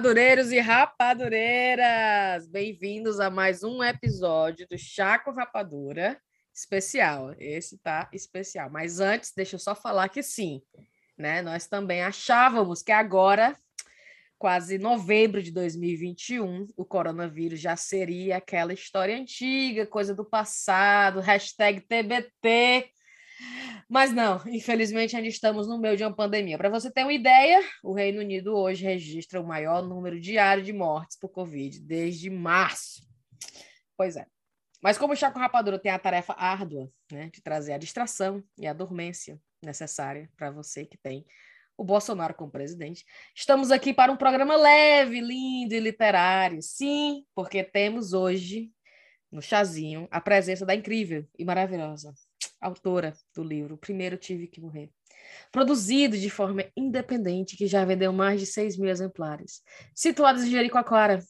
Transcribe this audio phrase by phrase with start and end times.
[0.00, 6.18] Rapadureiros e rapadureiras, bem-vindos a mais um episódio do Chaco Rapadura
[6.54, 7.34] especial.
[7.38, 8.70] Esse tá especial.
[8.70, 10.62] Mas antes, deixa eu só falar que sim,
[11.18, 11.42] né?
[11.42, 13.54] Nós também achávamos que agora,
[14.38, 21.78] quase novembro de 2021, o coronavírus já seria aquela história antiga, coisa do passado, hashtag
[21.82, 22.90] TBT
[23.88, 26.56] mas não, infelizmente ainda estamos no meio de uma pandemia.
[26.56, 30.72] Para você ter uma ideia, o Reino Unido hoje registra o maior número diário de
[30.72, 33.02] mortes por Covid desde março.
[33.96, 34.26] Pois é.
[34.80, 38.66] Mas como o Chaco Rapadura tem a tarefa árdua né, de trazer a distração e
[38.66, 41.26] a dormência necessária para você que tem
[41.76, 43.04] o Bolsonaro como presidente,
[43.34, 46.62] estamos aqui para um programa leve, lindo e literário.
[46.62, 48.70] Sim, porque temos hoje
[49.32, 52.14] no chazinho a presença da incrível e maravilhosa
[52.60, 54.90] autora do livro Primeiro Tive Que Morrer.
[55.50, 59.62] Produzido de forma independente, que já vendeu mais de 6 mil exemplares.
[59.94, 61.20] Situados em Jericoacoara.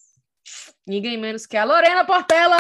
[0.86, 2.56] Ninguém menos que a Lorena Portela!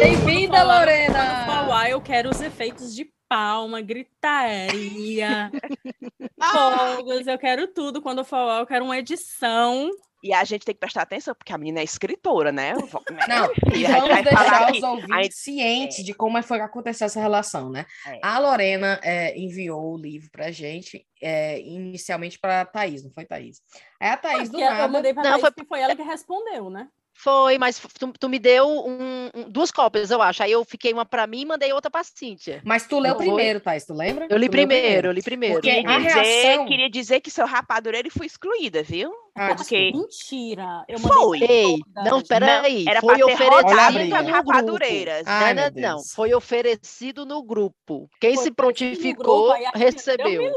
[0.00, 1.46] Bem-vinda, Lorena!
[1.46, 5.50] Falar, eu quero os efeitos de palma, gritaria,
[6.40, 8.00] fogos, eu quero tudo.
[8.00, 9.90] Quando eu falar, eu quero uma edição
[10.22, 12.74] e a gente tem que prestar atenção, porque a menina é escritora, né?
[12.74, 15.34] Não, e vamos deixar os ouvintes gente...
[15.34, 16.02] cientes é.
[16.02, 17.86] de como foi que aconteceu essa relação, né?
[18.06, 18.18] É.
[18.22, 23.24] A Lorena é, enviou o livro pra gente, é, inicialmente para a Thaís, não foi
[23.24, 23.62] Thaís?
[24.00, 24.82] Aí a Thaís do nada...
[24.82, 25.66] Eu mandei pra não, Thaís, foi...
[25.66, 26.88] foi ela que respondeu, né?
[27.20, 30.40] Foi, mas tu, tu me deu um, um, duas cópias, eu acho.
[30.40, 32.62] Aí eu fiquei uma para mim e mandei outra pra Cíntia.
[32.64, 34.28] Mas tu leu primeiro, Thais, tu lembra?
[34.30, 35.56] Eu li primeiro, eu li primeiro.
[35.56, 36.66] Porque queria, a dizer, reação...
[36.66, 39.12] queria dizer que seu rapadureiro foi excluída, viu?
[39.34, 39.90] Ah, porque...
[39.92, 40.84] Mentira.
[40.86, 41.42] Eu foi.
[41.42, 42.84] Ei, não, peraí.
[42.88, 45.26] Era foi oferecido às rapadureiras.
[45.26, 48.08] Ai, não, não, foi oferecido no grupo.
[48.20, 50.54] Quem foi se prontificou grupo, recebeu.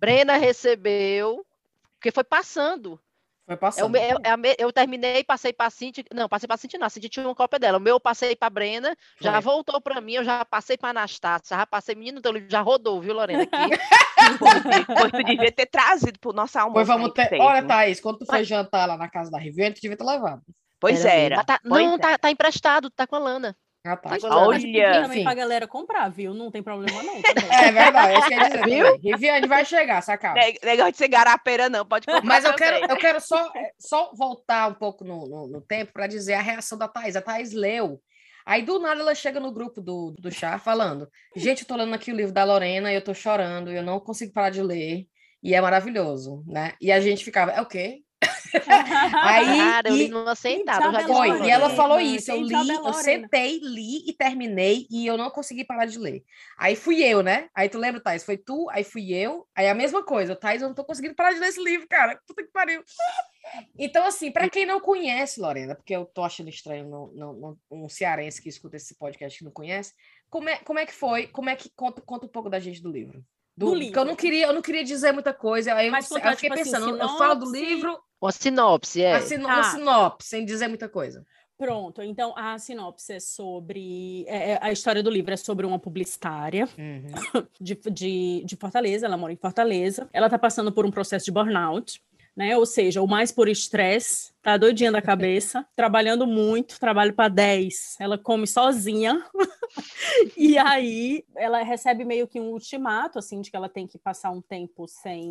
[0.00, 1.46] Brena recebeu,
[1.94, 3.00] porque foi passando.
[3.50, 3.96] Foi passando.
[3.96, 6.04] Eu, eu, eu terminei, passei para a Cintia.
[6.14, 6.86] Não, passei para a Cintia, não.
[6.86, 7.78] A Cintia tinha uma cópia dela.
[7.78, 10.90] O meu eu passei para a Brena, já voltou para mim, eu já passei para
[10.90, 11.96] a Anastácia, já passei.
[11.96, 13.42] Menino, teu livro já rodou, viu, Lorena?
[13.42, 13.76] Aqui.
[14.86, 16.74] Foi, tu devia ter trazido para o nosso almoço.
[16.74, 17.40] Pois vamos ter...
[17.40, 20.42] Olha, Thaís, quando tu foi jantar lá na casa da Riviane, tu devia ter levado.
[20.78, 21.34] Pois era.
[21.34, 21.44] era.
[21.44, 23.56] Tá, pois não, Tá, tá emprestado, tá com a Lana.
[23.82, 24.10] Ah, tá.
[24.24, 26.34] Olha, também pra galera comprar, viu?
[26.34, 27.14] Não tem problema não.
[27.50, 28.64] é verdade, é isso que eu dizer.
[28.64, 28.96] Viu?
[28.98, 30.34] Riviane vai chegar, saca?
[30.62, 34.68] Negócio de ser garapeira não, pode comprar Mas eu quero, eu quero só, só voltar
[34.68, 37.16] um pouco no, no, no tempo para dizer a reação da Thais.
[37.16, 38.00] A Thais leu.
[38.44, 41.94] Aí do nada ela chega no grupo do, do chá falando: Gente, eu tô lendo
[41.94, 45.06] aqui o livro da Lorena e eu tô chorando, eu não consigo parar de ler.
[45.42, 46.74] E é maravilhoso, né?
[46.80, 48.02] E a gente ficava, é o quê?
[49.22, 50.92] Aí, Cara, eu li numa sentada.
[50.92, 52.30] Já foi, e ela falou isso.
[52.30, 56.22] Eu li, eu sentei, li e terminei, e eu não consegui parar de ler.
[56.58, 57.48] Aí fui eu, né?
[57.54, 58.24] Aí tu lembra, Thais?
[58.24, 59.46] Foi tu, aí fui eu.
[59.54, 60.36] Aí a mesma coisa.
[60.36, 62.18] Thais, eu não tô conseguindo parar de ler esse livro, cara.
[62.26, 62.82] Puta que pariu.
[63.78, 67.58] Então, assim, para quem não conhece, Lorena, porque eu tô achando estranho no, no, no,
[67.70, 69.92] um cearense que escuta esse podcast que não conhece,
[70.28, 71.26] como é, como é que foi?
[71.26, 73.24] Como é que conta, conta um pouco da gente do livro?
[73.56, 74.00] Do, do livro.
[74.00, 75.74] eu não queria, eu não queria dizer muita coisa.
[75.74, 79.02] Aí eu, Mas, eu fiquei tipo assim, pensando, assim, eu falo do livro uma sinopse,
[79.02, 79.14] é.
[79.14, 79.54] A sino tá.
[79.54, 81.24] Uma sinopse, sem dizer muita coisa.
[81.60, 84.24] Pronto, então a sinopse é sobre.
[84.26, 87.44] É, é a história do livro é sobre uma publicitária uhum.
[87.60, 90.08] de, de, de, Fortaleza, ela mora em Fortaleza.
[90.12, 92.02] Ela está passando por um processo de burnout,
[92.34, 92.56] né?
[92.56, 97.96] Ou seja, o mais por estresse, tá doidinha da cabeça, trabalhando muito, trabalho para 10.
[98.00, 99.22] Ela come sozinha.
[100.38, 104.30] e aí ela recebe meio que um ultimato, assim, de que ela tem que passar
[104.30, 105.30] um tempo sem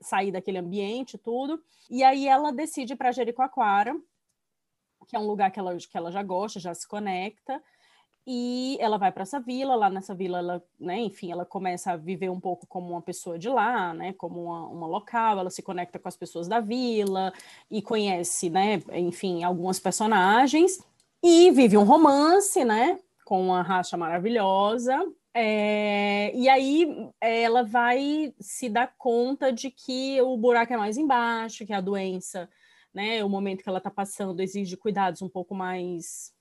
[0.00, 1.62] sair daquele ambiente tudo.
[1.88, 3.96] E aí ela decide para Jericoacoara,
[5.06, 7.62] que é um lugar que ela, que ela já gosta, já se conecta.
[8.26, 11.96] E ela vai para essa vila, lá nessa vila, ela, né, enfim, ela começa a
[11.96, 15.62] viver um pouco como uma pessoa de lá, né, como uma, uma local, ela se
[15.62, 17.32] conecta com as pessoas da vila
[17.70, 20.78] e conhece, né, enfim, algumas personagens
[21.22, 25.02] e vive um romance, né, com uma racha maravilhosa,
[25.34, 31.64] é, e aí ela vai se dar conta de que o buraco é mais embaixo,
[31.64, 32.48] que a doença,
[32.92, 36.32] né, o momento que ela está passando exige cuidados um pouco mais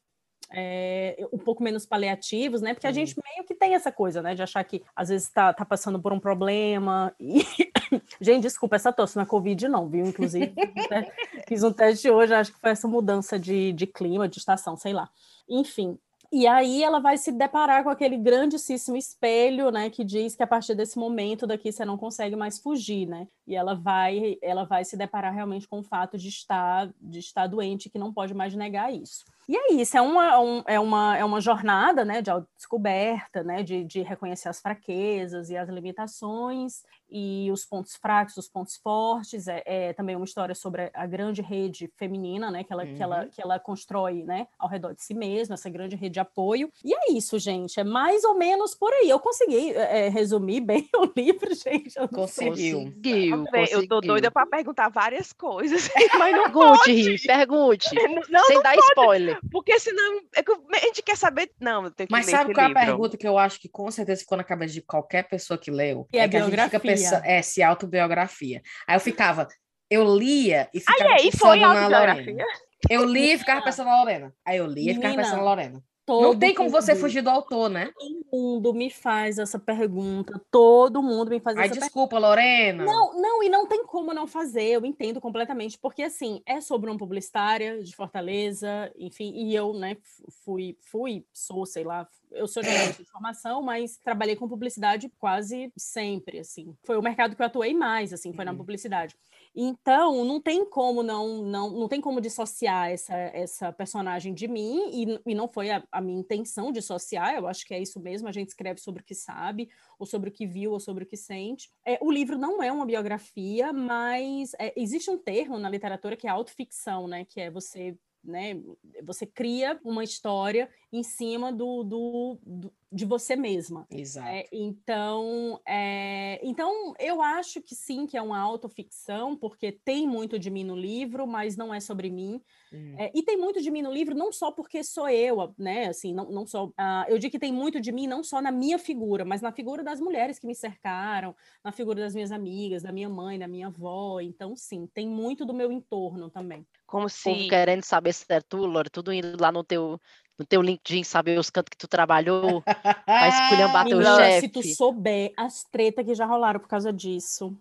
[0.51, 2.73] é, um pouco menos paliativos, né?
[2.73, 4.33] Porque a gente meio que tem essa coisa, né?
[4.33, 7.13] De achar que às vezes está tá passando por um problema.
[7.19, 7.45] E...
[8.19, 10.05] gente, desculpa, essa tosse é Covid, não, viu?
[10.05, 10.51] Inclusive,
[11.47, 14.93] fiz um teste hoje, acho que foi essa mudança de, de clima, de estação, sei
[14.93, 15.09] lá.
[15.47, 15.99] Enfim,
[16.31, 20.47] e aí ela vai se deparar com aquele grandíssimo espelho, né, que diz que a
[20.47, 23.27] partir desse momento daqui você não consegue mais fugir, né?
[23.47, 27.47] E ela vai, ela vai se deparar realmente com o fato de estar, de estar
[27.47, 29.25] doente, que não pode mais negar isso.
[29.49, 33.63] E é isso, é uma, um, é uma, é uma jornada né, de autodescoberta, né,
[33.63, 39.47] de, de reconhecer as fraquezas e as limitações, e os pontos fracos, os pontos fortes.
[39.47, 42.95] É, é, também uma história sobre a grande rede feminina, né, que ela, uhum.
[42.95, 46.19] que, ela, que ela constrói, né, ao redor de si mesma, essa grande rede de
[46.19, 46.71] apoio.
[46.85, 49.09] E é isso, gente, é mais ou menos por aí.
[49.09, 51.97] Eu consegui é, é resumir bem o livro, gente.
[51.97, 52.81] Eu conseguiu.
[52.81, 57.89] Conseguiu, Eu tô doida para perguntar várias coisas, mas não pergunte, pergunte,
[58.29, 59.38] não, sem não dar pode, spoiler.
[59.51, 61.51] Porque senão é a gente quer saber.
[61.59, 64.21] Não, tem que Mas sabe qual é a pergunta que eu acho que com certeza
[64.21, 66.07] ficou na cabeça de qualquer pessoa que leu?
[66.13, 66.63] E é, é que biografia.
[66.63, 68.61] a gente fica pensando, é, se autobiografia.
[68.87, 69.47] Aí eu ficava,
[69.89, 72.45] eu lia e ficava aí, pensando foi na Lorena.
[72.89, 74.33] Eu lia e ficava pensando na Lorena.
[74.45, 75.83] Aí eu lia e ficava pensando na Lorena.
[76.09, 77.93] Todo não tem como você fugir do autor, né?
[77.93, 80.41] Todo mundo me faz essa pergunta.
[80.49, 82.27] Todo mundo me faz Ai, essa desculpa, pergunta.
[82.29, 82.83] Lorena.
[82.83, 84.69] Não, não, e não tem como não fazer.
[84.69, 89.97] Eu entendo completamente, porque assim, é sobre uma publicitária de Fortaleza, enfim, e eu, né,
[90.43, 95.71] fui, fui, sou, sei lá, eu sou jornalista de formação, mas trabalhei com publicidade quase
[95.77, 96.75] sempre, assim.
[96.85, 98.51] Foi o mercado que eu atuei mais, assim, foi uhum.
[98.51, 99.15] na publicidade.
[99.61, 104.89] Então, não tem como não, não, não tem como dissociar essa, essa personagem de mim,
[104.89, 108.29] e, e não foi a, a minha intenção dissociar, eu acho que é isso mesmo,
[108.29, 109.69] a gente escreve sobre o que sabe,
[109.99, 111.69] ou sobre o que viu, ou sobre o que sente.
[111.85, 116.25] É, o livro não é uma biografia, mas é, existe um termo na literatura que
[116.25, 117.25] é autoficção, né?
[117.25, 118.61] Que é você né?
[119.03, 123.85] Você cria uma história em cima do, do, do de você mesma.
[123.91, 124.27] Exato.
[124.27, 130.39] É, então, é, então, eu acho que sim, que é uma autoficção, porque tem muito
[130.39, 132.41] de mim no livro, mas não é sobre mim.
[132.73, 132.95] Hum.
[132.97, 135.87] É, e tem muito de mim no livro, não só porque sou eu, né?
[135.87, 136.65] Assim, não, não só.
[136.65, 139.51] Uh, eu digo que tem muito de mim não só na minha figura, mas na
[139.51, 143.47] figura das mulheres que me cercaram, na figura das minhas amigas, da minha mãe, da
[143.47, 144.19] minha avó.
[144.19, 146.65] Então, sim, tem muito do meu entorno também.
[146.89, 147.47] Como se.
[147.47, 149.99] querendo saber se é tu, Lore, tudo indo lá no teu
[150.37, 152.63] no teu LinkedIn, saber os cantos que tu trabalhou,
[153.05, 154.39] vai esculhambar teu chefe.
[154.39, 157.53] Se tu souber as tretas que já rolaram por causa disso.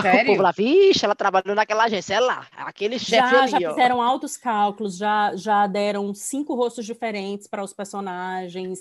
[0.00, 0.22] Sério?
[0.22, 3.70] O povo lá, vixe, ela trabalhou naquela agência, é lá, aquele chefe já, ali, Já
[3.70, 3.74] ó.
[3.74, 8.80] fizeram altos cálculos, já, já deram cinco rostos diferentes para os personagens.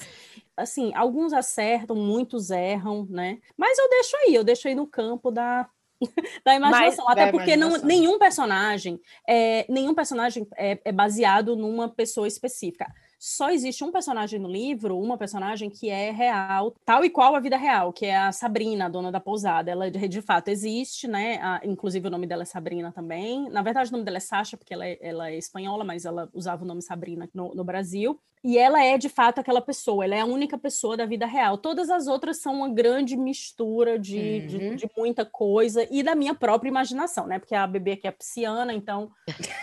[0.57, 3.39] Assim, alguns acertam, muitos erram, né?
[3.55, 5.69] Mas eu deixo aí, eu deixo aí no campo da,
[6.45, 7.05] da imaginação.
[7.05, 7.81] Mas, Até porque imaginação.
[7.81, 12.87] Não, nenhum personagem, é, nenhum personagem é, é baseado numa pessoa específica
[13.19, 17.39] só existe um personagem no livro, uma personagem que é real, tal e qual a
[17.41, 19.69] vida real, que é a Sabrina, a dona da pousada.
[19.69, 21.37] Ela de fato existe, né?
[21.41, 23.49] A, inclusive o nome dela é Sabrina também.
[23.49, 26.29] Na verdade, o nome dela é Sasha, porque ela é, ela é espanhola, mas ela
[26.33, 28.17] usava o nome Sabrina no, no Brasil.
[28.43, 31.57] E ela é de fato aquela pessoa, ela é a única pessoa da vida real.
[31.57, 34.47] Todas as outras são uma grande mistura de, uhum.
[34.47, 37.37] de, de, muita coisa e da minha própria imaginação, né?
[37.37, 39.11] Porque a bebê aqui é pisciana, então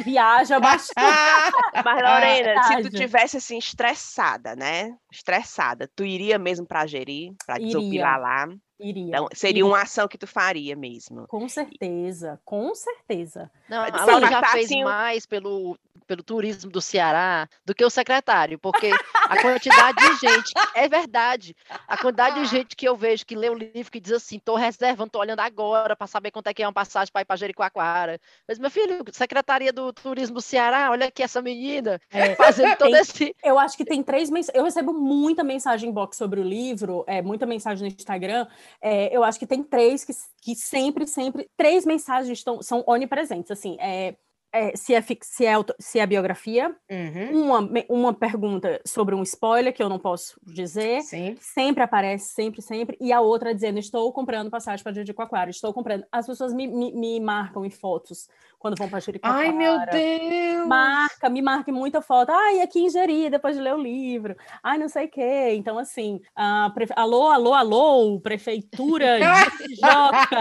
[0.04, 0.94] viaja bastante.
[1.84, 4.94] Mas, Lorena, se tu tivesse assim, estressada, né?
[5.10, 8.48] Estressada, tu iria mesmo para gerir, para desopilar lá?
[8.78, 9.08] Iria.
[9.08, 9.66] Então, seria iria.
[9.66, 11.26] uma ação que tu faria mesmo.
[11.28, 13.50] Com certeza, com certeza.
[13.70, 18.58] Não, a Laura já fez mais pelo, pelo turismo do Ceará do que o secretário,
[18.58, 18.90] porque
[19.28, 21.54] a quantidade de gente, é verdade,
[21.86, 24.56] a quantidade de gente que eu vejo que lê o livro que diz assim, estou
[24.56, 27.36] reservando, estou olhando agora para saber quanto é que é uma passagem para ir para
[27.36, 28.20] Jericoacoara.
[28.46, 32.90] Mas, meu filho, Secretaria do Turismo do Ceará, olha aqui essa menina, é, fazendo todo
[32.90, 33.36] tem, esse...
[33.42, 37.20] Eu acho que tem três mensagens, eu recebo muita mensagem box sobre o livro, é,
[37.22, 38.46] muita mensagem no Instagram,
[38.80, 43.50] é, eu acho que tem três que, que sempre, sempre, três mensagens estão, são onipresentes,
[43.50, 44.14] assim, é,
[44.56, 47.42] é, se, é, se, é, se é biografia, uhum.
[47.42, 51.36] uma, uma pergunta sobre um spoiler, que eu não posso dizer, Sim.
[51.40, 56.04] sempre aparece, sempre, sempre, e a outra dizendo, estou comprando passagem para Jericoacoara, estou comprando.
[56.10, 59.46] As pessoas me, me, me marcam em fotos quando vão para Jericoacoara.
[59.46, 60.66] Ai, meu Deus!
[60.66, 62.30] Marca, me marca muita foto.
[62.30, 64.36] Ai, aqui em Jeri, depois de ler o livro.
[64.62, 65.54] Ai, não sei o quê.
[65.54, 66.86] Então, assim, uh, pre...
[66.96, 69.18] alô, alô, alô, prefeitura
[69.58, 70.38] de Tijoca.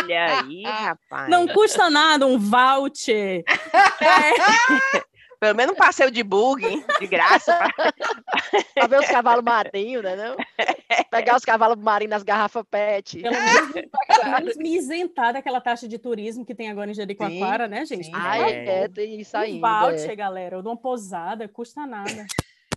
[0.00, 1.30] Olha aí, rapaz.
[1.30, 3.33] Não custa nada um voucher.
[3.42, 5.04] É.
[5.44, 6.62] Pelo menos um passeio de bug,
[6.98, 7.58] de graça.
[8.74, 10.16] pra ver os cavalos marinhos, né?
[10.16, 10.36] Não?
[11.10, 13.20] Pegar os cavalos marinhos nas garrafas PET.
[13.20, 13.34] Pelo
[14.40, 18.06] menos, me isentar daquela taxa de turismo que tem agora em Jericoacoara, né, gente?
[18.06, 19.58] Sim, Ai, é, tem isso aí.
[19.58, 20.16] Um voucher, é.
[20.16, 22.26] galera, ou de uma posada, custa nada.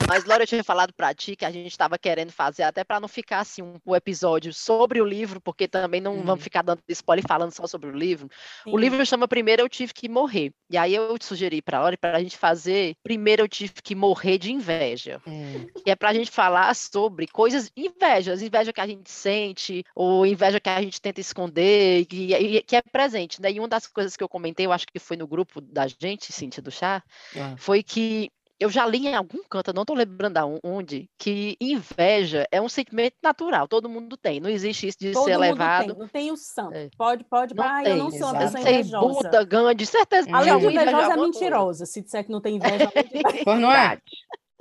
[0.07, 2.97] Mas, Laura, eu tinha falado para ti que a gente estava querendo fazer, até para
[2.97, 6.81] não ficar assim um, um, episódio sobre o livro, porque também não vamos ficar dando
[6.87, 8.29] spoiler falando só sobre o livro.
[8.63, 8.71] Sim.
[8.71, 10.53] O livro chama Primeiro Eu Tive Que Morrer.
[10.69, 13.95] E aí eu sugeri para a Laura para a gente fazer Primeiro Eu Tive Que
[13.95, 15.21] Morrer de Inveja.
[15.27, 15.67] Hum.
[15.83, 20.25] Que é para a gente falar sobre coisas, invejas, inveja que a gente sente, ou
[20.25, 23.41] inveja que a gente tenta esconder, que, que é presente.
[23.41, 23.51] Né?
[23.51, 26.31] E uma das coisas que eu comentei, eu acho que foi no grupo da gente,
[26.31, 27.03] Cintia do Chá,
[27.35, 27.55] ah.
[27.57, 32.47] foi que eu já li em algum canto, eu não estou lembrando onde, que inveja
[32.51, 34.39] é um sentimento natural, todo mundo tem.
[34.39, 35.89] Não existe isso de todo ser elevado.
[35.89, 35.97] Tem.
[35.97, 36.75] Não tem o santo.
[36.75, 36.89] É.
[36.97, 39.07] Pode, pode, não ah, tem, eu não sou uma pessoa invejosa.
[39.07, 40.27] Buda, Gandhi, certeza.
[40.31, 41.85] Além de invejosa, é mentirosa.
[41.85, 42.89] Se disser que não tem inveja,
[43.45, 44.01] pois não é.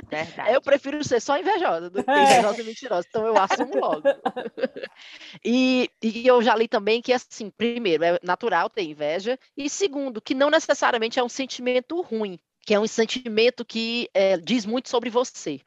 [0.09, 0.53] Verdade.
[0.53, 2.23] Eu prefiro ser só invejosa do que é.
[2.23, 4.03] invejosa e mentirosa, então eu assumo logo.
[5.45, 10.21] e, e eu já li também que, assim, primeiro, é natural ter inveja, e segundo,
[10.21, 14.89] que não necessariamente é um sentimento ruim, que é um sentimento que é, diz muito
[14.89, 15.61] sobre você.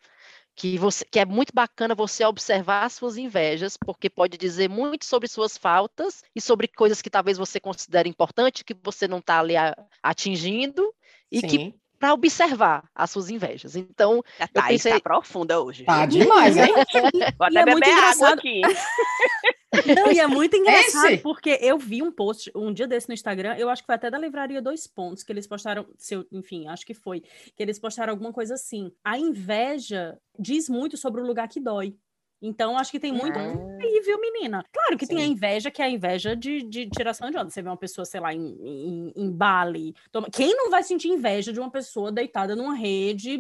[0.54, 5.30] Que, você, que é muito bacana você observar suas invejas, porque pode dizer muito sobre
[5.30, 9.56] suas faltas e sobre coisas que talvez você considere importante, que você não está ali
[9.56, 10.94] a, atingindo,
[11.32, 11.48] e Sim.
[11.48, 13.78] que para observar as suas invejas.
[13.78, 14.94] Então, a Thaís pensei...
[14.94, 15.86] tá profunda hoje.
[15.86, 16.74] Tá demais, hein?
[17.38, 18.62] Vou até é beber água aqui.
[19.96, 21.24] Não, e é muito engraçado Esse?
[21.24, 24.10] porque eu vi um post um dia desse no Instagram, eu acho que foi até
[24.10, 28.12] da Livraria Dois Pontos, que eles postaram, seu, enfim, acho que foi, que eles postaram
[28.12, 28.92] alguma coisa assim.
[29.04, 31.96] A inveja diz muito sobre o lugar que dói.
[32.42, 34.64] Então, acho que tem muito aí, viu, menina?
[34.72, 35.16] Claro que Sim.
[35.16, 37.50] tem a inveja, que é a inveja de, de tiração de onda.
[37.50, 39.94] Você vê uma pessoa, sei lá, em, em, em Bali.
[40.10, 40.30] Toma...
[40.32, 43.38] Quem não vai sentir inveja de uma pessoa deitada numa rede?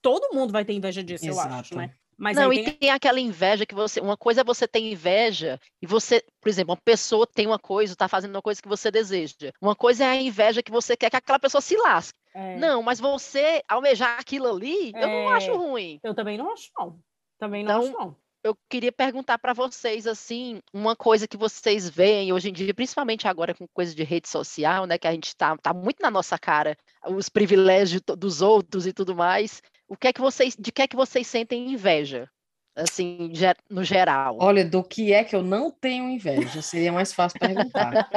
[0.00, 1.48] Todo mundo vai ter inveja disso, Exato.
[1.48, 1.94] eu acho, né?
[2.22, 2.68] Mas não, tem...
[2.68, 3.98] e tem aquela inveja que você.
[3.98, 7.94] Uma coisa é você ter inveja e você, por exemplo, uma pessoa tem uma coisa,
[7.94, 9.50] está fazendo uma coisa que você deseja.
[9.60, 12.16] Uma coisa é a inveja que você quer que aquela pessoa se lasque.
[12.32, 12.56] É.
[12.58, 15.02] Não, mas você almejar aquilo ali, é.
[15.02, 15.56] eu não acho é.
[15.56, 15.98] ruim.
[16.00, 16.96] Eu também não acho, não.
[17.40, 21.88] Também não então, acho, não eu queria perguntar para vocês assim uma coisa que vocês
[21.88, 25.28] veem hoje em dia, principalmente agora com coisa de rede social, né, que a gente
[25.28, 26.76] está tá muito na nossa cara,
[27.06, 29.62] os privilégios dos outros e tudo mais.
[29.88, 32.28] O que é que vocês, de que é que vocês sentem inveja?
[32.74, 33.30] assim,
[33.70, 34.38] no geral?
[34.40, 38.08] Olha, do que é que eu não tenho inveja, seria mais fácil perguntar.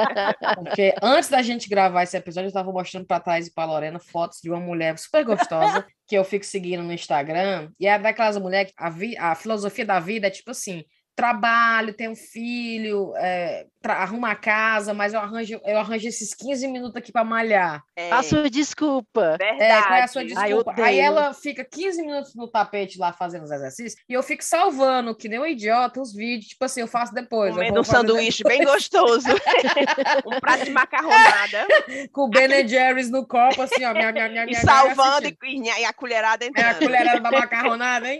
[0.56, 3.98] Porque antes da gente gravar esse episódio, eu estava mostrando para Thais e para Lorena
[3.98, 8.38] fotos de uma mulher super gostosa que eu fico seguindo no Instagram, e é daquelas
[8.38, 10.84] mulheres que a, vi, a filosofia da vida é tipo assim,
[11.16, 16.68] trabalho, tenho um filho, é, arruma a casa, mas eu arranjo, eu arranjo esses 15
[16.68, 17.82] minutos aqui para malhar.
[17.96, 18.12] É.
[18.12, 19.36] A sua desculpa.
[19.38, 19.62] Verdade.
[19.62, 20.74] É, qual é a sua desculpa?
[20.76, 24.44] Ai, Aí ela fica 15 minutos no tapete lá fazendo os exercícios e eu fico
[24.44, 27.54] salvando, que nem um idiota, os vídeos, tipo assim, eu faço depois.
[27.54, 28.58] Comendo um sanduíche depois.
[28.58, 29.28] bem gostoso.
[30.26, 31.66] um prato de macarronada.
[32.12, 33.92] Com o Ben Jerry's no copo, assim, ó.
[33.94, 36.66] Minha, minha, minha, e salvando e, e, a colherada entrando.
[36.66, 38.18] É a colherada da macarronada, hein?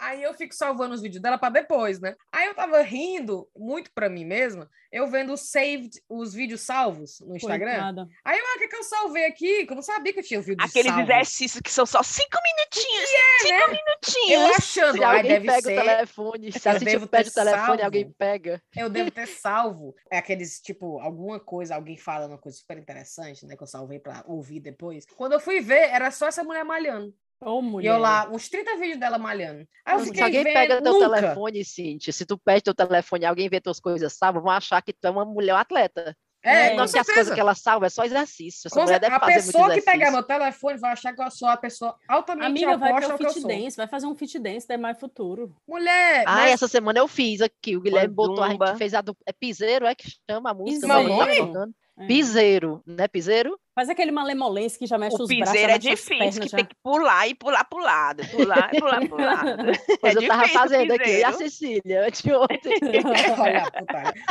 [0.00, 2.14] Aí eu fico salvando os vídeos dela para depois, né?
[2.30, 7.36] Aí eu tava rindo muito para mim mesma, eu vendo saved, os vídeos salvos no
[7.36, 7.72] Instagram.
[7.72, 8.08] Coitada.
[8.24, 9.66] Aí eu, ah, que, que eu salvei aqui?
[9.66, 11.10] Que eu não sabia que eu tinha vídeo Aqueles salvos.
[11.10, 13.10] exercícios que são só cinco minutinhos.
[13.10, 13.78] É, cinco né?
[13.84, 14.30] minutinhos.
[14.30, 15.78] Eu achando, Se alguém deve pega ser.
[15.78, 17.82] o telefone, se a gente pede o telefone, salvo.
[17.84, 18.62] alguém pega.
[18.76, 19.94] Eu devo ter salvo.
[20.10, 23.56] É aqueles, tipo, alguma coisa, alguém fala uma coisa super interessante, né?
[23.56, 25.06] Que eu salvei pra ouvir depois.
[25.16, 27.14] Quando eu fui ver, era só essa mulher malhando.
[27.44, 27.88] Oh, mulher.
[27.88, 29.66] E eu lá, uns 30 vídeos dela malhando.
[29.84, 31.20] Aí eu fiquei se alguém vendo, pega teu nunca.
[31.20, 34.80] telefone, Cintia, se tu pede teu telefone e alguém vê tuas coisas salvas, vão achar
[34.82, 36.16] que tu é uma mulher atleta.
[36.44, 38.68] É, é não que as coisas que ela salva é só exercício.
[38.68, 41.48] Essa mulher deve a fazer pessoa que pegar meu telefone vai achar que eu sou
[41.48, 44.76] a pessoa altamente Amiga, vai ter um fit dance, vai fazer um fit dance da
[44.76, 45.56] Mais Futuro.
[45.66, 46.24] Mulher!
[46.26, 46.52] Ah, mas...
[46.52, 47.76] essa semana eu fiz aqui.
[47.76, 49.16] O Guilherme botou, a gente fez a do...
[49.24, 50.86] É piseiro, é que chama a música.
[50.86, 51.74] Meu nome?
[51.98, 52.06] É.
[52.06, 53.08] Piseiro, né?
[53.08, 53.58] Piseiro?
[53.74, 55.48] Faz aquele malemolência que já mexe o os braços.
[55.48, 56.56] O piseiro é difícil, que já.
[56.58, 59.72] tem que pular e pular pro lado, pular e pular pro lado.
[60.00, 62.78] Pois é eu tava fazendo aqui, e a Cecília, de ontem.
[63.40, 63.64] Olha,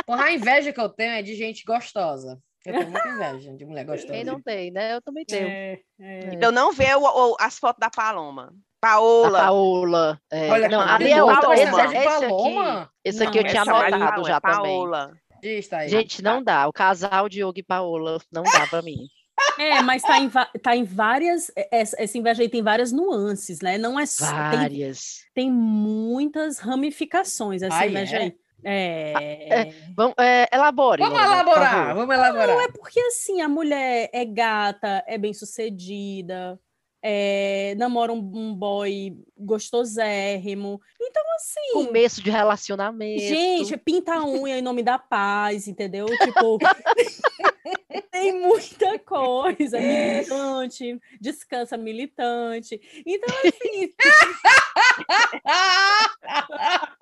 [0.06, 2.38] Porra, a inveja que eu tenho é de gente gostosa.
[2.64, 4.12] Eu tenho muita inveja de mulher gostosa.
[4.14, 4.94] Quem não tem, né?
[4.94, 5.46] Eu também tenho.
[5.46, 6.34] É, é.
[6.34, 8.50] Então não vê o, o, as fotos da Paloma.
[8.80, 9.38] Paola.
[9.38, 10.20] A Paola.
[10.30, 10.50] É.
[10.50, 11.54] Olha, não, ali é outra.
[11.54, 15.08] Esse, esse, aqui, esse aqui eu tinha anotado já Paola.
[15.08, 15.24] também.
[15.42, 15.90] Diz, tá aí.
[15.90, 16.66] Gente, não dá.
[16.66, 19.08] O casal Diogo e Paola não dá para mim.
[19.58, 21.50] É, mas tá em, tá em várias.
[21.70, 23.78] Essa, essa inveja aí tem várias nuances, né?
[23.78, 24.26] Não é só.
[24.26, 25.24] Várias.
[25.34, 28.20] Tem, tem muitas ramificações essa ah, inveja é?
[28.20, 28.36] aí.
[28.66, 29.12] É...
[29.50, 31.02] é, vamos, é, elabore.
[31.02, 32.48] Vamos elaborar, vamos elaborar.
[32.48, 36.58] Não, é porque assim, a mulher é gata, é bem sucedida,
[37.06, 40.80] é, namora um, um, boy gostosérrimo.
[40.98, 41.72] Então, assim.
[41.74, 43.20] Começo de relacionamento.
[43.20, 46.06] Gente, pinta a unha em nome da paz, entendeu?
[46.06, 46.58] Tipo.
[48.10, 49.78] tem muita coisa.
[49.78, 52.80] Militante, descansa militante.
[53.04, 53.92] Então, assim.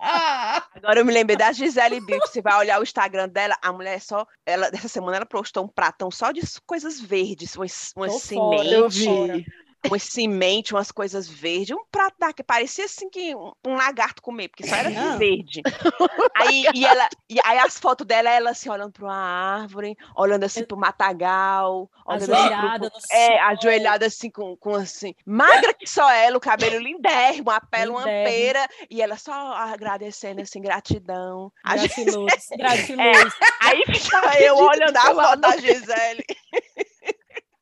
[0.75, 2.27] Agora eu me lembrei da Gisele Bündchen.
[2.27, 4.27] Você vai olhar o Instagram dela, a mulher só.
[4.45, 8.73] Ela, dessa semana ela postou um pratão só de coisas verdes, umas, umas sementes.
[8.73, 9.47] Eu vi
[9.87, 14.23] uma semente, umas coisas verdes, um prato da que parecia assim que um, um lagarto
[14.23, 15.19] comer, porque só era Não.
[15.19, 15.63] verde.
[16.37, 19.15] Aí, e ela, e aí as fotos dela, ela assim, olhando para uma
[19.61, 24.57] árvore, olhando assim para o matagal, olhando assim pro- Ajoelhada no é, ajoelhada assim, com,
[24.57, 29.17] com assim, magra que só ela, o cabelo lindérrimo, a pele uma pera, e ela
[29.17, 31.53] só agradecendo, assim, gratidão.
[31.65, 33.35] A gente- Gratiluz, gratiluz.
[33.61, 35.57] Aí fica eu olhando a foto da.
[35.59, 36.25] Gisele.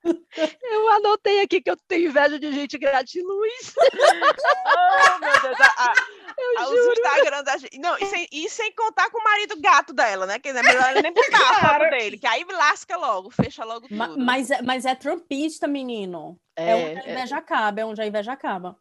[0.04, 3.74] Eu anotei aqui que eu tenho inveja de gente gratiluz.
[4.72, 5.60] Oh, meu Deus.
[5.60, 6.09] A, a, Eu a- os
[7.42, 7.78] da gente.
[7.78, 10.38] Não, e sem, e sem contar com o marido gato dela, né?
[10.38, 11.90] Que não é melhor ela nem botar a foto Claro.
[11.90, 13.96] dele, que aí lasca logo, fecha logo tudo.
[13.96, 16.38] Ma- mas, é, mas é trumpista, menino.
[16.56, 18.76] É, onde a É, é, inveja acaba, é onde a inveja acaba.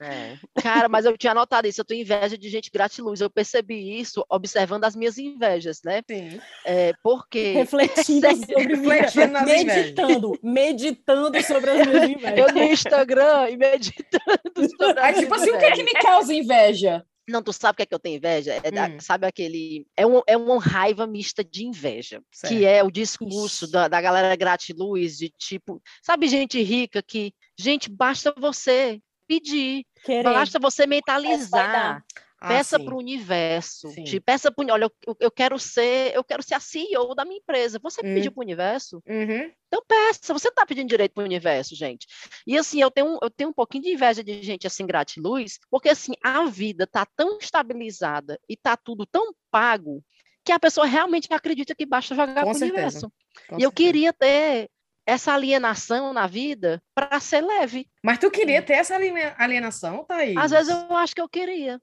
[0.00, 0.36] É.
[0.62, 1.80] cara, mas eu tinha anotado isso.
[1.80, 3.20] Eu tenho inveja de gente gratiluz.
[3.20, 6.02] Eu percebi isso observando as minhas invejas, né?
[6.08, 6.40] Sim.
[6.64, 9.64] É, porque Refletindo sobre Refletindo nas invejas.
[9.76, 12.38] meditando, meditando sobre as minhas invejas.
[12.38, 15.92] eu no Instagram e meditando sobre as Aí, tipo assim, o que, que invejas.
[15.94, 17.06] me causa inveja?
[17.28, 18.60] Não, tu sabe o que é que eu tenho inveja?
[18.62, 19.00] É da- Hum.
[19.00, 19.86] sabe aquele.
[19.96, 22.22] É, um, é uma raiva mista de inveja.
[22.30, 22.52] Certo.
[22.52, 25.82] Que é o discurso da, da galera gratiluz, de tipo.
[26.02, 27.32] Sabe, gente rica que.
[27.58, 30.22] Gente, basta você pedir, Querer.
[30.22, 32.04] basta você mentalizar.
[32.40, 32.84] Ah, peça sim.
[32.84, 33.88] para o universo.
[33.88, 34.04] Sim.
[34.04, 37.38] Tipo, peça pro, olha, eu, eu quero ser, eu quero ser a CEO da minha
[37.38, 37.78] empresa.
[37.82, 38.14] Você Hum.
[38.14, 39.02] pediu para o universo?
[39.06, 39.50] Uhum.
[39.68, 42.06] Então peça, você está pedindo direito para o universo, gente.
[42.46, 45.88] E assim, eu tenho, eu tenho um pouquinho de inveja de gente assim, gratiluz, porque
[45.88, 50.04] assim, a vida tá tão estabilizada e tá tudo tão pago
[50.44, 53.12] que a pessoa realmente acredita que basta jogar Com para o universo.
[53.48, 53.72] Com E eu certeza.
[53.72, 54.70] queria ter
[55.06, 57.88] essa alienação na vida para ser leve.
[58.02, 58.94] Mas tu queria ter essa
[59.38, 60.36] alienação, Thaís?
[60.36, 61.80] Às vezes eu acho que eu queria.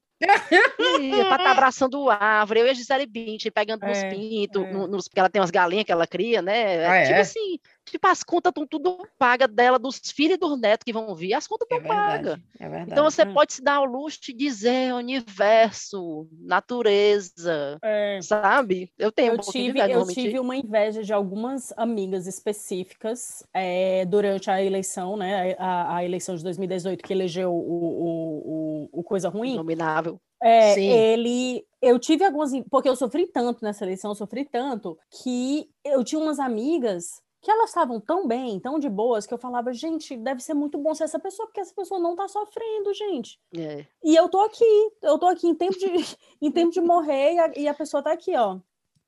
[0.77, 4.67] Queria, pra estar abraçando árvore, eu e a Gisele Bündchen, pegando nos É, pintos, é.
[4.69, 6.87] no- nos, porque ela tem umas galinhas que ela cria, né?
[6.87, 7.21] Ah, tipo é?
[7.21, 7.59] assim,
[7.91, 11.33] tipo, as contas estão tudo pagas dela, dos filhos e dos netos que vão vir,
[11.33, 12.37] as contas É estão pagas.
[12.37, 12.81] verdade, é.
[12.87, 13.33] Então você Hum.
[13.33, 18.19] pode se dar ao luxo de dizer universo, natureza, É.
[18.21, 18.91] sabe?
[18.97, 24.05] Eu tenho um Eu pouquinho tive, eu tive uma inveja de algumas amigas específicas eh,
[24.05, 25.55] durante a eleição, né?
[25.59, 29.53] A, a eleição de 2018, que elegeu o, o, o, o Coisa Ruim.
[29.53, 30.19] Inominável.
[30.43, 31.65] É, ele.
[31.81, 32.51] Eu tive algumas.
[32.69, 37.49] Porque eu sofri tanto nessa eleição, eu sofri tanto, que eu tinha umas amigas que
[37.49, 40.93] elas estavam tão bem, tão de boas, que eu falava, gente, deve ser muito bom
[40.93, 43.39] ser essa pessoa, porque essa pessoa não tá sofrendo, gente.
[43.57, 43.85] É.
[44.03, 45.87] E eu tô aqui, eu tô aqui em tempo de,
[46.41, 48.59] em tempo de morrer, e a, e a pessoa tá aqui, ó.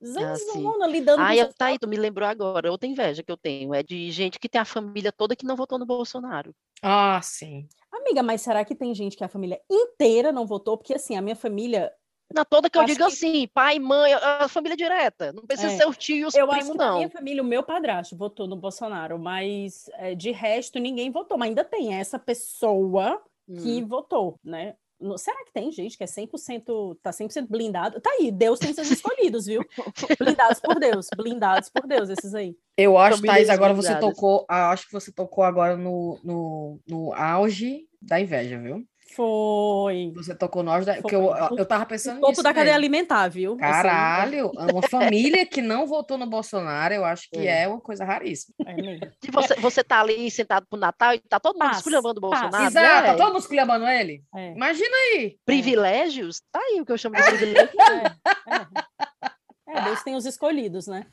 [0.04, 2.70] Zanzona, lidando Ah, com eu, seus tá aí, tu me lembrou agora.
[2.70, 5.56] Outra inveja que eu tenho é de gente que tem a família toda que não
[5.56, 6.54] votou no Bolsonaro.
[6.82, 7.66] Ah, sim.
[7.90, 10.76] Amiga, mas será que tem gente que a família inteira não votou?
[10.76, 11.90] Porque assim, a minha família.
[12.32, 15.32] Na toda que eu Acho digo que- assim, pai, mãe, a a família direta.
[15.32, 15.76] Não precisa É.
[15.76, 16.96] ser o tio e os Eu acho primos, que não.
[16.96, 21.36] minha família, o meu padrasto votou no Bolsonaro, mas é, de resto ninguém votou.
[21.38, 23.20] Mas ainda tem essa pessoa
[23.62, 23.86] que Hum.
[23.86, 24.74] votou, né?
[24.98, 28.00] No- será que tem gente que é 100%, tá 100% blindado?
[28.00, 29.60] Tá aí, Deus tem seus escolhidos, viu?
[30.40, 32.56] Blindados por Deus, blindados por Deus, esses aí.
[32.76, 34.14] Eu acho, Famílias Thaís, agora você blindadas.
[34.16, 34.46] tocou.
[34.48, 38.82] ah, Acho que você tocou agora no, no, no auge da inveja, viu?
[39.14, 40.12] Foi.
[40.16, 40.94] Você tocou da.
[41.00, 42.76] Porque eu, O- eu tava O pensando topo nisso da cadeia mesmo.
[42.78, 43.52] alimentar, viu?
[43.52, 47.62] Aí, Caralho, uma família que não votou no Bolsonaro, eu acho que É.
[47.62, 48.54] é uma coisa raríssima.
[48.66, 49.06] É mesmo.
[49.26, 52.20] E você, você tá ali sentado pro Natal e tá todo mundo esculhambando o.
[52.20, 52.64] Bolsonaro.
[52.64, 54.22] Exato, tá todo mundo esculhambando ele?
[54.34, 54.52] É.
[54.52, 55.36] Imagina aí.
[55.44, 56.40] Privilégios?
[56.52, 57.70] Tá aí o que eu chamo de privilégio.
[57.80, 59.78] É, é.
[59.78, 61.06] É, Deus tem os escolhidos, né?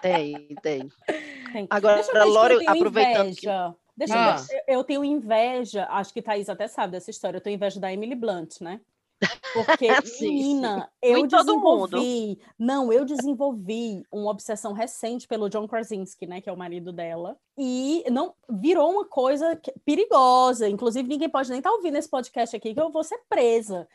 [0.00, 0.88] tem, tem.
[1.52, 1.66] Tem.
[1.70, 2.02] Agora,
[2.58, 3.74] tenho aproveitando que- inveja.
[3.96, 4.36] Deixa Ah.
[4.36, 4.54] eu ver.
[4.68, 7.92] Eu- Eu tenho inveja, acho que Thaís até sabe dessa história, eu tenho inveja da
[7.92, 8.80] Emily Blunt, né?
[9.52, 11.90] Porque, Sim, menina, eu todo mundo.
[11.96, 12.40] desenvolvi.
[12.58, 16.40] Não, eu desenvolvi uma obsessão recente pelo John Krasinski, né?
[16.40, 17.36] Que é o marido dela.
[17.56, 20.68] E não virou uma coisa perigosa.
[20.68, 23.86] Inclusive, ninguém pode nem estar ouvindo esse podcast aqui, que eu vou ser presa.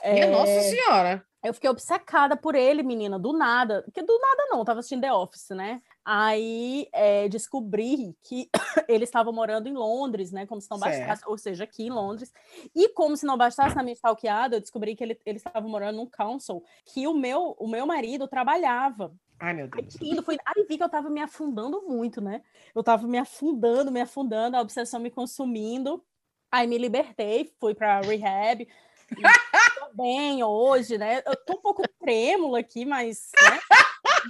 [0.00, 1.24] É, Nossa Senhora.
[1.42, 3.82] eu fiquei obcecada por ele, menina, do nada.
[3.82, 5.80] Porque do nada não, eu tava assistindo The Office, né?
[6.10, 8.48] Aí é, descobri que
[8.88, 10.46] ele estava morando em Londres, né?
[10.46, 11.00] Como se não Certo.
[11.00, 12.32] bastasse, ou seja, aqui em Londres.
[12.74, 15.96] E como se não bastasse na minha stalkeada, eu descobri que ele, ele estava morando
[15.96, 19.14] num council que o meu, o meu marido trabalhava.
[19.38, 19.96] Ai, meu Aí, Deus.
[19.96, 20.38] que lindo, foi...
[20.46, 22.40] Aí vi que eu tava me afundando muito, né?
[22.74, 26.02] Eu tava me afundando, me afundando, a obsessão me consumindo.
[26.50, 28.66] Aí me libertei, fui para rehab.
[28.66, 29.10] tô
[29.92, 31.22] bem hoje, né?
[31.26, 33.60] Eu tô um pouco trêmula aqui, mas, né?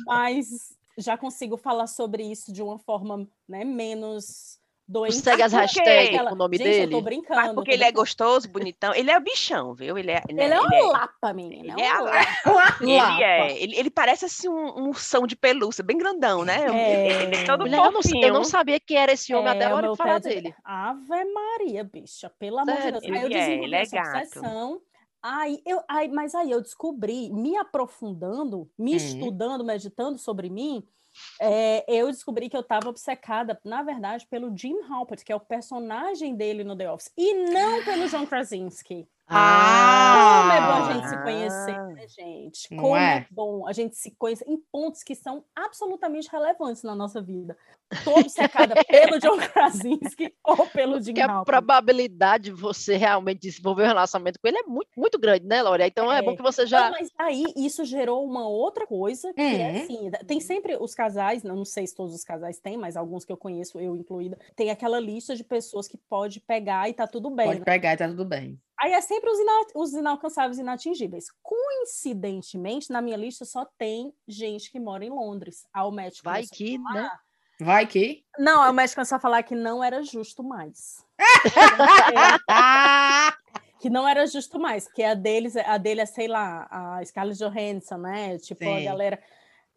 [0.05, 4.59] mas já consigo falar sobre isso de uma forma né, menos
[4.91, 5.17] Doente.
[5.17, 5.67] Segue as por quê?
[5.81, 6.93] hashtags Ela- com o nome Gente, eu dele.
[6.93, 7.41] tô brincando.
[7.43, 8.01] Mas porque tô ele é brincando.
[8.01, 8.95] gostoso, bonitão.
[8.95, 9.99] Ele é bichão, viu?
[9.99, 10.23] Ele é.
[10.27, 11.75] Ele é uma lapa, menina.
[11.75, 12.15] Ele é uma a-
[12.55, 12.77] lapa.
[12.83, 13.23] Ele Lapa.
[13.23, 13.63] é.
[13.63, 16.65] Ele, ele parece assim um, um ursão de pelúcia, bem grandão, né?
[16.73, 17.23] É.
[17.25, 19.65] Ele é todo Mulher, eu, não, eu não sabia que era esse homem É, até
[19.67, 20.55] a o hora de falar dele.
[20.65, 22.91] Ave Maria, bicha, pelo amor de?
[22.93, 23.05] Deus.
[23.05, 24.17] Aí eu Ele é, ele é gato.
[24.17, 24.81] obsessão.
[25.23, 28.97] Aí eu, aí, mas aí eu descobri, me aprofundando, me Hum.
[28.97, 30.87] estudando, meditando sobre mim,
[31.41, 35.41] é, eu descobri que eu estava obcecada, na verdade, pelo Jim Halpert, que é o
[35.41, 39.09] personagem dele no The Office, e não pelo John Krasinski.
[39.31, 40.41] Ah!
[40.41, 41.23] Como é bom a gente se Ah.
[41.23, 42.69] conhecer, né, gente?
[42.77, 43.17] Como é?
[43.19, 43.27] é?
[43.31, 47.57] bom a gente se conhecer em pontos que são absolutamente relevantes na nossa vida.
[48.05, 53.85] Tô obcecada pelo John Krasinski ou pelo Jim Porque a probabilidade de você realmente desenvolver
[53.85, 55.87] um relacionamento com ele é muito, muito grande, né, Laura?
[55.87, 56.23] Então é, É.
[56.23, 56.91] bom que você Não, já.
[56.91, 59.77] mas aí isso gerou uma outra coisa que é Uhum.
[59.83, 63.25] assim, tem sempre os casais, não não sei se todos os casais têm, mas alguns
[63.25, 67.07] que eu conheço, eu incluída, tem aquela lista de pessoas que pode pegar e tá
[67.07, 67.47] tudo bem.
[67.47, 67.65] Pode né?
[67.65, 68.61] pegar e tá tudo bem.
[68.81, 71.27] Aí é sempre os, ina- os inalcançáveis e inatingíveis.
[71.43, 75.67] Coincidentemente, na minha lista só tem gente que mora em Londres.
[75.75, 77.11] Aí o médico Vai começou a que, falar- né?
[77.61, 78.25] Vai que.
[78.39, 81.05] Não, o médico começou a falar que não era justo mais.
[83.81, 87.39] Que não era justo mais, que a deles, a dele é, sei lá, a Scarlett
[87.39, 88.37] Johansson, né?
[88.39, 88.85] Tipo, a Sim.
[88.85, 89.23] galera.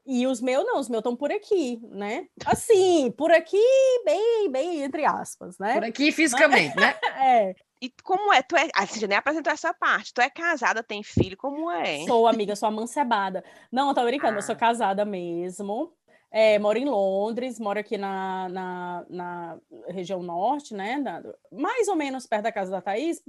[0.07, 2.25] E os meus não, os meus estão por aqui, né?
[2.43, 3.61] Assim, por aqui,
[4.03, 5.75] bem, bem, entre aspas, né?
[5.75, 6.95] Por aqui fisicamente, né?
[7.23, 8.41] É, E como é?
[8.43, 8.67] Tu é.
[8.75, 10.13] Ah, você já nem apresentou essa parte.
[10.13, 12.05] Tu é casada, tem filho, como é?
[12.05, 13.43] sou amiga, sou amancebada.
[13.71, 14.57] Não, eu tô brincando, eu sou Ah.
[14.57, 15.91] casada mesmo.
[16.33, 19.57] É, moro em Londres, moro aqui na, na, na
[19.89, 20.97] região norte, né?
[21.01, 23.21] da- mais ou menos perto da casa da Thaís.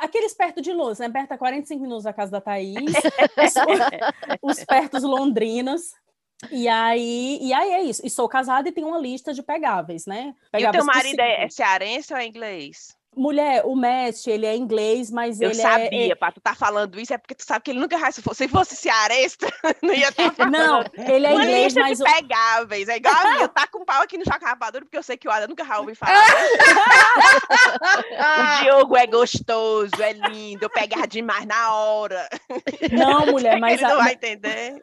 [0.00, 1.08] Aqueles perto de Londres, né?
[1.08, 2.76] Perto a 45 minutos da casa da Thaís.
[4.42, 5.92] os, os pertos londrinos.
[6.50, 8.04] E aí, e aí é isso.
[8.04, 10.34] E sou casada e tenho uma lista de pegáveis, né?
[10.36, 11.54] E o Pegáveis teu marido é, é possíveis.
[11.54, 12.96] cearense ou é inglês?
[13.14, 16.98] Mulher, o Matt, ele é inglês, mas Eu ele é- sabia, pá, tu tá falando
[16.98, 17.98] isso, é porque tu sabe que ele nunca.
[18.10, 19.36] Se fosse, se fosse cearense,
[19.82, 20.46] não ia estar é.
[20.46, 22.88] Não, ele é Uma inglês, mas de pegáveis.
[22.88, 23.48] É igual a minha.
[23.48, 25.78] Tá com pau aqui no Choque Rapadura, porque eu sei que o Ada nunca vai
[25.78, 26.24] ouvir falar.
[28.58, 30.64] o Diogo é gostoso, é lindo.
[30.64, 32.28] Eu pegava demais na hora.
[32.92, 34.82] não, mulher, mas ele não a- vai entender.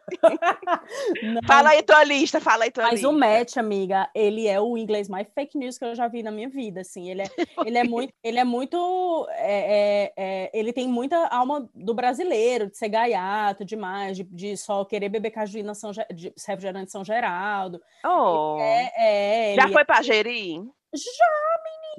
[1.23, 3.09] não, Fala aí tua lista, fala aí tua Mas lista.
[3.09, 6.31] o Matt, amiga, ele é o inglês mais fake news que eu já vi na
[6.31, 7.09] minha vida, assim.
[7.09, 7.27] Ele é,
[7.65, 12.69] ele é muito, ele é muito, é, é, é, ele tem muita alma do brasileiro,
[12.69, 17.81] de ser gaiato demais, de, de só querer beber cajuína São, de refrigerante São Geraldo.
[18.05, 20.61] Oh, É, é, Já ele foi pra Jeri?
[20.93, 21.25] Já,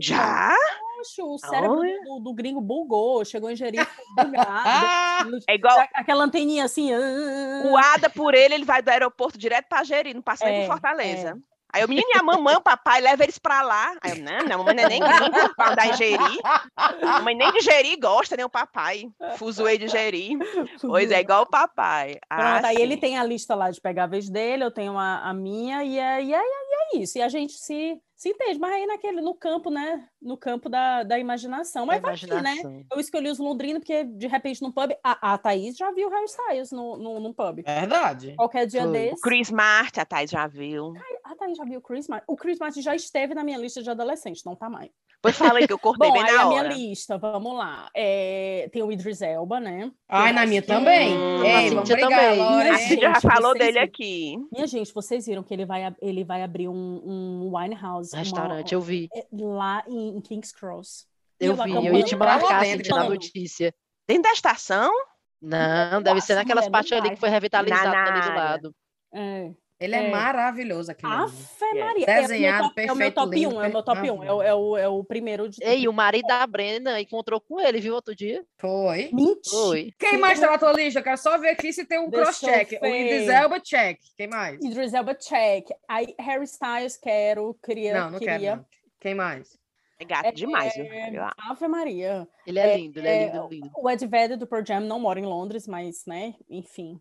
[0.01, 0.55] Já?
[1.01, 5.39] acho, o cérebro do, do gringo bugou, chegou em Jeri, ficou bugado.
[5.49, 6.93] É igual Aquela anteninha assim.
[6.93, 10.55] ah, o Ada por ele, ele vai do aeroporto direto pra Jeri, não passa nem
[10.55, 11.39] É, por Fortaleza.
[11.73, 13.95] Aí o menino e a mamãe, o papai, leva eles pra lá.
[14.01, 16.39] Aí eu, não, minha mamãe não é nem gringa pra andar em Jeri.
[16.77, 19.09] A mamãe nem de gosta, nem o papai.
[19.37, 20.39] Fuzuei de Jeri.
[20.81, 22.19] Pois é, igual o papai.
[22.29, 23.01] Ah, Pronto, aí ele sim.
[23.01, 25.99] tem a lista lá de pegar a vez dele, eu tenho a, a minha, e
[25.99, 27.19] é, e, é, e é isso.
[27.19, 30.07] E a gente se, se entende, mas aí naquele, no campo, né?
[30.21, 31.87] No campo da, da imaginação.
[31.87, 32.55] Mas vai que, né?
[32.93, 36.27] Eu escolhi os londrinos, porque de repente no pub, a, a Thaís já viu Harry
[36.27, 37.63] Styles no, no, no pub.
[37.65, 38.35] Verdade.
[38.37, 38.93] Qualquer dia Foi.
[38.93, 39.15] desse.
[39.15, 40.93] O Chris Martin, a Thais já viu.
[41.25, 42.27] A Thaís já viu o Chris Martin.
[42.29, 44.91] O Chris Martin já esteve na minha lista de adolescente, não tá mais.
[45.23, 47.89] Pois fala aí que eu cortei Bom, bem aí na a minha lista, vamos lá.
[47.95, 49.91] É, tem o Idris Elba, né?
[50.09, 51.17] Ai, Eu na minha que- também.
[51.17, 52.71] Hum, Ei, a vamos brigar, também.
[52.71, 53.85] A Cíntia já gente, falou dele viram.
[53.85, 54.37] aqui.
[54.53, 58.73] Minha gente, vocês viram que ele vai, ele vai abrir um, um winehouse uma- Restaurante,
[58.73, 59.09] eu vi.
[59.15, 61.07] é, lá em, em King's Cross.
[61.39, 63.75] Eu eu vi, eu ia te marcar assim, na notícia.
[64.07, 64.93] Dentro da estação?
[65.41, 68.75] Não, deve ser naquelas partes ali que foi revitalizado ali do lado.
[69.13, 69.51] É.
[69.81, 70.11] Ele é, É.
[70.11, 71.25] maravilhoso aquele homem.
[71.25, 72.05] Afe Maria.
[72.07, 74.13] É Desenhado, top- É o meu perfeito, top 1, lindo, é o meu top per-
[74.13, 74.23] 1.
[74.25, 77.59] É, o- é o, é o primeiro de Ei, o marido da Brenda encontrou com
[77.59, 78.45] ele, viu, outro dia?
[78.59, 79.09] Foi.
[79.11, 79.41] Mentira.
[79.51, 79.91] Foi.
[79.99, 81.01] Quem mais tá na tua lista?
[81.01, 82.73] Eu quero só ver aqui se tem um cross-check.
[82.83, 82.87] O.
[82.87, 83.99] Idris Elba, check.
[84.19, 84.63] Quem mais?
[84.63, 85.69] Idris Elba, check.
[85.89, 88.39] Aí, Harry Styles, quero, queria, Não, não queria.
[88.39, 88.57] quero.
[88.59, 88.67] Não.
[89.01, 89.59] Quem mais?
[89.99, 90.85] É gato demais, viu?
[90.85, 91.11] É,
[91.49, 92.29] Ave Maria.
[92.47, 93.71] Ele é É, lindo, ele é é, lindo, lindo.
[93.77, 96.99] O Ed Vedder do Pearl Jam não mora em Londres, mas, né, enfim.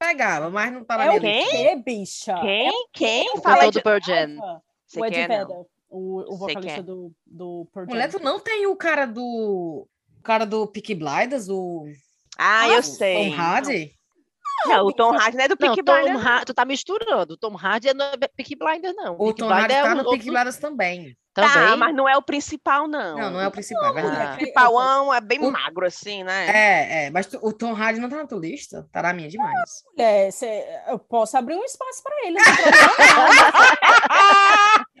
[0.00, 1.50] Pegava, mas não tá na É minha o quem?
[1.50, 2.34] quê, bicha?
[2.40, 2.88] Quem?
[2.90, 3.30] Quem?
[3.34, 4.36] O Fala do Pearl Jam.
[4.96, 5.28] O Ed é.
[5.28, 5.46] Vedder,
[5.90, 6.82] o, o vocalista é.
[6.82, 7.94] do, do Pearl Jam.
[7.94, 9.86] Mulher, tu não tem o cara do.
[10.18, 11.84] O cara do Peaky Blinders, o
[12.38, 13.30] Ah, Ah, eu o sei.
[13.30, 13.92] Tom Hardy?
[14.66, 16.24] Não, o Tom Hardy não é do Não, Peaky Blinders.
[16.24, 17.34] Hardy, tu tá misturando.
[17.34, 18.04] O Tom Hardy é no
[18.36, 19.14] Peaky Blinder, não.
[19.14, 21.16] O Peaky Tom Hardy é tá no Peaky Blinders também.
[21.32, 21.76] Tá, também.
[21.76, 23.16] mas não é o principal, não.
[23.16, 24.18] Não, não é o principal, é verdade.
[24.18, 26.48] O Ah, principalão é bem O- magro, assim, né?
[26.48, 28.86] É, é, mas tu- o Tom Hardy não tá na tua lista?
[28.92, 29.84] Tá na minha demais.
[29.96, 32.50] É, cê- eu posso abrir um espaço para ele, não não.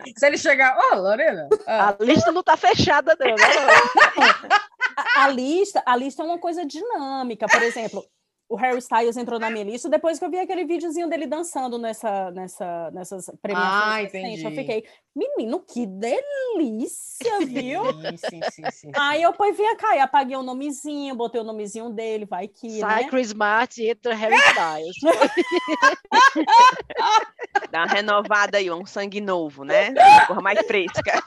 [0.16, 1.48] Se ele chegar, ô, oh, Lorena.
[1.66, 1.94] Ah.
[1.98, 3.26] A lista não tá fechada, não.
[3.26, 3.34] Né?
[4.96, 7.46] a, a, lista, a lista é uma coisa dinâmica.
[7.48, 8.02] Por exemplo,
[8.50, 11.78] o Harry Styles entrou na minha lista depois que eu vi aquele videozinho dele dançando
[11.78, 13.94] nessa, nessa, nessas premiações.
[13.94, 14.44] Ah, entendi.
[14.44, 14.84] Eu fiquei,
[15.14, 17.84] menino, que delícia, viu?
[18.18, 18.90] sim, sim, sim, sim.
[18.96, 22.80] Aí eu pôs, vem cá, e apaguei o nomezinho, botei o nomezinho dele, vai que,
[22.80, 23.08] Sai né?
[23.08, 24.96] Chris Martin, entra Harry Styles.
[27.70, 29.94] Dá uma renovada aí, um sangue novo, né?
[30.26, 31.22] Porra mais fresca.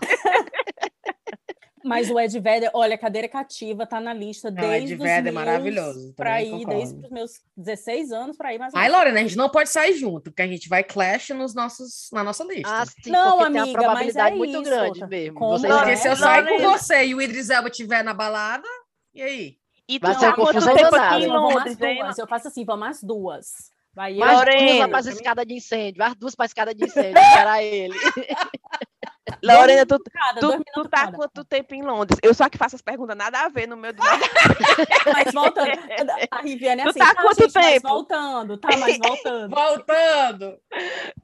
[1.84, 5.32] Mas o Ed Vedder, olha, cadeira cativa tá na lista desde o Ed Vedder é
[5.32, 6.14] maravilhoso.
[6.16, 6.80] Para ir concordo.
[6.80, 8.74] desde os meus 16 anos para ir mais.
[8.74, 12.10] Ai, Lorena, a gente não pode sair junto, porque a gente vai clash nos nossos
[12.12, 12.70] na nossa lista.
[12.70, 15.36] Ah, sim, não, amiga, tem uma probabilidade é muito isso, grande mesmo.
[15.36, 18.68] Como porque se eu sair com você e o Idris Elba estiver na balada,
[19.14, 19.58] e aí?
[19.88, 21.76] E tu vai ser confusão danada.
[21.76, 22.18] Duas.
[22.18, 23.74] Eu faço assim, vamos as duas.
[23.94, 26.84] Vai mais Lorena, duas para a escada de incêndio, mais duas para a escada de
[26.84, 27.94] incêndio, para ele.
[29.42, 31.18] Lorena, tu, cada, tu, tu tá cada.
[31.18, 32.20] quanto tempo em Londres?
[32.22, 33.94] Eu só que faço as perguntas nada a ver no meu
[35.14, 35.70] mas voltando,
[36.30, 37.88] a Riviane é tu assim, tá, tá quanto gente, tempo?
[37.88, 39.56] voltando, tá, mas voltando.
[39.56, 40.60] voltando.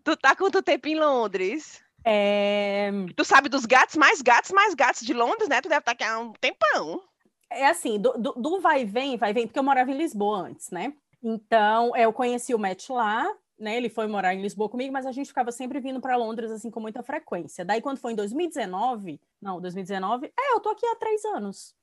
[0.03, 1.81] Tu tá quanto tempo em Londres?
[2.05, 2.89] É...
[3.15, 5.61] Tu sabe dos gatos, mais gatos, mais gatos de Londres, né?
[5.61, 7.03] Tu deve estar tá aqui há um tempão.
[7.49, 9.97] É assim, do, do, do vai e vem, vai e vem, porque eu morava em
[9.97, 10.93] Lisboa antes, né?
[11.21, 13.27] Então, eu conheci o Matt lá,
[13.59, 13.77] né?
[13.77, 16.71] Ele foi morar em Lisboa comigo, mas a gente ficava sempre vindo para Londres assim
[16.71, 17.65] com muita frequência.
[17.65, 21.75] Daí quando foi em 2019, não, 2019, é, eu tô aqui há três anos.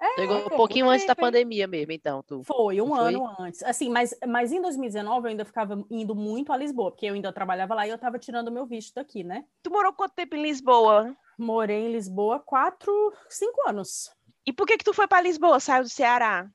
[0.00, 2.22] É, Chegou um pouquinho antes da pandemia mesmo, então.
[2.22, 3.62] Tu, foi, um ano antes.
[3.62, 7.32] Assim, mas, mas em 2019 eu ainda ficava indo muito a Lisboa, porque eu ainda
[7.32, 9.44] trabalhava lá e eu estava tirando o meu visto daqui, né?
[9.62, 11.16] Tu morou quanto tempo em Lisboa?
[11.38, 14.10] Morei em Lisboa quatro, cinco anos.
[14.46, 16.48] E por que que tu foi para Lisboa, saiu do Ceará?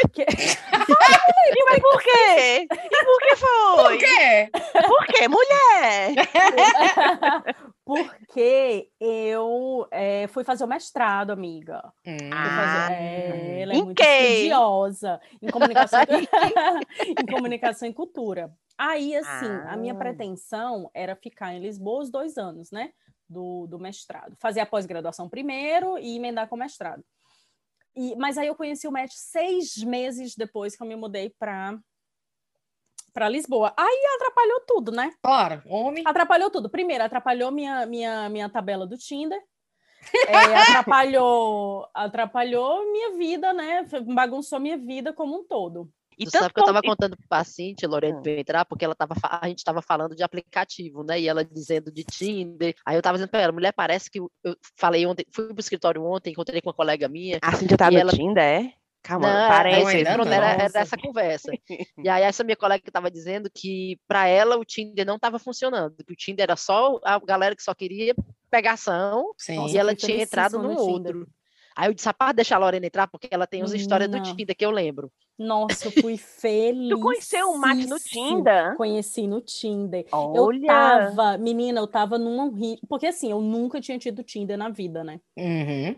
[0.00, 0.26] Porque.
[1.68, 2.66] Mas por quê?
[2.70, 3.76] E por que foi?
[3.76, 4.50] Por quê?
[4.86, 6.14] Por quê, mulher?
[7.84, 11.82] Porque eu é, fui fazer o mestrado, amiga.
[12.06, 12.18] Hum.
[12.30, 16.00] Fazer, é, ela é em muito estudiosa em comunicação,
[17.00, 18.52] em comunicação e cultura.
[18.76, 19.72] Aí, assim, ah.
[19.72, 19.96] a minha ah.
[19.96, 22.92] pretensão era ficar em Lisboa os dois anos, né?
[23.28, 24.36] Do, do mestrado.
[24.38, 27.02] Fazer a pós-graduação primeiro e emendar com o mestrado.
[27.98, 31.76] E, mas aí eu conheci o Matt seis meses depois que eu me mudei para
[33.12, 33.74] para Lisboa.
[33.76, 35.12] Aí atrapalhou tudo, né?
[35.20, 36.04] Claro, homem.
[36.06, 36.70] Atrapalhou tudo.
[36.70, 39.42] Primeiro, atrapalhou minha, minha, minha tabela do Tinder.
[40.28, 43.84] É, atrapalhou, atrapalhou minha vida, né?
[44.14, 45.90] Bagunçou minha vida como um todo.
[46.18, 48.94] E tu sabe que eu estava contando para o paciente, Lorena, para entrar, porque ela
[48.94, 51.20] tava, a gente estava falando de aplicativo, né?
[51.20, 52.74] E ela dizendo de Tinder.
[52.84, 54.30] Aí eu estava dizendo para ela, mulher, parece que eu,
[54.76, 57.38] falei ontem, fui pro escritório ontem, encontrei com uma colega minha.
[57.40, 58.12] A Cintia tá no ela...
[58.12, 58.72] Tinder, é?
[59.02, 60.04] Calma, não, parece.
[60.04, 61.52] Não, não, era, era essa conversa.
[62.04, 65.38] e aí essa minha colega que estava dizendo que para ela o Tinder não estava
[65.38, 68.14] funcionando, que o Tinder era só a galera que só queria
[68.50, 69.66] pegação Sim.
[69.68, 71.28] e ela tinha entrado no, no outro.
[71.78, 74.56] Aí eu disse, rapaz, deixa a Lorena entrar, porque ela tem as histórias do Tinder
[74.56, 75.12] que eu lembro.
[75.38, 76.88] Nossa, eu fui feliz.
[76.88, 78.76] tu conheceu o Mate no Tinder?
[78.76, 80.04] Conheci no Tinder.
[80.10, 80.58] Olha.
[80.58, 82.78] Eu tava, menina, eu tava num rio.
[82.88, 85.20] Porque assim, eu nunca tinha tido Tinder na vida, né?
[85.38, 85.94] Uhum.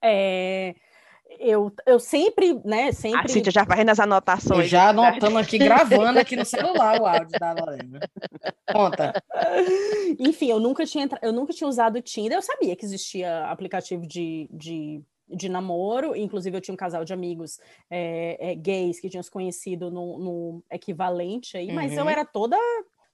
[0.00, 0.76] É
[1.38, 3.20] eu, eu sempre, né, sempre...
[3.20, 4.60] A Cíntia já vai nas anotações.
[4.60, 8.00] Eu já anotando aqui, gravando aqui no celular o áudio da Lorena.
[8.72, 9.12] Conta.
[10.18, 14.06] Enfim, eu nunca tinha, eu nunca tinha usado o Tinder, eu sabia que existia aplicativo
[14.06, 17.58] de, de, de namoro, inclusive eu tinha um casal de amigos
[17.90, 21.74] é, é, gays que tinham se conhecido no, no equivalente aí, uhum.
[21.74, 22.10] mas eu uhum.
[22.10, 22.58] era toda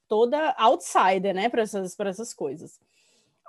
[0.08, 2.80] toda outsider, né, para essas, essas coisas.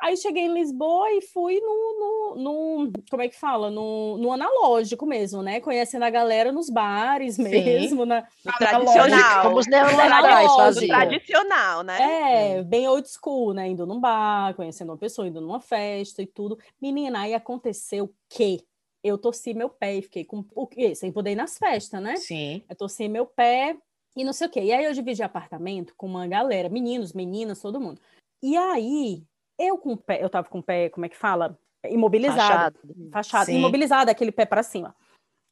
[0.01, 3.69] Aí cheguei em Lisboa e fui no, no, no como é que fala?
[3.69, 5.59] No, no, analógico mesmo, né?
[5.61, 7.43] Conhecendo a galera nos bares Sim.
[7.43, 9.43] mesmo, na, no tradicional.
[9.43, 10.87] Como os neandertais faziam.
[10.87, 12.57] Tradicional, né?
[12.57, 13.67] É, bem old school, né?
[13.67, 16.57] Indo num bar, conhecendo uma pessoa, indo numa festa e tudo.
[16.81, 18.65] Menina, aí aconteceu que
[19.03, 20.95] eu torci meu pé e fiquei com o quê?
[20.95, 22.15] Sem poder ir nas festas, né?
[22.15, 22.63] Sim.
[22.67, 23.77] Eu torci meu pé
[24.17, 24.61] e não sei o quê.
[24.61, 28.01] E aí eu dividi apartamento com uma galera, meninos, meninas, todo mundo.
[28.41, 29.23] E aí
[29.67, 31.57] eu com o pé, eu tava com o pé, como é que fala?
[31.85, 32.77] Imobilizado.
[32.77, 33.09] Fachado.
[33.11, 33.51] Fachado.
[33.51, 34.95] Imobilizado, aquele pé para cima.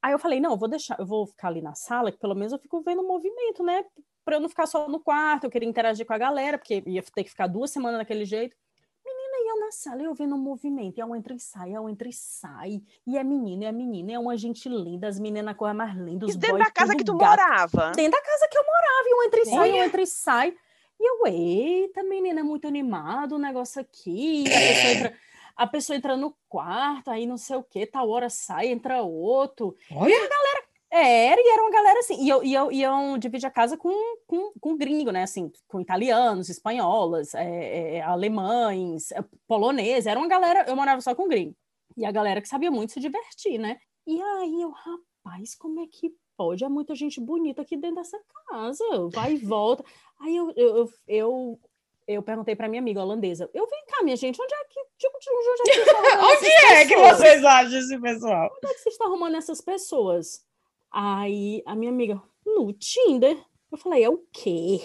[0.02, 2.36] Aí eu falei, não, eu vou deixar, eu vou ficar ali na sala, que pelo
[2.36, 3.84] menos eu fico vendo o movimento, né?
[4.24, 7.04] Pra eu não ficar só no quarto, eu queria interagir com a galera, porque ia
[7.04, 8.56] ter que ficar duas semanas daquele jeito.
[9.04, 11.74] Menina, e eu na sala, eu vendo o movimento, e é um entra e sai,
[11.74, 15.20] é um entra e sai, e é menina, é menina, é uma gente linda, as
[15.20, 17.30] meninas com a mais linda, os dentro da casa que tu gato.
[17.30, 17.92] morava?
[17.92, 20.58] Dentro da casa que eu morava, e um entra e sai, um entra e sai.
[21.00, 24.44] E eu, eita, menina, é muito animado o negócio aqui.
[24.48, 25.18] A pessoa entra,
[25.56, 29.76] a pessoa entra no quarto, aí não sei o que, tal hora sai, entra outro.
[29.92, 30.10] Olha.
[30.10, 33.46] E a galera, Era, e era uma galera assim, e eu, e eu, iam dividir
[33.46, 33.94] a casa com,
[34.26, 35.22] com, com gringo, né?
[35.24, 41.14] Assim, com italianos, espanholas, é, é, alemães, é, poloneses, era uma galera, eu morava só
[41.14, 41.56] com gringo.
[41.96, 43.78] E a galera que sabia muito se divertir, né?
[44.08, 46.64] E aí eu, rapaz, como é que pode?
[46.64, 49.84] Há muita gente bonita aqui dentro dessa casa, vai e volta.
[50.22, 51.60] Aí eu, eu, eu,
[52.08, 55.18] eu, perguntei para minha amiga holandesa, eu vem cá, minha gente, onde é que, tipo,
[55.18, 55.92] onde é que,
[56.24, 58.50] onde é que vocês acham esse pessoal?
[58.56, 60.46] Onde é que vocês estão arrumando essas pessoas?
[60.90, 63.38] Aí a minha amiga, no Tinder.
[63.70, 64.82] Eu falei, é o quê?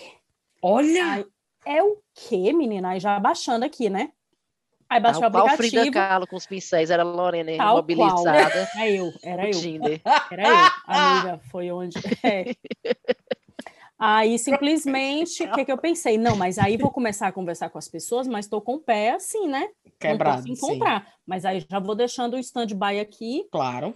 [0.60, 1.12] Olha!
[1.14, 1.24] Aí,
[1.64, 2.90] é o quê, menina?
[2.90, 4.12] Aí já baixando aqui, né?
[4.88, 5.82] Aí baixou ah, o aplicativo.
[5.82, 8.68] Frida Kahlo com os pincéis, era a Lorena Tal mobilizada.
[8.72, 8.84] Qual.
[8.84, 9.50] É eu, era eu.
[9.50, 10.00] Tinder.
[10.30, 11.98] Era eu, amiga, foi onde...
[12.22, 12.54] É.
[13.98, 16.18] Aí, simplesmente, o que, que eu pensei?
[16.18, 19.12] Não, mas aí vou começar a conversar com as pessoas, mas estou com o pé
[19.12, 19.68] assim, né?
[19.98, 21.04] Quebrado, Não encontrar.
[21.04, 21.12] Sim.
[21.26, 23.46] Mas aí já vou deixando o stand-by aqui.
[23.50, 23.94] Claro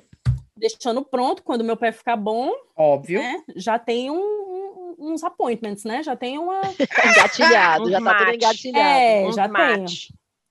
[0.59, 2.51] deixando pronto quando meu pé ficar bom.
[2.77, 3.21] Óbvio.
[3.21, 3.43] Né?
[3.57, 6.03] Já tem um, um, uns appointments, né?
[6.03, 6.61] Já tem uma.
[6.61, 8.89] Engatilhado, já tá tudo engatilhado.
[8.89, 9.85] É, um já tem.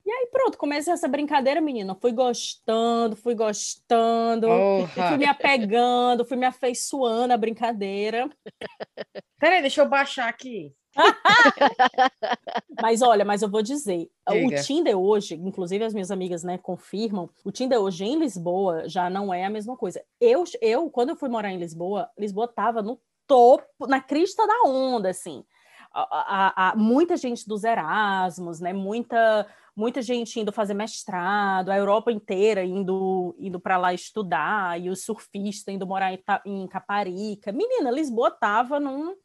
[0.08, 1.94] E aí, pronto, comecei essa brincadeira, menina.
[1.94, 4.48] Fui gostando, fui gostando,
[4.88, 8.30] fui me apegando, fui me afeiçoando a brincadeira.
[9.38, 10.74] Peraí, deixa eu baixar aqui.
[12.82, 14.48] mas olha, mas eu vou dizer, Diga.
[14.48, 19.10] o Tinder hoje, inclusive as minhas amigas, né, confirmam, o Tinder hoje em Lisboa já
[19.10, 20.02] não é a mesma coisa.
[20.22, 24.70] Eu, eu quando eu fui morar em Lisboa, Lisboa tava no topo, na crista da
[24.70, 25.44] onda, assim.
[25.94, 28.72] A, a, a, muita gente dos Erasmus, né?
[28.72, 29.46] Muita,
[29.78, 35.04] muita gente indo fazer mestrado, a Europa inteira indo, indo para lá estudar, e os
[35.04, 37.52] surfistas indo morar em, em Caparica.
[37.52, 39.16] Menina, Lisboa tava num,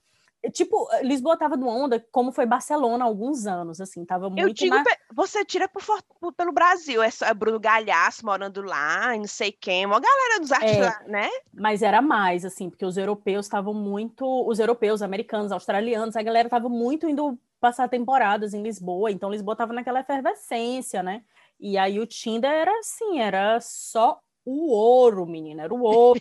[0.53, 4.43] Tipo, Lisboa tava numa onda como foi Barcelona há alguns anos, assim, tava muito...
[4.43, 4.83] Eu digo, na...
[5.15, 5.81] você tira por,
[6.19, 10.41] por, pelo Brasil, é, só, é Bruno Galhaço morando lá, não sei quem, uma galera
[10.41, 11.31] dos artistas, é, né?
[11.55, 14.27] Mas era mais, assim, porque os europeus estavam muito...
[14.45, 19.55] Os europeus, americanos, australianos, a galera tava muito indo passar temporadas em Lisboa, então Lisboa
[19.55, 21.23] tava naquela efervescência, né?
[21.61, 26.21] E aí o Tinder era assim, era só o ouro, menina, era o ouro.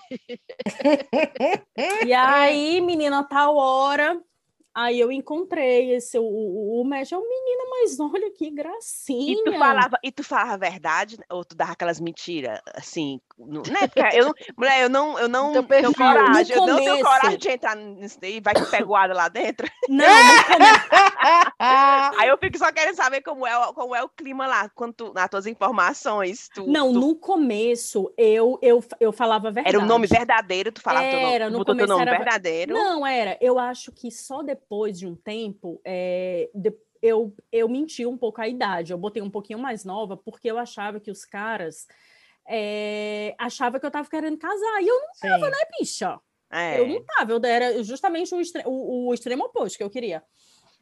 [2.05, 4.21] e aí, menina, tal hora,
[4.73, 9.33] Aí eu encontrei esse, o, o, o um menino, mas olha que gracinha.
[9.33, 13.61] E tu falava, e tu falava a verdade, ou tu dava aquelas mentiras, assim, no,
[13.63, 13.87] né?
[13.93, 17.75] Porque eu, mulher, eu não, eu não tenho coragem, eu não tenho coragem de entrar
[17.75, 19.67] nisso daí, vai que pegoada lá dentro.
[19.89, 20.07] Não, não
[22.17, 25.29] Aí eu fico só querendo saber como é, como é o clima lá, quanto nas
[25.29, 26.49] tuas informações.
[26.53, 26.99] Tu, não, tu...
[26.99, 29.75] no começo eu, eu, eu falava a verdade.
[29.75, 32.17] Era o nome verdadeiro, tu falava era, teu nome, no teu nome era...
[32.17, 32.73] verdadeiro.
[32.73, 33.37] Não, era.
[33.41, 38.17] Eu acho que só depois depois de um tempo, é, de, eu, eu menti um
[38.17, 38.93] pouco a idade.
[38.93, 41.87] Eu botei um pouquinho mais nova, porque eu achava que os caras
[42.47, 44.81] é, achavam que eu tava querendo casar.
[44.81, 45.51] E eu não tava, Sim.
[45.51, 46.19] né, bicha?
[46.51, 46.79] É.
[46.79, 50.23] Eu não tava, eu era justamente o, o, o extremo oposto que eu queria.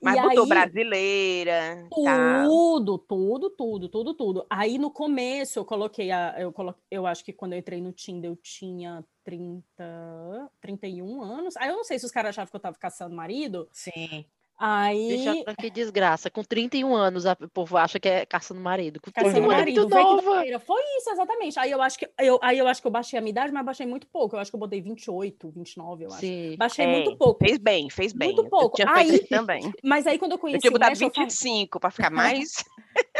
[0.02, 1.88] Mas e botou aí, brasileira.
[1.90, 3.06] Tudo, tá.
[3.08, 4.46] tudo, tudo, tudo, tudo.
[4.50, 6.36] Aí no começo eu coloquei a.
[6.40, 11.58] Eu, colo, eu acho que quando eu entrei no Tinder eu tinha 30, 31 anos.
[11.58, 13.68] Aí eu não sei se os caras achavam que eu tava caçando marido.
[13.74, 14.26] Sim.
[14.60, 15.08] Aí.
[15.08, 16.30] Deixa que desgraça.
[16.30, 19.00] Com 31 anos, o povo acha que é caçando marido.
[19.02, 19.88] Com caçando marido.
[19.88, 20.44] Nova.
[20.60, 21.58] Foi isso, exatamente.
[21.58, 23.66] Aí eu acho que eu, aí eu acho que eu baixei a minha idade, mas
[23.66, 24.36] baixei muito pouco.
[24.36, 26.20] Eu acho que eu botei 28, 29, eu acho.
[26.20, 26.58] Sim.
[26.58, 27.40] Baixei é, muito pouco.
[27.40, 28.34] Fez bem, fez bem.
[28.34, 28.82] Muito pouco.
[28.82, 29.74] Eu tinha aí, também.
[29.82, 30.58] Mas aí quando eu conheci.
[30.58, 31.80] Eu tinha botado 25 eu...
[31.80, 32.66] para ficar mais.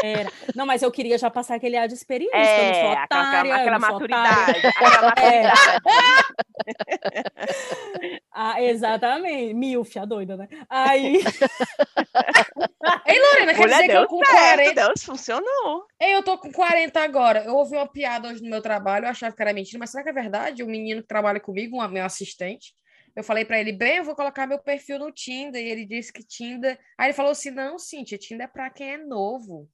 [0.04, 0.32] Era.
[0.56, 2.38] Não, mas eu queria já passar aquele ar de experiência.
[2.38, 4.68] É, eu não sou otária, aquela, aquela maturidade.
[4.68, 5.60] Aquela maturidade.
[6.66, 8.20] É.
[8.32, 9.54] ah, exatamente.
[9.54, 10.48] Milf, a doida, né?
[10.70, 11.16] Aí.
[13.06, 14.74] Ei, Lorena, quer Mulher, dizer que eu com certo, 40.
[14.74, 15.86] Deus, funcionou.
[16.00, 17.44] Ei, eu tô com 40 agora.
[17.44, 20.04] Eu ouvi uma piada hoje no meu trabalho, eu achava que era mentira, mas será
[20.04, 20.64] que é verdade?
[20.64, 22.74] O menino que trabalha comigo, um meu assistente,
[23.16, 25.62] eu falei para ele, bem, eu vou colocar meu perfil no Tinder.
[25.62, 26.80] E ele disse que Tinder.
[26.98, 29.70] Aí ele falou assim: não, Cintia, Tinder é para quem é novo.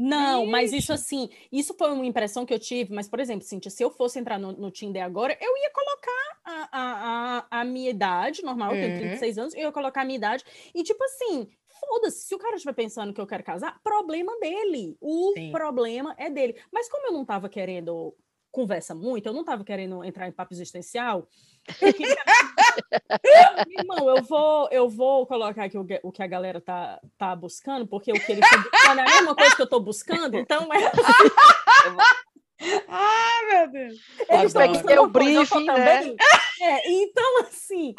[0.00, 0.50] Não, Ixi.
[0.52, 3.82] mas isso assim, isso foi uma impressão que eu tive, mas, por exemplo, Cintia, se
[3.82, 7.90] eu fosse entrar no, no Tinder agora, eu ia colocar a, a, a, a minha
[7.90, 9.42] idade normal, eu tenho 36 uhum.
[9.42, 12.74] anos, eu ia colocar a minha idade, e tipo assim, foda-se, se o cara estiver
[12.74, 14.96] pensando que eu quero casar, problema dele.
[15.00, 15.50] O Sim.
[15.50, 16.56] problema é dele.
[16.72, 18.14] Mas como eu não estava querendo
[18.50, 21.28] conversa muito, eu não estava querendo entrar em papo existencial.
[23.68, 27.86] Irmão, eu vou, eu vou colocar aqui o, o que a galera tá, tá buscando,
[27.86, 30.92] porque o que estão buscando é a mesma coisa que eu estou buscando, então é.
[32.88, 34.00] Ah, meu Deus!
[34.28, 34.52] Eles
[34.82, 36.16] têm o briefing, né?
[36.60, 37.94] É, então, assim.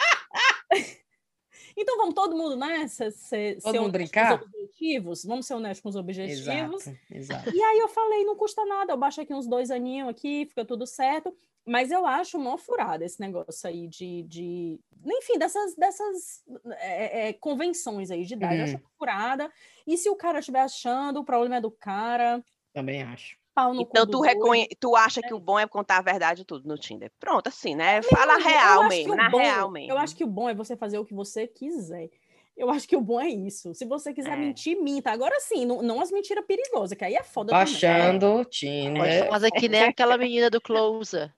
[1.77, 3.09] Então vamos todo mundo nessa?
[3.09, 4.33] Ser, todo ser mundo brincar?
[4.33, 5.23] Objetivos?
[5.23, 6.85] Vamos ser honestos com os objetivos.
[6.85, 7.55] Exato, exato.
[7.55, 10.65] E aí eu falei, não custa nada, eu baixo aqui uns dois aninhos aqui, fica
[10.65, 11.33] tudo certo.
[11.69, 16.43] Mas eu acho uma furada esse negócio aí de, de enfim, dessas, dessas
[16.79, 18.55] é, é, convenções aí de idade.
[18.55, 18.57] Hum.
[18.57, 19.51] Eu acho uma furada.
[19.85, 22.43] E se o cara estiver achando, o problema é do cara.
[22.73, 23.37] Também acho.
[23.79, 24.67] então tu, reconhe...
[24.79, 27.11] tu acha que o bom é contar a verdade tudo no Tinder.
[27.19, 28.01] Pronto, assim, né?
[28.01, 29.91] Fala real mesmo, na bom, real mesmo.
[29.91, 32.09] Eu acho que o bom é você fazer o que você quiser.
[32.57, 33.75] Eu acho que o bom é isso.
[33.75, 34.37] Se você quiser é.
[34.37, 35.11] mentir, minta.
[35.11, 39.29] Agora sim, não, não as mentiras perigosas, que aí é foda Baixando o Tinder.
[39.29, 41.31] Fazer que nem aquela menina do Closer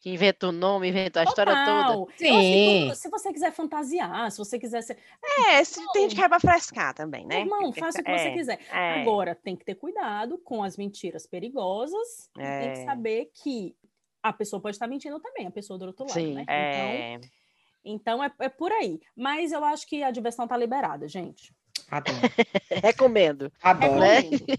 [0.00, 1.44] que inventa o nome, inventa a Total.
[1.44, 2.12] história toda.
[2.16, 2.92] Sim.
[2.94, 4.96] se você quiser fantasiar, se você quiser ser.
[5.48, 7.40] É, se tem gente que vai frescar também, né?
[7.40, 8.60] Irmão, faça o que é, você quiser.
[8.70, 9.00] É.
[9.00, 12.30] Agora, tem que ter cuidado com as mentiras perigosas.
[12.38, 12.60] É.
[12.60, 12.84] Tem que é.
[12.84, 13.74] saber que
[14.22, 16.34] a pessoa pode estar mentindo também, a pessoa do outro lado, Sim.
[16.34, 16.44] né?
[16.48, 17.14] É.
[17.14, 17.30] Então,
[17.84, 19.00] então é, é por aí.
[19.16, 21.52] Mas eu acho que a diversão tá liberada, gente.
[21.90, 22.18] Adoro.
[22.82, 23.52] Recomendo.
[23.62, 24.00] Adoro.
[24.00, 24.46] Recomendo.
[24.46, 24.54] Né?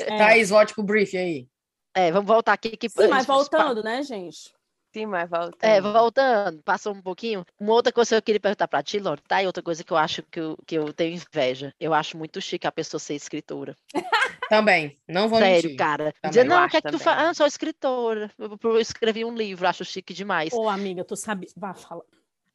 [0.00, 0.18] É.
[0.18, 1.46] Thaís, volte pro brief aí.
[1.94, 2.76] É, vamos voltar aqui.
[2.76, 2.88] Que...
[2.88, 4.52] Sim, mas voltando, né, gente?
[4.92, 5.58] Sim, mas voltando.
[5.62, 7.46] É, voltando, passou um pouquinho.
[7.58, 9.40] Uma outra coisa que eu queria perguntar para ti, Lore, tá?
[9.42, 11.72] E outra coisa que eu acho que eu, que eu tenho inveja.
[11.78, 13.76] Eu acho muito chique a pessoa ser escritora.
[14.50, 15.76] Também, não vou Sério, mentir.
[15.76, 16.12] cara.
[16.24, 17.20] Dizer, não, o que é que tu faz?
[17.20, 18.32] Ah, sou escritora.
[18.36, 20.52] Eu, eu escrevi um livro, acho chique demais.
[20.52, 21.46] Ô, amiga, tu sabe.
[21.56, 22.02] Vá, fala.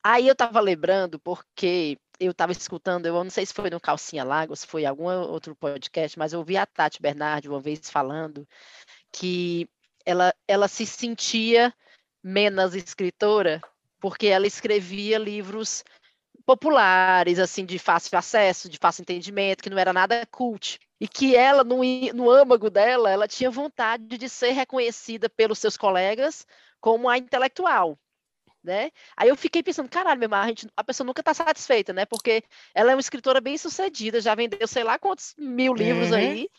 [0.04, 4.24] Aí eu tava lembrando, porque eu tava escutando, eu não sei se foi no Calcinha
[4.24, 7.90] Lago, se foi em algum outro podcast, mas eu ouvi a Tati Bernardi uma vez
[7.90, 8.48] falando
[9.12, 9.68] que
[10.06, 11.74] ela, ela se sentia
[12.26, 13.62] menos escritora,
[14.00, 15.84] porque ela escrevia livros
[16.44, 20.80] populares, assim, de fácil acesso, de fácil entendimento, que não era nada cult.
[21.00, 21.82] E que ela, no,
[22.16, 26.48] no âmago dela, ela tinha vontade de ser reconhecida pelos seus colegas
[26.82, 27.98] como a intelectual.
[28.64, 28.90] Né?
[29.16, 32.04] Aí eu fiquei pensando, caralho, meu a, gente, a pessoa nunca está satisfeita, né?
[32.08, 36.18] Porque ela é uma escritora bem sucedida, já vendeu sei lá quantos mil livros uhum.
[36.18, 36.50] aí.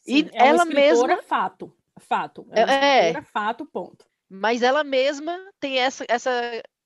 [0.00, 1.22] Sim, e é ela mesma.
[1.22, 2.48] Fato, fato.
[2.50, 6.30] É, é, é fato, ponto mas ela mesma tem essa, essa,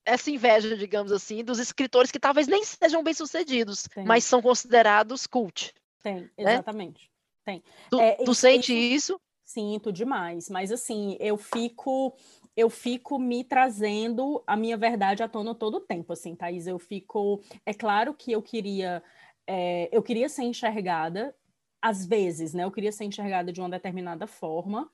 [0.05, 5.73] essa inveja, digamos assim, dos escritores que talvez nem sejam bem-sucedidos, mas são considerados cult.
[6.03, 6.29] Tem, né?
[6.37, 7.03] exatamente.
[7.03, 7.09] Né?
[7.45, 7.63] Tem.
[7.89, 9.21] Tu, é, tu sente isso, isso?
[9.45, 12.13] Sinto demais, mas assim, eu fico
[12.57, 16.65] eu fico me trazendo a minha verdade à tona todo o tempo, assim, Thaís.
[16.65, 17.39] Eu fico.
[17.63, 19.03] É claro que eu queria.
[19.45, 21.35] É, eu queria ser enxergada,
[21.79, 22.63] às vezes, né?
[22.63, 24.91] Eu queria ser enxergada de uma determinada forma,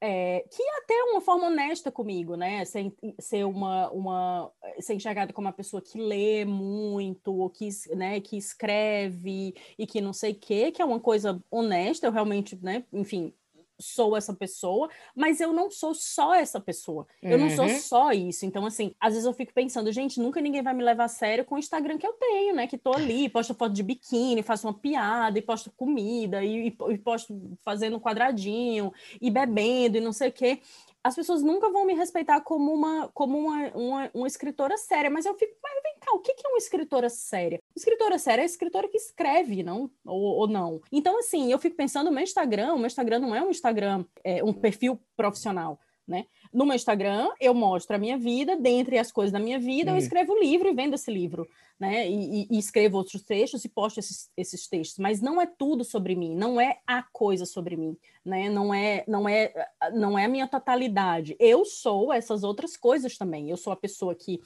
[0.00, 2.64] é, que é até uma forma honesta comigo, né?
[2.64, 8.20] Ser, ser uma, uma ser enxergada como uma pessoa que lê muito, ou que, né,
[8.20, 12.58] que escreve e que não sei o quê, que é uma coisa honesta, eu realmente,
[12.62, 13.34] né, enfim,
[13.80, 17.06] sou essa pessoa, mas eu não sou só essa pessoa.
[17.22, 17.78] Eu não sou uhum.
[17.78, 18.44] só isso.
[18.44, 21.44] Então, assim, às vezes eu fico pensando, gente, nunca ninguém vai me levar a sério
[21.44, 22.66] com o Instagram que eu tenho, né?
[22.66, 26.98] Que tô ali, posto foto de biquíni, faço uma piada, e posto comida, e, e
[26.98, 30.60] posto fazendo quadradinho, e bebendo, e não sei o quê
[31.02, 35.24] as pessoas nunca vão me respeitar como uma, como uma, uma, uma escritora séria, mas
[35.24, 37.60] eu fico, mas cá, o que, é uma escritora séria?
[37.76, 39.90] Escritora séria é a escritora que escreve, não?
[40.04, 40.80] Ou, ou não.
[40.90, 44.04] Então, assim, eu fico pensando, o meu Instagram, o meu Instagram não é um Instagram,
[44.24, 45.78] é um perfil profissional.
[46.08, 46.26] Né?
[46.52, 49.94] No meu Instagram, eu mostro a minha vida, dentre as coisas da minha vida, eu
[49.94, 50.00] uhum.
[50.00, 51.48] escrevo um livro e vendo esse livro,
[51.78, 52.10] né?
[52.10, 55.84] E, e, e, escrevo outros textos e posto esses, esses textos, mas não é tudo
[55.84, 58.50] sobre mim, não é a coisa sobre mim, né?
[58.50, 59.52] Não é, não é,
[59.92, 61.36] não é a minha totalidade.
[61.38, 63.48] Eu sou essas outras coisas também.
[63.48, 64.40] Eu sou a pessoa que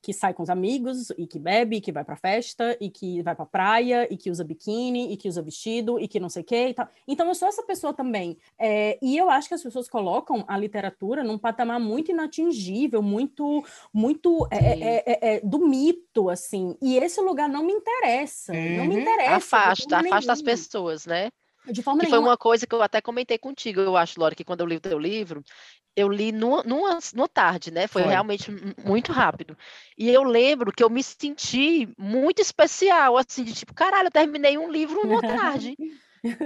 [0.00, 3.34] que sai com os amigos e que bebe, que vai para festa e que vai
[3.34, 6.44] para praia e que usa biquíni e que usa vestido e que não sei o
[6.44, 6.88] que e tal.
[7.06, 8.36] Então eu sou essa pessoa também.
[8.58, 13.64] É, e eu acho que as pessoas colocam a literatura num patamar muito inatingível, muito,
[13.92, 16.76] muito é, é, é, é, é do mito, assim.
[16.80, 18.52] E esse lugar não me interessa.
[18.52, 18.76] Uhum.
[18.76, 19.00] Não me uhum.
[19.00, 19.36] interessa.
[19.36, 21.28] Afasta, afasta as pessoas, né?
[21.70, 22.22] De forma que nenhuma.
[22.22, 24.76] foi uma coisa que eu até comentei contigo, eu acho, Lore, que quando eu li
[24.76, 25.44] o teu livro,
[25.94, 27.86] eu li numa, numa, numa tarde, né?
[27.86, 28.50] Foi, foi, realmente
[28.84, 29.56] muito rápido.
[29.96, 34.56] E eu lembro que eu me senti muito especial, assim, de tipo, caralho, eu terminei
[34.56, 35.76] um livro numa tarde.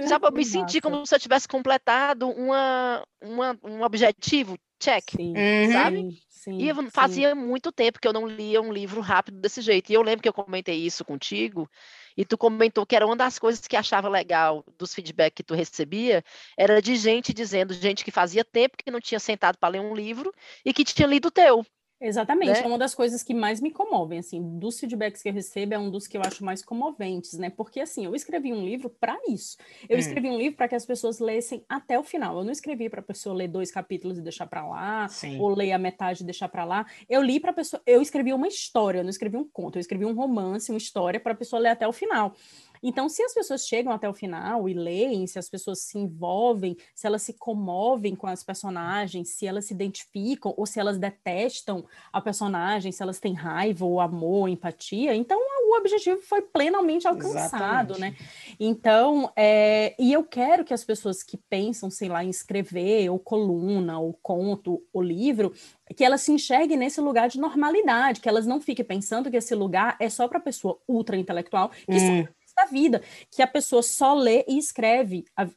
[0.07, 5.33] Sabe, eu me senti como se eu tivesse completado uma, uma, um objetivo, check, sim.
[5.71, 6.21] sabe?
[6.29, 7.35] Sim, e fazia sim.
[7.35, 9.89] muito tempo que eu não lia um livro rápido desse jeito.
[9.89, 11.69] E eu lembro que eu comentei isso contigo,
[12.17, 15.53] e tu comentou que era uma das coisas que achava legal dos feedback que tu
[15.53, 16.23] recebia,
[16.57, 19.95] era de gente dizendo, gente que fazia tempo que não tinha sentado para ler um
[19.95, 20.33] livro
[20.65, 21.65] e que tinha lido o teu.
[22.01, 22.63] Exatamente, né?
[22.63, 25.79] é uma das coisas que mais me comovem, assim, dos feedbacks que eu recebo é
[25.79, 27.49] um dos que eu acho mais comoventes, né?
[27.49, 29.55] Porque assim, eu escrevi um livro para isso.
[29.87, 29.99] Eu hum.
[29.99, 32.37] escrevi um livro para que as pessoas lessem até o final.
[32.37, 35.39] Eu não escrevi para a pessoa ler dois capítulos e deixar para lá, Sim.
[35.39, 36.85] ou ler a metade e deixar para lá.
[37.09, 40.05] Eu li para pessoa, eu escrevi uma história, eu não escrevi um conto, eu escrevi
[40.05, 42.35] um romance, uma história para a pessoa ler até o final.
[42.83, 46.75] Então, se as pessoas chegam até o final e leem, se as pessoas se envolvem,
[46.93, 51.85] se elas se comovem com as personagens, se elas se identificam ou se elas detestam
[52.11, 57.07] a personagem, se elas têm raiva ou amor, ou empatia, então o objetivo foi plenamente
[57.07, 58.09] alcançado, né?
[58.09, 58.21] Exatamente.
[58.21, 58.55] né?
[58.59, 63.17] Então, é, e eu quero que as pessoas que pensam, sei lá, em escrever, ou
[63.17, 65.53] coluna, ou conto, ou livro,
[65.95, 69.55] que elas se enxerguem nesse lugar de normalidade, que elas não fiquem pensando que esse
[69.55, 72.27] lugar é só para pessoa ultra intelectual, que hum.
[72.55, 73.01] Da vida,
[73.31, 75.47] que a pessoa só lê e escreve a,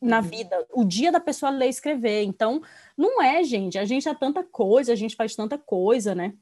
[0.00, 0.22] na uhum.
[0.22, 2.22] vida, o dia da pessoa ler e escrever.
[2.22, 2.62] Então,
[2.96, 6.34] não é, gente, a gente é tanta coisa, a gente faz tanta coisa, né?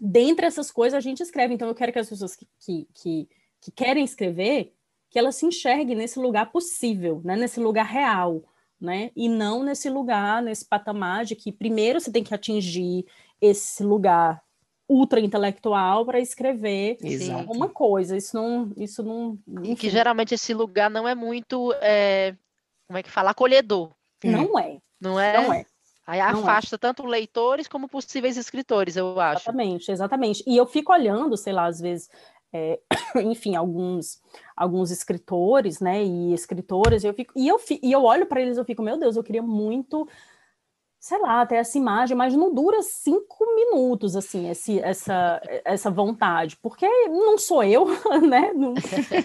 [0.00, 1.54] dentre essas coisas a gente escreve.
[1.54, 3.28] Então, eu quero que as pessoas que, que, que,
[3.60, 4.74] que querem escrever,
[5.10, 7.36] que elas se enxerguem nesse lugar possível, né?
[7.36, 8.42] nesse lugar real,
[8.80, 9.10] né?
[9.16, 13.06] E não nesse lugar, nesse patamar de que primeiro você tem que atingir
[13.40, 14.42] esse lugar
[14.88, 17.52] ultra intelectual para escrever Exato.
[17.52, 18.16] uma coisa.
[18.16, 19.38] Isso não, isso não.
[19.62, 22.34] E que geralmente esse lugar não é muito, é,
[22.86, 23.90] como é que fala, acolhedor.
[24.24, 24.78] Não é.
[25.00, 25.42] Não é.
[25.42, 25.66] Não é.
[26.06, 26.42] Aí não é.
[26.42, 26.78] afasta é.
[26.78, 29.42] tanto leitores como possíveis escritores, eu acho.
[29.42, 30.44] Exatamente, exatamente.
[30.46, 32.08] E eu fico olhando, sei lá, às vezes,
[32.50, 32.80] é,
[33.22, 34.18] enfim, alguns
[34.56, 38.64] alguns escritores, né, e escritoras, eu fico, e eu, e eu olho para eles, eu
[38.64, 40.08] fico, meu Deus, eu queria muito
[41.08, 46.54] sei lá, até essa imagem, mas não dura cinco minutos, assim, esse, essa, essa vontade,
[46.60, 47.86] porque não sou eu,
[48.28, 48.52] né?
[48.52, 48.74] Não,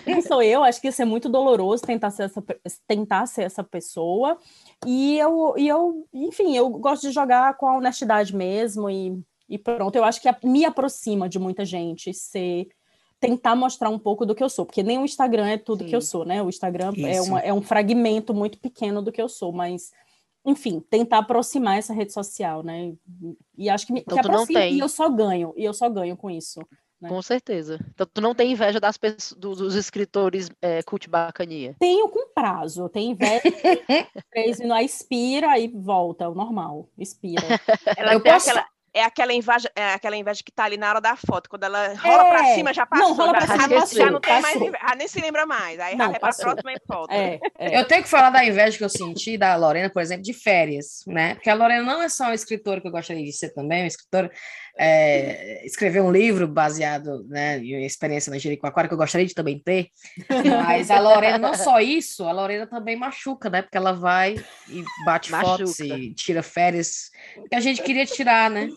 [0.07, 2.41] não, sou eu, acho que isso é muito doloroso tentar ser essa,
[2.87, 4.37] tentar ser essa pessoa,
[4.85, 9.57] e eu, e eu, enfim, eu gosto de jogar com a honestidade mesmo, e, e
[9.57, 12.69] pronto, eu acho que me aproxima de muita gente ser
[13.19, 15.89] tentar mostrar um pouco do que eu sou, porque nem o Instagram é tudo Sim.
[15.89, 16.41] que eu sou, né?
[16.41, 19.91] O Instagram é, uma, é um fragmento muito pequeno do que eu sou, mas
[20.45, 22.93] enfim, tentar aproximar essa rede social, né?
[23.57, 26.17] E acho que, me, então, que aproxima, e eu só ganho, e eu só ganho
[26.17, 26.59] com isso.
[27.03, 27.09] Né?
[27.09, 27.79] Com certeza.
[27.93, 31.75] Então tu não tem inveja das pessoas, dos, escritores é, cult bacania?
[31.77, 33.41] Tenho com prazo, tenho inveja.
[34.31, 37.43] três no expira, aí volta, o normal, expira.
[37.97, 38.49] Ela eu posso...
[38.49, 41.49] aquela, é aquela inveja, é aquela inveja que tá ali na hora da foto.
[41.49, 43.09] Quando ela rola é, pra cima, já passou.
[43.09, 45.45] Não, rola já, pra cima, já, já não tem mais inveja, já nem se lembra
[45.45, 45.79] mais.
[45.79, 47.11] Aí não, vai pra próxima foto.
[47.11, 47.79] É, é.
[47.79, 51.03] Eu tenho que falar da inveja que eu senti da Lorena, por exemplo, de férias,
[51.07, 51.33] né?
[51.35, 53.87] Porque a Lorena não é só uma escritora que eu gostaria de ser também, uma
[53.87, 54.31] escritora.
[54.75, 59.59] É, escreveu um livro baseado né, em experiência na Jericoacoara, que eu gostaria de também
[59.59, 59.89] ter.
[60.65, 63.61] Mas a Lorena, não só isso, a Lorena também machuca, né?
[63.61, 64.35] Porque ela vai
[64.67, 65.57] e bate machuca.
[65.57, 67.11] fotos e tira férias
[67.49, 68.69] que a gente queria tirar, né?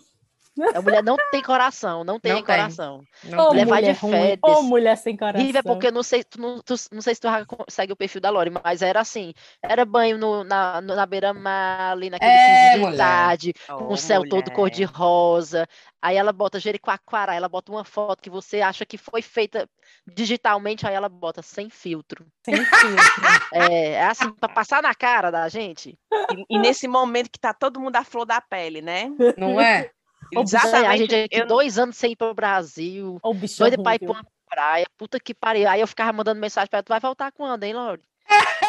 [0.75, 3.03] A mulher não tem coração, não tem, não coração.
[3.25, 4.39] Não mulher vai de férias.
[4.43, 5.45] Ô, mulher sem coração.
[5.45, 7.29] Vive é porque não sei, tu, não, tu, não sei se tu
[7.69, 12.09] segue o perfil da Lori, mas era assim, era banho no, na, na beira-mar, ali
[12.09, 14.31] naquele é, de tarde, com o céu mulher.
[14.31, 15.67] todo cor-de-rosa.
[16.01, 19.69] Aí ela bota Jericoacoara, ela bota uma foto que você acha que foi feita
[20.07, 22.25] digitalmente, aí ela bota sem filtro.
[22.45, 22.97] Sem filtro.
[23.53, 25.99] é, é assim, para passar na cara da gente.
[26.31, 29.11] E, e nesse momento que tá todo mundo à flor da pele, né?
[29.37, 29.91] Não é?
[30.33, 30.87] Exatamente.
[30.87, 31.47] A gente aqui eu...
[31.47, 35.19] dois anos sem ir para o Brasil, oh, doido para ir para uma praia, puta
[35.21, 35.69] que pariu.
[35.69, 38.03] Aí eu ficava mandando mensagem para tu vai voltar quando, hein, Lore?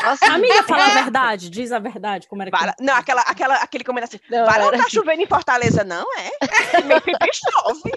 [0.04, 2.84] Nossa, amiga, fala a verdade, diz a verdade, como era que...
[2.84, 6.84] Não, aquela, aquela, aquele comentário assim, não, para não tá chovendo em Fortaleza, não, é?
[6.84, 7.92] Meu pipi chove.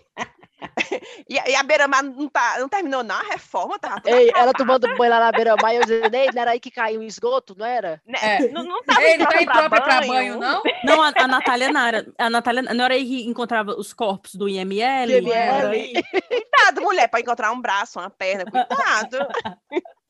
[1.29, 4.03] E, e, a beira-mar não, tá, não terminou na reforma, tá?
[4.05, 7.05] Ei, ela tomando banho lá na beira-mar, eu dizia, não era aí que caiu o
[7.05, 8.01] esgoto, não era?
[8.07, 8.49] Né, é.
[8.49, 10.63] Não, não tava Ei, não tá própria pra banho, não?
[10.85, 14.49] Não, a, a Natália Nara, a Natália, não era aí que encontrava os corpos do
[14.49, 15.19] IML?
[15.19, 16.03] IML.
[16.29, 19.19] Cuidado, mulher, para encontrar um braço, uma perna, cuidado.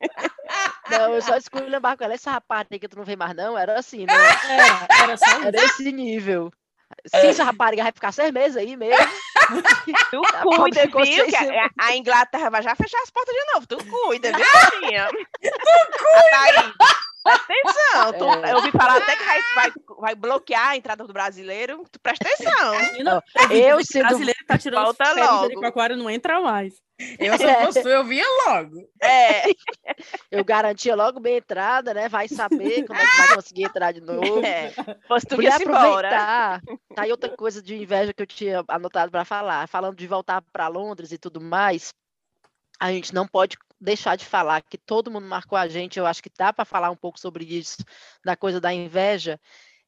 [0.90, 3.78] Não, eu só esculhambar com ela, essa rapariga que tu não vê mais não, era
[3.78, 4.14] assim, né?
[4.48, 6.50] Era, era, só era esse nível.
[7.06, 9.06] Sim, essa rapariga vai ficar seis meses aí mesmo.
[10.10, 11.26] Tu cuida, viu?
[11.26, 13.66] Que a, a, Inglaterra vai já fechar as portas de novo.
[13.66, 14.46] Tu cuida, viu,
[15.42, 15.50] tu
[15.98, 16.74] cuida!
[17.34, 18.52] Atenção, tu, é.
[18.52, 21.84] eu ouvi falar até que vai, vai, vai, bloquear a entrada do brasileiro.
[21.90, 22.72] Tu presta atenção.
[23.04, 25.60] Não, eu, se o brasileiro tá tirando Volta logo.
[25.60, 26.74] o aquário não entra mais.
[27.18, 27.36] Eu
[27.72, 27.96] sou é.
[27.96, 28.76] eu vinha logo.
[29.02, 29.44] É.
[30.30, 32.08] Eu garantia logo minha entrada, né?
[32.08, 34.44] Vai saber como é que vai conseguir entrar de novo.
[34.44, 34.72] É.
[35.08, 36.60] Posso tu aproveitar.
[36.94, 39.66] Tá aí outra coisa de inveja que eu tinha anotado para falar.
[39.68, 41.92] Falando de voltar para Londres e tudo mais,
[42.78, 45.98] a gente não pode deixar de falar que todo mundo marcou a gente.
[45.98, 47.78] Eu acho que dá para falar um pouco sobre isso,
[48.24, 49.40] da coisa da inveja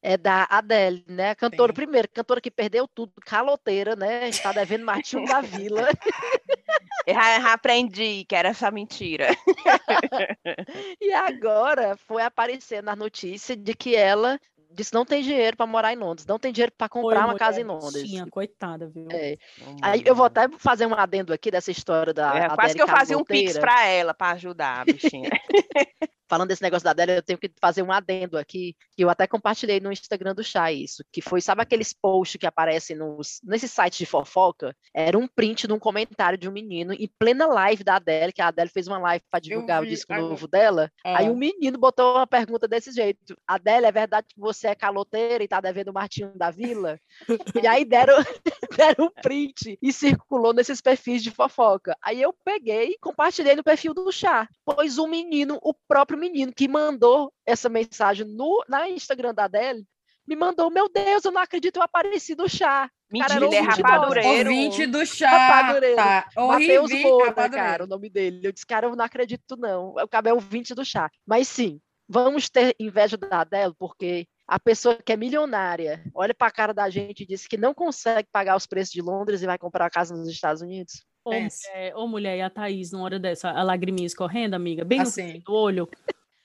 [0.03, 1.34] é da Adele, né?
[1.36, 1.76] Cantora, Sim.
[1.76, 4.28] primeiro, cantora que perdeu tudo, caloteira, né?
[4.28, 5.88] Está devendo Martinho da Vila.
[7.07, 9.28] Eu já aprendi que era essa mentira.
[11.01, 14.38] e agora foi aparecer na notícia de que ela
[14.75, 17.39] disse não tem dinheiro para morar em Londres, não tem dinheiro para comprar Foi, uma
[17.39, 18.03] casa em Londres.
[18.03, 19.09] Tinha, coitada, viu?
[19.11, 19.37] É.
[19.81, 22.89] Aí eu vou até fazer um adendo aqui dessa história da É, quase que eu
[22.89, 25.31] fazia um pix pra ela, pra ajudar a bichinha.
[26.33, 29.26] Falando desse negócio da Adele, eu tenho que fazer um adendo aqui, que eu até
[29.26, 33.70] compartilhei no Instagram do Chá isso, que foi, sabe aqueles posts que aparecem nos, nesses
[33.70, 34.74] sites de fofoca?
[34.95, 38.41] Era um print de um comentário de um menino em plena live da Adele, que
[38.41, 40.91] a Adele fez uma live para divulgar o vi, disco agora- novo dela.
[41.05, 41.30] Aí Ah.
[41.30, 45.49] um menino botou uma pergunta desse jeito: Adele, é verdade que você é caloteira e
[45.49, 46.99] tá devendo o Martinho da Vila?
[47.62, 48.16] e aí deram,
[48.78, 51.95] deram um print e circulou nesses perfis de fofoca.
[52.03, 54.49] Aí eu peguei e compartilhei no perfil do chá.
[54.64, 59.85] Pois o menino, o próprio menino que mandou essa mensagem no, na Instagram da Adele,
[60.27, 62.89] me mandou: Meu Deus, eu não acredito, eu apareci no chá.
[63.11, 64.51] Mentira, era ele é do- rapadureiro.
[64.51, 65.29] Ouvinte do chá.
[65.31, 65.97] Rapadureiro.
[65.97, 66.29] Tá.
[66.37, 68.41] Matheus Moura, cara, o nome dele.
[68.47, 69.91] Eu disse, cara, eu não acredito, não.
[69.91, 71.11] O cabo é ouvinte do chá.
[71.27, 76.47] Mas sim, vamos ter inveja da Adele, porque a pessoa que é milionária olha para
[76.49, 79.47] a cara da gente e diz que não consegue pagar os preços de Londres e
[79.47, 81.05] vai comprar uma casa nos Estados Unidos.
[81.25, 81.68] Ô, Pense.
[81.68, 85.05] mulher, ô, mulher, e a Thaís, numa hora dessa, a lagriminha escorrendo, amiga, bem no
[85.05, 85.41] Assim.
[85.45, 85.89] do olho.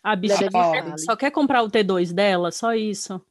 [0.07, 3.21] A bicha Mulher só só quer comprar o T2 dela, só isso.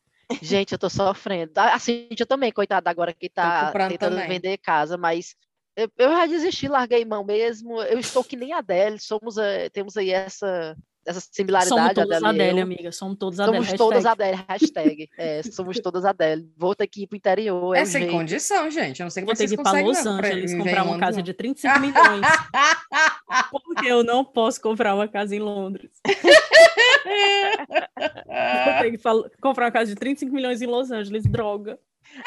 [0.43, 1.53] Gente, eu tô sofrendo.
[1.57, 4.29] A Cintia também, coitada, agora que tá tentando também.
[4.29, 5.35] vender casa, mas
[5.75, 7.81] eu, eu já desisti, larguei mão mesmo.
[7.81, 12.23] Eu estou que nem a Adele, somos, eh, temos aí essa, essa Somos similaridade, todas
[12.23, 12.65] Adele Adele, eu.
[12.65, 12.93] amiga.
[12.93, 13.65] Somos todas Adele.
[13.65, 14.23] Somos todas hashtag.
[14.33, 15.11] Adele, hashtag.
[15.17, 16.53] É, somos todas Adele.
[16.57, 17.77] Vou ter que ir pro interior.
[17.77, 18.13] É o sem jeito.
[18.13, 19.01] condição, gente.
[19.01, 20.99] Eu não sei como Vou ter vocês que ir para conseguem Los Angeles comprar uma
[20.99, 22.27] casa de 35 milhões.
[23.51, 25.91] porque eu não posso comprar uma casa em Londres.
[27.95, 31.79] Vou ter que fal- comprar uma casa de 35 milhões em Los Angeles, droga.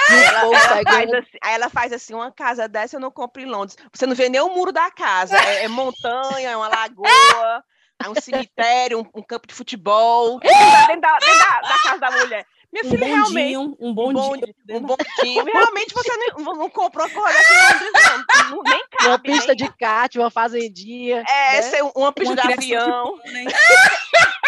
[0.09, 0.49] Aí ela, ela
[0.83, 3.77] faz assim, ela faz assim, uma casa dessa eu não compro em Londres.
[3.93, 5.35] Você não vê nem o muro da casa.
[5.37, 7.61] É, é montanha, é uma lagoa, é
[8.07, 10.39] um cemitério, um, um campo de futebol.
[10.43, 12.45] Lá Dentro da, dentro da- da casa da mulher.
[12.71, 13.33] Minha Um filha, realmente.
[13.33, 14.29] bondinho, um Um bondinho.
[14.29, 15.43] bonde, um bondinho.
[15.51, 18.49] Realmente você não, não comprou uma coisa aqui em Londres, não.
[18.51, 19.07] Não- Nem cabe.
[19.09, 21.23] Uma pista nem- de kart, uma fazendinha.
[21.27, 21.61] É, né?
[21.63, 23.17] ser uma pista Uma de avião.
[23.17, 23.45] pônei.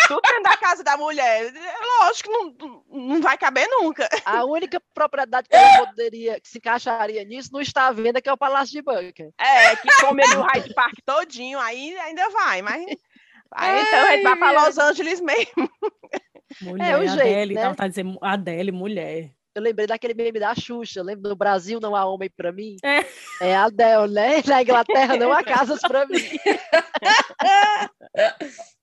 [0.07, 1.51] Tudo dentro da casa da mulher.
[1.55, 2.37] É Lógico que
[2.67, 4.07] não, não vai caber nunca.
[4.25, 8.27] A única propriedade que ela poderia, que se encaixaria nisso, não está à venda, que
[8.29, 9.31] é o Palácio de Buckingham.
[9.39, 12.85] É, que come ali o Hyde Park todinho, aí ainda vai, mas.
[13.53, 15.51] Aí então a gente vai para Los Angeles mesmo.
[16.61, 17.73] Mulher, o jeito, Adele, né?
[17.73, 19.31] tá dizendo Adele, mulher.
[19.53, 21.29] Eu lembrei daquele meme da Xuxa, lembra?
[21.29, 22.77] No Brasil não há homem para mim.
[22.83, 23.05] É.
[23.41, 24.41] É a Del, né?
[24.47, 26.19] Na Inglaterra não há casas para mim.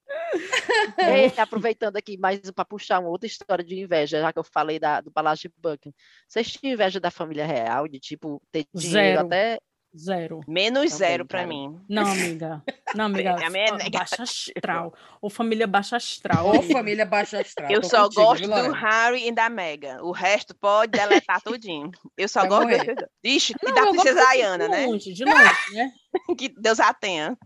[0.98, 4.78] E, aproveitando aqui mais para puxar uma outra história de inveja, já que eu falei
[4.78, 5.94] da, do Palácio de Buckingham.
[6.26, 9.26] Vocês tinham inveja da família real, de tipo ter dinheiro Zero.
[9.26, 9.58] até.
[9.96, 10.40] Zero.
[10.46, 11.80] Menos Também, zero para mim.
[11.88, 12.62] Não, amiga.
[12.94, 13.36] Não, amiga.
[13.44, 14.94] A minha é baixa astral.
[15.20, 16.50] Ou família baixa astral.
[16.50, 16.72] Amiga.
[16.72, 17.70] família baixa astral.
[17.70, 18.72] Eu tô só contigo, gosto viu, do?
[18.72, 20.02] Harry e da Meghan.
[20.02, 21.90] O resto pode deletar tudinho.
[22.16, 22.94] Eu só Vai gosto morrer.
[22.94, 23.08] desses...
[23.24, 24.86] Ixi, e da princesa assim, Diana, de né?
[24.86, 25.92] longe, de longe, né?
[26.38, 27.36] Que Deus a tenha.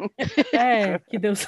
[0.53, 1.47] É, que Deus.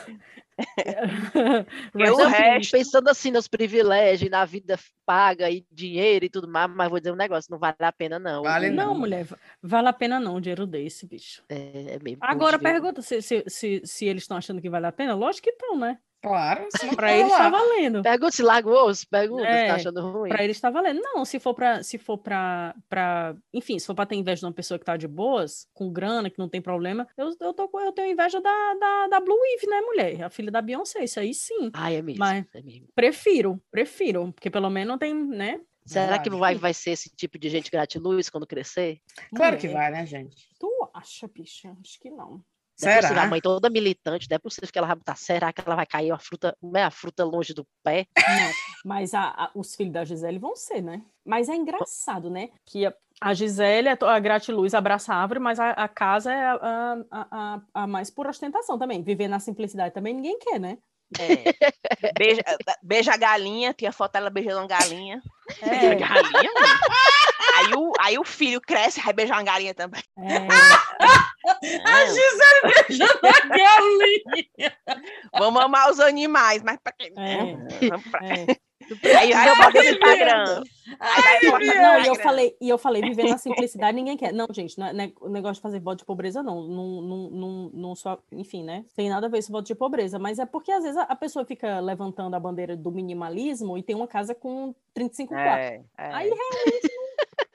[1.94, 2.70] Eu o resto- peace.
[2.70, 7.12] Pensando assim nos privilégios, na vida paga e dinheiro e tudo mais, mas vou dizer
[7.12, 8.42] um negócio, não vale a pena, não.
[8.42, 8.98] Vale O- Não, não.
[9.00, 11.42] mulher, va- vale a pena não um dinheiro desse, bicho.
[11.48, 15.14] É, é Agora pergunta se, se, se, se eles estão achando que vale a pena.
[15.14, 15.98] Lógico que estão, né?
[16.24, 16.66] Claro,
[16.96, 17.26] Para tá lá.
[17.26, 18.02] está valendo.
[18.02, 20.28] Pergunta se larga o osso, pergunta se É, tá achando ruim.
[20.30, 21.00] Para eles está valendo.
[21.02, 24.46] Não, se for para se for para para, enfim, se for para ter inveja de
[24.46, 27.68] uma pessoa que tá de boas, com grana, que não tem problema, eu, eu tô
[27.80, 30.22] eu tenho inveja da, da, da Blue Eve, né, mulher?
[30.22, 31.70] A filha da Beyoncé, isso aí sim.
[31.74, 32.88] Ai, é mesmo, Mas- é mesmo.
[32.94, 35.60] Prefiro, prefiro, porque pelo menos tem, né?
[35.86, 36.40] Será que Verdade.
[36.40, 39.00] vai, vai ser esse tipo de gente gratiluz quando crescer?
[39.36, 40.48] Claro que Mulher, vai, né, gente?
[40.58, 41.76] Tu acha, bicha?
[41.78, 42.42] Acho que não.
[42.82, 43.22] É Será?
[43.22, 45.14] a mãe toda militante, não é possível que ela vai botar.
[45.16, 48.06] Será que ela vai cair uma fruta, não é a fruta longe do pé?
[48.18, 48.50] Não,
[48.84, 51.02] mas a- a- os filhos da Gisele vão ser, né?
[51.24, 52.48] Mas é engraçado, né?
[52.66, 56.44] Que a, a Gisele é a gratiluz, abraça a árvore, mas a, a casa é
[56.46, 59.02] a, a, a- a- a mais por ostentação também.
[59.04, 60.78] Viver na simplicidade também ninguém quer, né?
[61.16, 61.54] É.
[62.18, 62.42] Beija,
[62.82, 65.22] beija a galinha, tinha foto dela beijando uma galinha.
[65.60, 66.50] Beija a É, galinha.
[67.56, 70.02] Aí o, aí o filho cresce, vai beijar uma galinha também.
[70.18, 74.76] é, A Gisele beijando a galinha.
[75.38, 77.12] Vamos amar os animais, mas pra quê?
[77.16, 77.88] É.
[77.88, 78.46] Vamos pra- é.
[79.18, 80.62] Aí aí eu botei no Instagram.
[81.42, 84.32] No Não, e eu falei, e eu falei, viver na simplicidade ninguém quer.
[84.32, 86.62] Não, gente, não é, não é o negócio de fazer voto de pobreza, não.
[86.66, 88.84] Não, não, não, não só, enfim, né?
[88.94, 91.44] Tem nada a ver esse voto de pobreza, mas é porque às vezes a, pessoa
[91.44, 95.66] fica levantando a bandeira do minimalismo e tem uma casa com 35 quartos.
[95.66, 96.12] É, é.
[96.12, 97.53] Aí realmente não,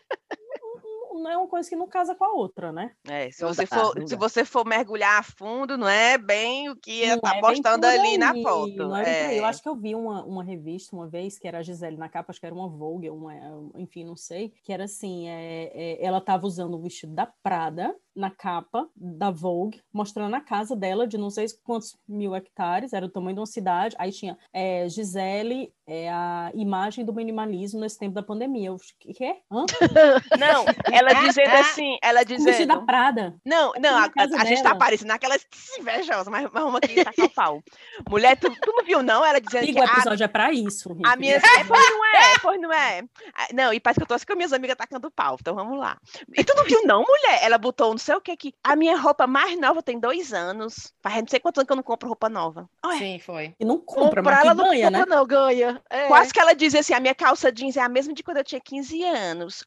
[1.20, 2.92] não- é uma coisa que não casa com a outra, né?
[3.08, 6.70] É, se Não você dá, for, se você for mergulhar a fundo, não é bem
[6.70, 8.76] o que Não tá é postando ali na aí, foto.
[8.76, 9.38] não é aí.
[9.38, 9.48] Eu É.
[9.48, 12.32] acho que eu vi uma, uma revista uma vez que era a Gisele na capa,
[12.32, 13.34] acho que era uma Vogue, uma,
[13.76, 17.96] enfim, não sei, que era assim, é, é, ela estava usando o vestido da Prada
[18.20, 23.06] na capa da Vogue, mostrando a casa dela de não sei quantos mil hectares, era
[23.06, 23.96] o tamanho de uma cidade.
[24.00, 28.70] Aí tinha é, Gisele, é a imagem do minimalismo nesse tempo da pandemia.
[28.70, 29.38] Eu, que que é?
[29.52, 29.66] Hã?
[30.40, 32.86] Não, ela dizendo assim, ela O vestido da dizendo.
[32.86, 33.36] Prada.
[33.46, 35.46] Não, não, a, casa a gente tá parecendo aquelas
[35.80, 37.64] invejosas, mas mas vamos aqui tacar o pau.
[38.10, 39.26] Mulher, tu, tu não viu, não?
[39.26, 40.94] Ela dizendo Amigo, que o a, episódio é pra isso.
[40.94, 41.06] Rick.
[41.06, 41.36] a minha.
[41.36, 43.04] É, pois não é, pois não é.
[43.34, 45.78] Ah, Não, e parece que eu tô assim com minhas amigas tacando pau, então vamos
[45.78, 45.98] lá.
[46.38, 47.40] E tu não viu, não, mulher?
[47.42, 48.53] Ela botou não sei o que que.
[48.64, 50.91] A minha roupa mais nova tem dois anos.
[51.01, 52.68] Faz não sei quantos anos que eu não compro roupa nova.
[52.84, 53.53] Olha, Sim, foi.
[53.60, 54.99] E não compra, Comprar mas ela que não ganha, né?
[54.99, 55.82] compra, não, ganha.
[55.89, 58.38] É, Quase que ela dizia assim: a minha calça jeans é a mesma de quando
[58.38, 59.64] eu tinha 15 anos.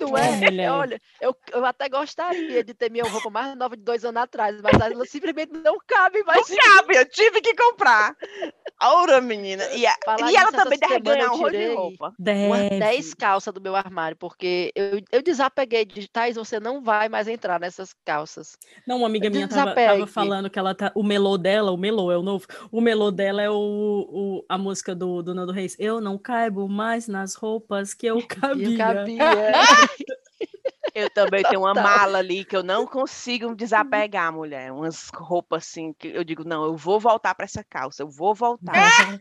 [0.00, 0.50] Não É, é.
[0.50, 0.70] mulher.
[0.70, 4.60] Olha, eu, eu até gostaria de ter minha roupa mais nova de dois anos atrás,
[4.62, 6.48] mas ela simplesmente não cabe mais.
[6.48, 8.16] Não cabe, eu tive que comprar.
[8.78, 9.64] Aura, menina.
[9.74, 9.96] E, a-
[10.30, 12.06] e ela também deve ganhar um rolo de roupa.
[12.18, 12.78] Umas Deve.
[12.78, 17.26] 10 calças do meu armário, porque eu, eu desapeguei de Thais, você não vai mais
[17.28, 18.56] entrar nessas calças.
[18.86, 20.92] Não, uma amiga minha tava, tava falando que ela tá.
[20.94, 22.46] O melô dela, o melô é o novo.
[22.70, 25.74] O melô dela é o, o- a música do, do Nando Reis.
[25.78, 28.68] Eu não caibo mais nas roupas que eu cabia.
[28.68, 29.24] eu cabia.
[30.94, 31.82] Eu também tenho uma Total.
[31.98, 34.72] mala ali que eu não consigo desapegar, mulher.
[34.72, 38.34] Umas roupas assim que eu digo, não, eu vou voltar para essa calça, eu vou
[38.34, 39.20] voltar.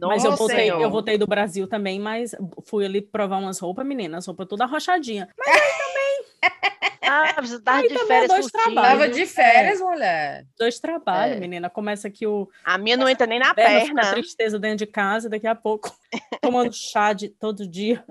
[0.00, 2.34] Mas eu voltei, eu voltei do Brasil também, mas
[2.64, 5.28] fui ali provar umas roupas, menina, as roupas toda arrochadinha.
[7.02, 8.88] Ah, você tava Aí de também é férias dois trabalhos.
[8.88, 10.46] Tava de férias, mulher.
[10.56, 11.40] Dois trabalhos, É.
[11.40, 11.68] menina.
[11.68, 14.12] Começa aqui o A minha não entra nem na inverno, fica perna.
[14.12, 15.92] tristeza dentro de casa, daqui a pouco
[16.40, 18.04] tomando chá de todo dia.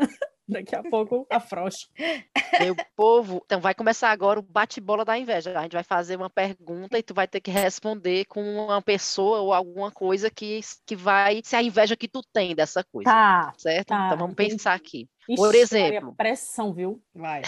[0.50, 1.88] Daqui a pouco afrouxa.
[2.60, 5.58] Meu povo, então vai começar agora o bate-bola da inveja.
[5.58, 9.39] A gente vai fazer uma pergunta e tu vai ter que responder com uma pessoa
[9.39, 13.54] ou alguma coisa que, que vai ser a inveja que tu tem dessa coisa, Tá.
[13.58, 13.88] certo?
[13.88, 15.08] tá, então vamos pensar aqui.
[15.30, 16.15] Ixi, Por Maria, exemplo.
[16.17, 16.99] Pressão, viu?
[17.13, 17.43] Vai.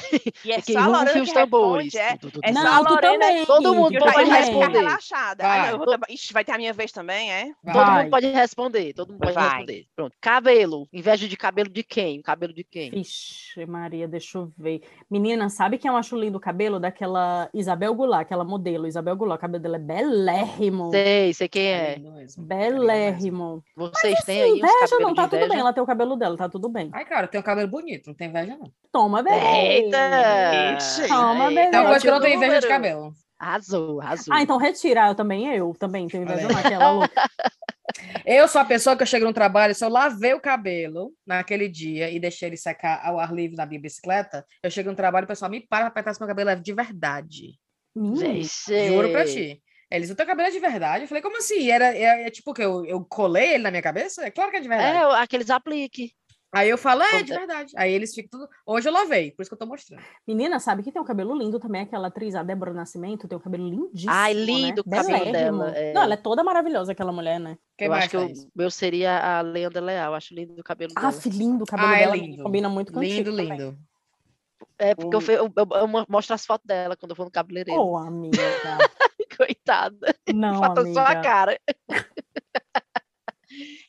[0.45, 1.93] E é Aqui, só a rufem Lorena os que tambores.
[1.93, 3.45] responde, é, é só Lorena também.
[3.45, 4.32] Todo mundo que pode também.
[4.32, 4.77] responder.
[4.79, 5.43] relaxada.
[5.43, 5.97] Ah, não, Vai.
[5.97, 7.51] vou Ixi, vai ter a minha vez também, é?
[7.73, 9.43] Todo mundo pode responder, todo mundo pode Vai.
[9.49, 9.86] responder.
[9.95, 10.15] Pronto.
[10.21, 10.88] Cabelo.
[10.93, 12.21] Inveja de cabelo de quem?
[12.21, 12.91] Cabelo de quem?
[12.91, 14.82] Vixe, Maria, deixa eu ver.
[15.09, 16.79] Menina, sabe quem eu acho lindo o cabelo?
[16.79, 19.39] Daquela Isabel Goulart, aquela modelo, Isabel Goulart.
[19.39, 20.91] O cabelo dela é belérrimo.
[20.91, 21.93] Sei, sei quem É é.
[21.93, 22.25] É.
[22.38, 23.63] Belérrimo.
[23.75, 25.59] Vocês têm Sim, aí inveja cabelos não, de tá tudo bem.
[25.59, 26.89] Ela tem o cabelo dela, tá tudo bem.
[26.93, 28.72] Ai, cara, eu tenho cabelo bonito, não tem inveja, não.
[28.91, 29.38] Toma, bebê.
[29.38, 30.76] Eita!
[30.78, 31.51] Ixi, Toma.
[31.51, 33.13] É uma coisa que eu não tenho inveja de cabelo.
[33.39, 34.34] Arrasou, arrasou.
[34.34, 35.07] Ah, então retira.
[35.07, 37.09] Eu também, eu também tenho inveja naquela louca.
[38.26, 41.67] Eu sou a pessoa que eu chego no trabalho, se eu lavei o cabelo naquele
[41.67, 45.24] dia e deixei ele secar ao ar livre na minha bicicleta, eu chego no trabalho
[45.24, 47.59] e o pessoal me para pra apertar se meu cabelo é de verdade.
[47.95, 48.88] Menina, Vixe.
[48.88, 49.61] Juro pra ti.
[49.89, 51.03] Eles, o teu cabelo é de verdade?
[51.03, 51.69] Eu falei, como assim?
[51.69, 54.26] Era, é, é tipo que eu, eu colei ele na minha cabeça?
[54.26, 54.97] É claro que é de verdade.
[54.97, 56.13] É, aqueles aplique.
[56.54, 57.39] Aí eu falo, é, de Conta.
[57.39, 57.74] verdade.
[57.78, 58.49] Aí eles ficam tudo.
[58.66, 60.02] Hoje eu lavei, por isso que eu tô mostrando.
[60.28, 63.41] Menina, sabe que tem um cabelo lindo também, aquela atriz, a Débora Nascimento, tem um
[63.41, 64.12] cabelo lindíssimo.
[64.12, 64.39] Ai, né?
[64.41, 65.60] lindo o cabelo Belérrimo.
[65.60, 65.93] dela, é.
[65.93, 67.58] Não, ela é toda maravilhosa, aquela mulher, né?
[67.78, 70.14] Quem eu mais acho que o meu seria a Leandra Leal.
[70.14, 71.08] Acho lindo o cabelo dela.
[71.08, 72.16] Ah, lindo o cabelo Ah, é dela.
[72.18, 72.43] lindo.
[72.43, 73.58] Combina muito contigo Lindo, também.
[73.58, 73.78] lindo.
[74.78, 77.32] É, porque eu, eu- eu- eu mo- mostro as fotos dela quando eu vou no
[77.32, 77.80] cabeleireiro.
[77.82, 78.38] Ô, amiga.
[79.38, 80.14] Coitada.
[80.34, 81.58] Não, Falta só a cara.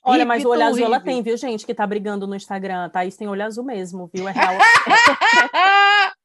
[0.05, 2.89] Olha, mas o olho azul ela tem, viu, gente, que tá brigando no Instagram.
[2.91, 4.29] Thaís tem olho azul mesmo, viu?
[4.29, 4.59] É real.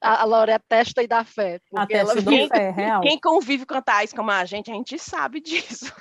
[0.00, 1.58] A, a Laura é a testa e dá fé.
[1.74, 3.00] A Porque ela, testa do Quem- fé, é real.
[3.00, 5.92] Quem convive com a Thais como a gente, a gente sabe disso.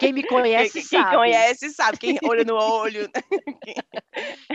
[0.00, 1.16] quem me conhece Quem, quem sabe.
[1.16, 3.08] conhece sabe, quem olha no olho.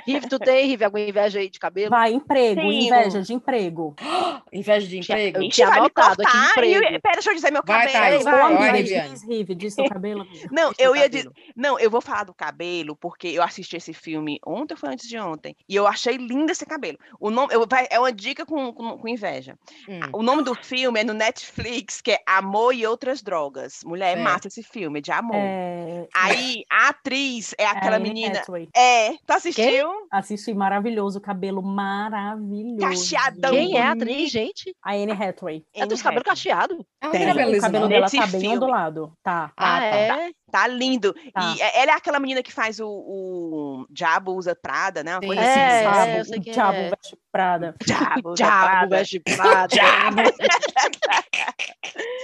[0.06, 1.90] Rive, tu tem, Rive, alguma inveja aí de cabelo?
[1.90, 2.72] Vai, emprego, Tenho.
[2.74, 3.96] inveja de emprego.
[4.54, 5.38] Inveja de emprego?
[5.38, 6.84] eu Ixi, tinha anotado aqui, emprego.
[6.86, 8.04] E, pera, deixa eu dizer meu Vai, cabelo.
[8.06, 8.56] Thaís, vai.
[8.58, 8.72] vai.
[8.72, 10.22] Vai, diz, Rive, diz seu cabelo.
[10.22, 10.48] amiga.
[10.52, 11.30] Não, Diz eu ia dizer.
[11.56, 15.08] Não, eu vou falar do cabelo, porque eu assisti esse filme ontem ou foi antes
[15.10, 15.56] de ontem?
[15.68, 16.98] E eu achei lindo esse cabelo.
[17.20, 19.58] O nome eu- vai- é uma dica com, com, com inveja.
[19.90, 20.00] Hum.
[20.14, 23.80] O nome do filme é no Netflix, que é Amor e Outras Drogas.
[23.84, 24.24] Mulher, é Certo.
[24.24, 25.36] massa esse filme, é de amor.
[25.36, 28.40] É, Aí a atriz é é aquela a Anne menina.
[28.40, 28.68] Hathaway.
[28.76, 29.90] É, tu assistiu?
[30.12, 32.78] Assisti, maravilhoso, cabelo maravilhoso.
[32.80, 33.52] Cacheadão.
[33.52, 34.43] Quem é a atriz, gente?
[34.84, 35.64] A Anne Hathaway.
[35.74, 36.24] É dos Anne cabelos Hathaway.
[36.24, 36.78] cacheados?
[37.02, 37.20] Ah, não Tem.
[37.22, 38.56] tem cabelo o cabelo dela Nesse tá bem filme.
[38.56, 39.14] ondulado.
[39.24, 39.52] Tá.
[39.58, 39.86] Ah, Ah, tá.
[40.24, 40.32] é?
[40.52, 41.14] Tá lindo.
[41.34, 41.54] Tá.
[41.58, 45.14] E é- ela é aquela menina que faz o, o Diabo Usa Prada, né?
[45.16, 45.88] Uma coisa É, assim.
[45.88, 46.18] é, sabe?
[46.20, 46.90] eu sei o quem diabo é.
[46.90, 47.76] veste Prada.
[47.86, 48.96] Diabo Usa Diabo, Prada.
[48.98, 49.68] veste prada.
[49.68, 50.18] Diabo.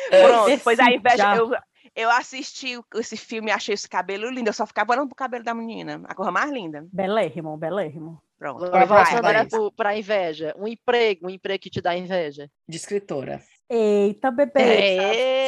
[0.10, 1.16] Pronto, Esse pois a inveja.
[1.16, 1.54] diabo.
[1.54, 1.60] Eu,
[1.96, 4.50] eu assisti esse filme e achei esse cabelo lindo.
[4.50, 6.02] Eu só ficava olhando pro cabelo da menina.
[6.06, 6.86] A coisa mais linda.
[6.92, 8.22] Belérrimo, belérrimo.
[8.40, 8.64] Pronto.
[8.64, 9.72] Agora, Vai, voltando vai.
[9.76, 10.56] para inveja.
[10.58, 12.50] Um emprego, um emprego que te dá inveja.
[12.68, 13.42] De escritora.
[13.70, 14.98] Eita, bebê.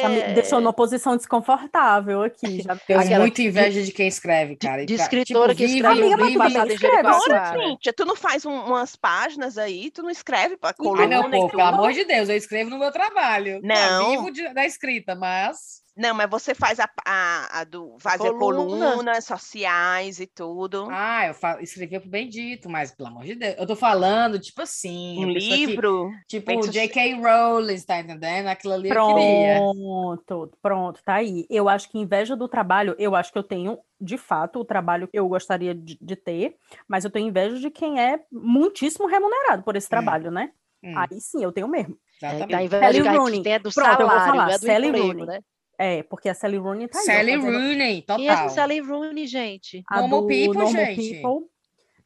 [0.02, 0.32] Já me É.
[0.34, 2.62] deixou numa posição desconfortável aqui.
[2.62, 2.76] Já...
[2.86, 4.84] Tenho Aquela muita inveja de quem escreve, cara.
[4.86, 7.52] de escritora que vive- escreve Amiga, mas livro tu também escreve, Agora.
[7.58, 11.22] Cíntia, tu não faz um- umas páginas aí, tu não escreve para Ai, coluna meu
[11.28, 13.54] e povo, pelo amor de Deus, eu escrevo no meu trabalho.
[13.54, 14.10] Eu Não.
[14.10, 15.81] vivo de- da escrita, mas.
[15.94, 18.92] Não, mas você faz a, a, a do fazer Coluna.
[18.92, 20.88] colunas sociais e tudo.
[20.90, 21.60] Ah, eu fa...
[21.60, 23.54] escrevia pro Bendito, mas pelo amor de Deus.
[23.58, 25.22] Eu tô falando, tipo assim.
[25.22, 26.10] um pessoa que- livro.
[26.26, 27.14] tipo soci- J.K.
[27.20, 28.46] Rowling, tá entendendo?
[28.46, 29.58] Aquilo ali eu queria.
[29.58, 31.46] Pronto, pronto, tá aí.
[31.50, 35.06] Eu acho que inveja do trabalho, eu acho que eu tenho, de fato, o trabalho
[35.08, 36.56] que eu gostaria de, de ter,
[36.88, 40.50] mas eu tenho inveja de quem é muitíssimo remunerado por esse trabalho, né?
[40.82, 41.96] Hum, Aí sim, eu tenho mesmo.
[42.22, 42.50] É, exatamente.
[42.50, 43.42] da inveja Sally Rooney.
[43.42, 45.26] tem é do Pronto, eu vou salário, falar, é do Sally emprego, Rooney.
[45.26, 45.40] né?
[45.78, 47.04] É, porque a Sally Rooney tá aí.
[47.06, 48.54] Sally Rooney, Quem é essa total.
[48.54, 49.82] Sally Rooney, gente?
[49.90, 50.96] a Normal do People, Normal gente.
[51.14, 51.46] People.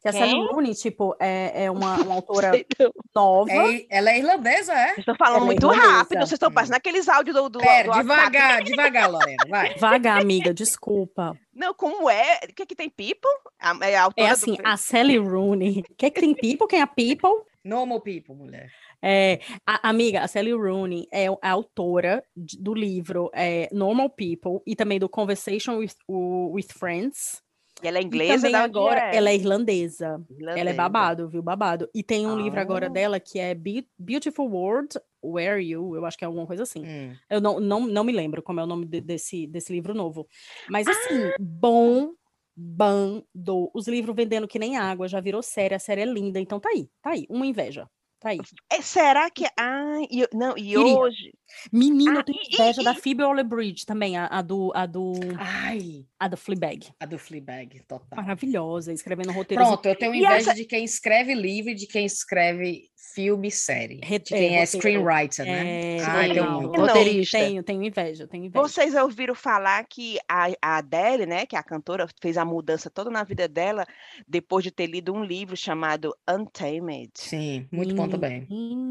[0.00, 0.20] Que a Quem?
[0.20, 2.52] Sally Rooney, tipo, é, é uma, uma autora
[3.14, 3.50] nova.
[3.50, 4.86] É- ela é irlandesa, é?
[4.88, 5.92] Vocês estão falando Ela é muito irlandesa.
[5.92, 8.02] rápido, vocês estão passando aqueles áudios do, do, Pera, do WhatsApp.
[8.30, 9.74] devagar, devagar, Lorena, vai.
[9.80, 11.36] Vagar, amiga, desculpa.
[11.52, 12.40] Não, como é?
[12.48, 13.30] O que, que tem people?
[13.58, 15.80] A, é a autora É do- assim, a Sally Rooney.
[15.90, 16.68] O que, que tem people?
[16.68, 17.44] Quem é people?
[17.66, 18.70] Normal people, mulher.
[19.02, 24.60] É, a, amiga, a Sally Rooney é a autora de- do livro é, Normal People
[24.66, 27.42] e também do Conversation with, o- with Friends.
[27.82, 29.16] E ela é E inglesa, também da onde agora é?
[29.16, 30.06] ela é irlandesa.
[30.06, 30.76] Ela é Irlandesa.
[30.76, 31.42] babado, viu?
[31.42, 31.90] Babado.
[31.94, 32.88] E tem um livro agora Ah.
[32.88, 35.94] dela que é Be- Beautiful World, Where Are You?
[35.94, 36.82] Eu acho que é alguma coisa assim.
[36.86, 37.14] Hum.
[37.28, 40.26] Eu não, não, não me lembro como é o nome de- desse, desse livro novo.
[40.70, 42.12] Mas assim, bom,
[42.56, 43.70] bando.
[43.74, 46.40] Os livros vendendo que nem água, já virou série, a série é linda.
[46.40, 47.88] Então tá aí, tá aí, uma inveja.
[48.20, 48.46] Tá aí.
[48.72, 49.44] É, será que.
[49.58, 50.96] Ah, e, não, e Queria.
[50.96, 51.32] hoje.
[51.72, 54.72] Menina, Ah, eu tenho e- e- inveja da e- Phoebe Waller-Bridge também, a, a do,
[54.74, 56.88] a do, Ai, a do Fleabag.
[57.00, 58.16] a do Fleabag, total.
[58.16, 59.66] Maravilhosa, escrevendo roteiros.
[59.66, 63.48] Pronto, eu tenho E inveja essa- de quem escreve livro e de quem escreve filme
[63.48, 64.00] e série.
[64.02, 64.66] Re- De quem é, é, roteiro.
[64.66, 65.96] screenwriter, né?
[65.96, 66.72] É, Ai, tenho não, muito.
[66.78, 67.38] Não, Roteirista.
[67.38, 68.62] Tenho, tenho inveja, tenho inveja.
[68.62, 72.90] Vocês ouviram falar que a, a Adele, né, que é a cantora, fez a mudança
[72.90, 73.86] toda na vida dela
[74.28, 77.10] depois de ter lido um livro chamado Untamed.
[77.14, 78.46] Sim, muito bom também.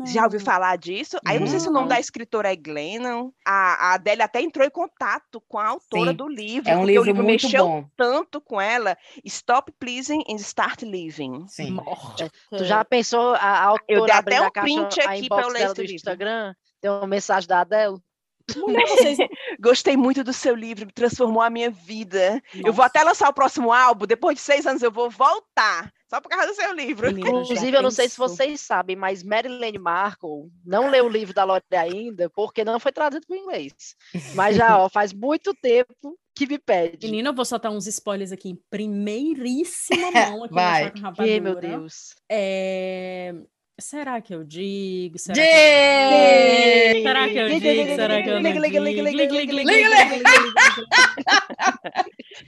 [0.08, 1.18] Já ouviu falar disso?
[1.26, 3.32] Aí eu não sei se o nome da escritora é Glennon.
[3.46, 6.80] A, a Adele até entrou em contato com a autora Sim, do livro, É um
[6.80, 7.89] porque livro o livro muito mexeu bom.
[7.96, 8.98] tanto com ela.
[9.24, 11.46] Stop Pleasing and Start Living.
[11.48, 11.72] Sim.
[11.72, 12.32] Morta.
[12.50, 15.28] Tu já pensou a, a autora Eu dei até um a caixa, print a aqui
[15.28, 15.96] pra eu ler esse do livro.
[15.96, 16.56] Instagram?
[16.82, 17.98] Tem uma mensagem da Adele?
[18.56, 19.18] Mulher, vocês.
[19.60, 22.41] Gostei muito do seu livro, transformou a minha vida.
[22.54, 25.91] Eu vou Nossa, até lançar o próximo álbum, depois de seis anos eu vou voltar,
[26.10, 27.10] só por causa do seu livro.
[27.10, 31.43] Inclusive, eu não sei se vocês sabem, mas Marilyn Markle não leu o livro da
[31.43, 33.96] Lore ainda, porque não foi traduzido para o inglês.
[34.34, 37.08] Mas já, ó, faz muito tempo que me pede.
[37.08, 40.91] Menina, eu vou soltar uns spoilers aqui em primeiríssima mão aqui Vai.
[40.91, 41.56] Que, meu.
[41.56, 42.14] Deus.
[42.30, 43.34] É...
[43.78, 45.20] Será que eu digo?
[45.20, 45.50] Será que eu
[46.94, 47.04] digo?
[47.04, 47.96] Será que eu digo?
[47.96, 48.56] Será que eu digo?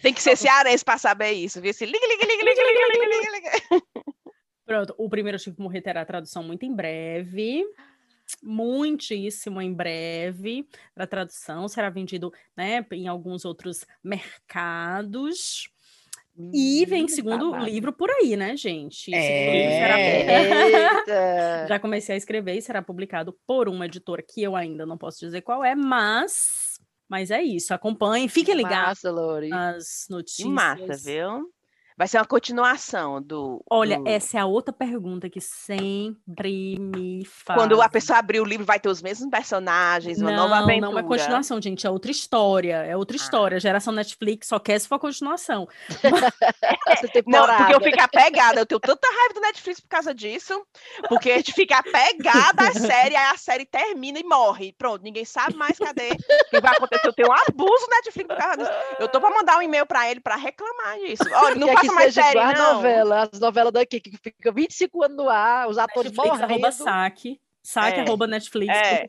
[0.02, 1.72] Tem que ser cearense para saber isso, viu?
[1.72, 3.52] Esse liga, liga, liga, liga, liga, liga, liga.
[4.66, 7.66] Pronto, o primeiro tipo tive que morrer terá tradução muito em breve.
[8.42, 10.68] Muitíssimo em breve.
[10.96, 15.70] A tradução será vendido né, em alguns outros mercados.
[16.54, 17.66] E vem Menino, segundo babado.
[17.66, 19.14] livro por aí, né, gente?
[19.14, 19.52] É.
[19.52, 21.08] livro será.
[21.68, 25.20] Já comecei a escrever e será publicado por uma editora que eu ainda não posso
[25.20, 26.80] dizer qual é, mas,
[27.10, 27.74] mas é isso.
[27.74, 29.02] Acompanhem, fiquem ligados
[29.50, 30.48] nas Que notícias.
[30.50, 31.52] massa, viu?
[31.98, 33.64] Vai ser uma continuação do.
[33.70, 37.60] Olha, do- essa é a outra pergunta que sempre me faz.
[37.60, 40.92] Quando a pessoa abrir o livro, vai ter os mesmos personagens, uma nova Não, aventura.
[40.92, 43.20] não é continuação, gente, é outra história, é outra Ah.
[43.20, 43.60] história.
[43.60, 45.68] Geração Netflix só quer se for continuação.
[47.26, 48.60] Não, porque eu fico apegada.
[48.62, 50.62] Eu tenho tanta raiva do Netflix por causa disso.
[51.10, 54.74] Porque a gente fica apegada à série, aí a série termina e morre.
[54.78, 56.10] Pronto, ninguém sabe mais cadê.
[56.12, 57.08] O que vai acontecer?
[57.08, 58.72] Eu tenho um abuso do Netflix por causa disso.
[59.00, 61.24] Eu tô pra mandar um e-mail pra ele pra reclamar disso.
[61.34, 62.74] Olha, não que mais seja série, igual a não.
[62.76, 66.72] novela, as novelas daqui, que fica 25 anos no ar, os atores Netflix, arroba morrendo.
[66.72, 68.02] saque, saque, É.
[68.04, 68.74] arroba Netflix.
[68.76, 69.06] É.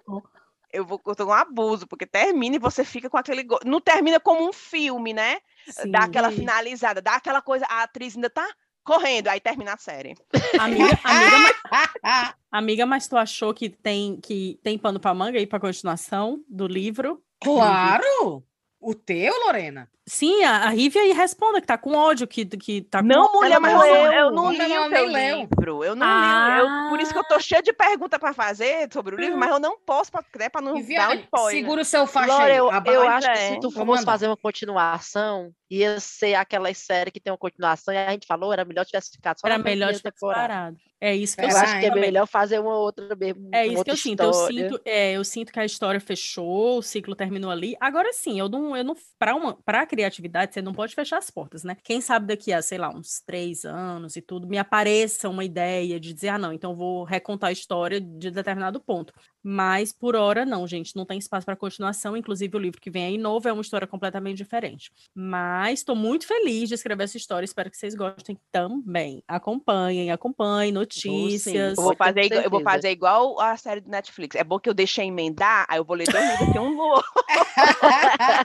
[0.70, 3.43] Eu vou eu tô com um abuso, porque termina e você fica com aquele.
[3.43, 5.39] go- Não termina como um filme, né?
[5.66, 5.91] Sim.
[5.91, 8.47] Dá aquela finalizada, dá aquela coisa, a atriz ainda tá
[8.85, 10.14] correndo, aí termina a série.
[10.59, 11.37] Amiga, amiga,
[11.70, 16.43] mas, amiga, mas tu achou que tem, que tem pano pra manga aí pra continuação
[16.49, 17.22] do livro?
[17.43, 18.43] Claro!
[18.81, 19.91] O teu, Lorena?
[20.09, 23.30] Sim, a, a Rívia aí responda que tá com ódio, que, que tá com Não,
[23.32, 25.84] mulher, mas não eu, eu não li o teu livro.
[25.84, 26.56] Eu não Ah.
[26.56, 26.61] li.
[26.61, 29.50] Eu, por isso que eu tô cheia de perguntas pra fazer sobre o livro, mas
[29.50, 31.50] eu não posso, pra, né, pra não dar um spoiler.
[31.61, 32.56] segura o seu faixa Laura, aí.
[32.56, 33.48] eu, a eu acho que é.
[33.54, 34.02] se tu mandar.
[34.02, 38.52] fazer uma continuação, ia ser aquela série que tem uma continuação, e a gente falou,
[38.52, 40.40] era melhor tivesse ficado só Era melhor tivesse temporada.
[40.40, 40.76] parado.
[41.00, 42.00] É isso que eu Eu acho que é também.
[42.00, 43.50] melhor fazer uma outra mesmo.
[43.52, 44.22] É uma isso que eu sinto.
[44.24, 47.76] Eu sinto, é, eu sinto que a história fechou, o ciclo terminou ali.
[47.80, 51.28] Agora sim, eu não, eu não, para uma, para criatividade, você não pode fechar as
[51.28, 51.76] portas, né?
[51.82, 55.99] Quem sabe daqui a, sei lá, uns três anos e tudo, me apareça uma ideia
[55.99, 59.12] de dizer, ah, não, então vou recontar a história de determinado ponto.
[59.43, 62.16] Mas por hora não, gente, não tem espaço para continuação.
[62.16, 64.93] Inclusive o livro que vem aí novo é uma história completamente diferente.
[65.14, 67.45] Mas estou muito feliz de escrever essa história.
[67.45, 69.22] Espero que vocês gostem também.
[69.26, 71.76] Acompanhem, acompanhem notícias.
[71.76, 74.36] Eu vou, fazer, igual, eu vou fazer igual a série do Netflix.
[74.36, 77.12] É bom que eu deixei emendar, aí eu vou ler dois livros aqui, um outro.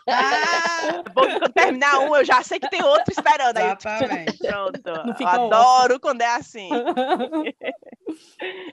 [0.05, 3.57] É bom que quando terminar um, eu já sei que tem outro esperando.
[3.57, 4.37] Aí, Exatamente.
[4.37, 4.81] pronto.
[5.19, 6.69] Eu adoro quando é assim.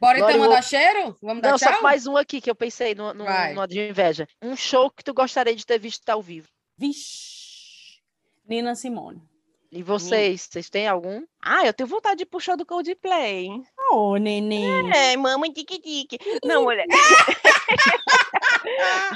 [0.01, 1.16] Bora então eu mandar cheiro?
[1.22, 1.82] Vamos dar Não, só tchau?
[1.82, 3.24] mais um aqui que eu pensei no, no,
[3.55, 4.26] no de inveja.
[4.43, 6.49] Um show que tu gostaria de ter visto ao vivo.
[6.78, 8.01] Vixe.
[8.49, 9.22] Nina Simone.
[9.72, 11.22] E vocês, vocês têm algum?
[11.41, 13.45] Ah, eu tenho vontade de puxar do Coldplay.
[13.47, 13.62] hein?
[13.93, 14.91] Ô, neném.
[14.93, 16.18] É, mamãe tique-tique.
[16.45, 16.86] Não, mulher.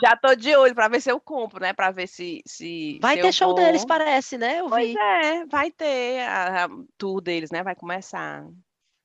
[0.02, 1.72] Já tô de olho pra ver se eu compro, né?
[1.72, 2.42] Pra ver se.
[2.46, 3.56] se Vai se ter eu show vou.
[3.56, 4.60] deles, parece, né?
[4.60, 4.98] Eu Pois vi.
[4.98, 7.62] é, vai ter a, a tour deles, né?
[7.62, 8.44] Vai começar.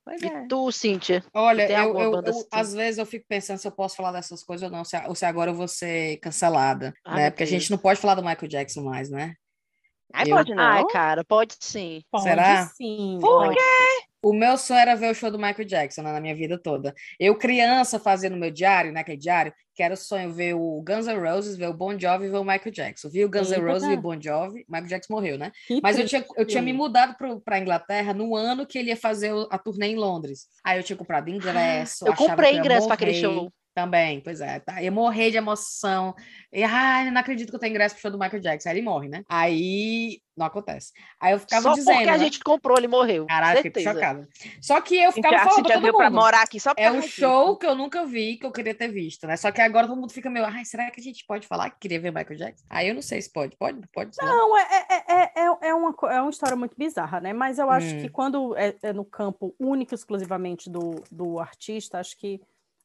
[0.04, 0.26] Pois é.
[0.26, 1.22] E tu, Cíntia?
[1.34, 2.46] Olha, tem eu, eu- eu- assim?
[2.52, 5.14] às vezes eu fico pensando se eu posso falar dessas coisas ou não, se, ou
[5.14, 7.22] se agora eu vou ser cancelada, Ai, né?
[7.24, 9.34] meu Porque a gente não pode falar do Michael Jackson mais, né?
[10.12, 10.64] Ai, eu- pode não.
[10.64, 12.02] Ai, cara, pode sim.
[12.10, 12.66] Pode Será?
[12.76, 13.18] sim.
[13.20, 13.56] Por pode.
[14.22, 16.94] O meu sonho era ver o show do Michael Jackson né, na minha vida toda.
[17.18, 21.06] Eu, criança, fazia no meu diário, naquele diário, que era o sonho ver o Guns
[21.06, 23.08] N' Roses, ver o Bon Jovi e ver o Michael Jackson.
[23.08, 24.00] Vi o Guns N' Roses e o.
[24.00, 25.50] Bon Jovi, Michael Jackson morreu, né?
[25.66, 28.90] Que Mas eu tinha, eu tinha me mudado para a Inglaterra no ano que ele
[28.90, 30.48] ia fazer a turnê em Londres.
[30.62, 32.06] Aí eu tinha comprado ingresso.
[32.06, 33.50] Eu comprei ingresso para aquele show.
[33.74, 34.58] Também, pois é.
[34.60, 34.82] Tá?
[34.82, 36.14] Eu morri de emoção.
[36.52, 38.68] E, ai, não acredito que eu tenho ingresso pro show do Michael Jackson.
[38.68, 39.22] Aí ele morre, né?
[39.28, 40.92] Aí não acontece.
[41.20, 41.94] Aí eu ficava Só dizendo.
[41.96, 42.18] porque a né?
[42.18, 43.26] gente comprou, ele morreu.
[43.26, 44.26] Caraca, fiquei chocada.
[44.60, 46.20] Só que eu ficava falando você pra já todo veio pra mundo.
[46.20, 49.26] morar aqui só É um show que eu nunca vi, que eu queria ter visto,
[49.26, 49.36] né?
[49.36, 51.78] Só que agora todo mundo fica meio, ai, será que a gente pode falar que
[51.80, 52.64] queria ver Michael Jackson?
[52.68, 53.56] Aí eu não sei se pode.
[53.56, 53.80] Pode?
[53.92, 54.24] Pode sim.
[54.24, 57.32] Não, é, é, é, é, é, uma, é uma história muito bizarra, né?
[57.32, 58.00] Mas eu acho Hum.
[58.00, 62.40] que quando é, é no campo único, exclusivamente do, do artista, acho que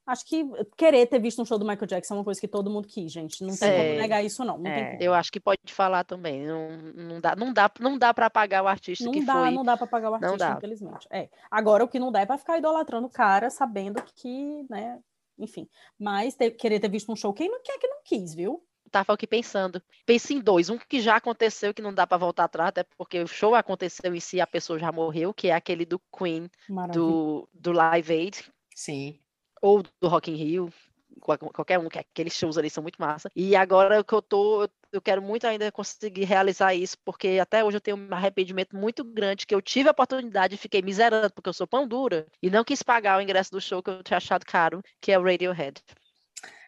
[0.06, 0.44] acho que
[0.76, 3.10] querer ter visto um show do Michael Jackson é uma coisa que todo mundo quis,
[3.12, 3.42] gente.
[3.44, 3.86] Não tem É.
[3.88, 4.56] como negar isso, não.
[4.58, 4.96] Não É.
[5.00, 6.46] Eu acho que pode falar também.
[6.46, 9.50] Não, não dá, não dá, não dá para pagar o artista Não que dá, foi.
[9.50, 10.56] não dá para pagar o Não artista, dá.
[10.56, 11.06] infelizmente.
[11.10, 11.28] É.
[11.50, 14.98] Agora, o que não dá é para ficar idolatrando o cara, sabendo que, né,
[15.38, 15.68] enfim.
[15.98, 18.62] Mas ter- querer ter visto um show, quem não quer que não quis, viu?
[18.90, 19.82] Tava aqui pensando.
[20.06, 20.70] Pense em dois.
[20.70, 24.14] Um que já aconteceu, que não dá para voltar atrás, até porque o show aconteceu
[24.14, 27.00] em si, a pessoa já morreu, que é aquele do Queen, Maravilha.
[27.04, 28.44] do, do Live Aid,
[28.74, 29.18] Sim.
[29.66, 30.72] Ou do Rock in Rio,
[31.20, 33.30] qual- qualquer um, que aqueles shows ali são muito massa.
[33.34, 37.76] E agora que eu tô, eu quero muito ainda conseguir realizar isso, porque até hoje
[37.76, 41.48] eu tenho um arrependimento muito grande, que eu tive a oportunidade e fiquei miserando, porque
[41.48, 44.16] eu sou pão dura, e não quis pagar o ingresso do show que eu tinha
[44.18, 45.80] achado caro, que é o Radiohead.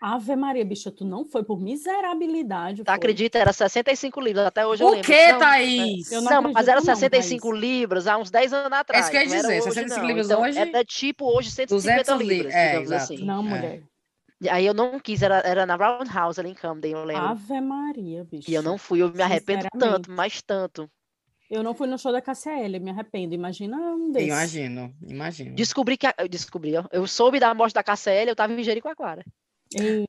[0.01, 2.85] Ave Maria, bicha, tu não foi por miserabilidade.
[2.85, 2.97] Tá, foi.
[2.99, 3.39] acredita?
[3.39, 5.07] Era 65 libras, até hoje eu O lembro.
[5.07, 6.13] que, Não, Thaís?
[6.13, 9.09] Eu Não, não mas era não, 65 libras há uns 10 anos atrás.
[9.09, 10.07] que eu ia não dizer, hoje, 65 não.
[10.07, 13.13] libras Então, hoje, Era tipo hoje 150 200 li- libras, é, digamos exato.
[13.15, 13.25] assim.
[13.25, 13.49] Não, É.
[13.49, 13.83] mulher.
[14.41, 17.25] E Aí eu não quis, era, era na Roundhouse ali em Camden, eu lembro.
[17.25, 18.49] Ave Maria, bicho.
[18.49, 20.89] E eu não fui, eu me arrependo tanto, mas tanto.
[21.51, 23.35] Eu não fui no show da KCL, me arrependo.
[23.35, 24.29] Imagina um desses.
[24.29, 25.57] Imagino, imagino.
[25.57, 26.07] Descobri que.
[26.07, 26.85] a- Eu descobri, ó.
[26.93, 29.25] Eu soube da morte da KCL, eu tava em Jericoacoara.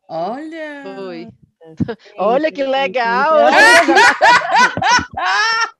[0.07, 0.83] Olha.
[0.95, 1.27] Foi.
[2.17, 3.39] Olha que legal!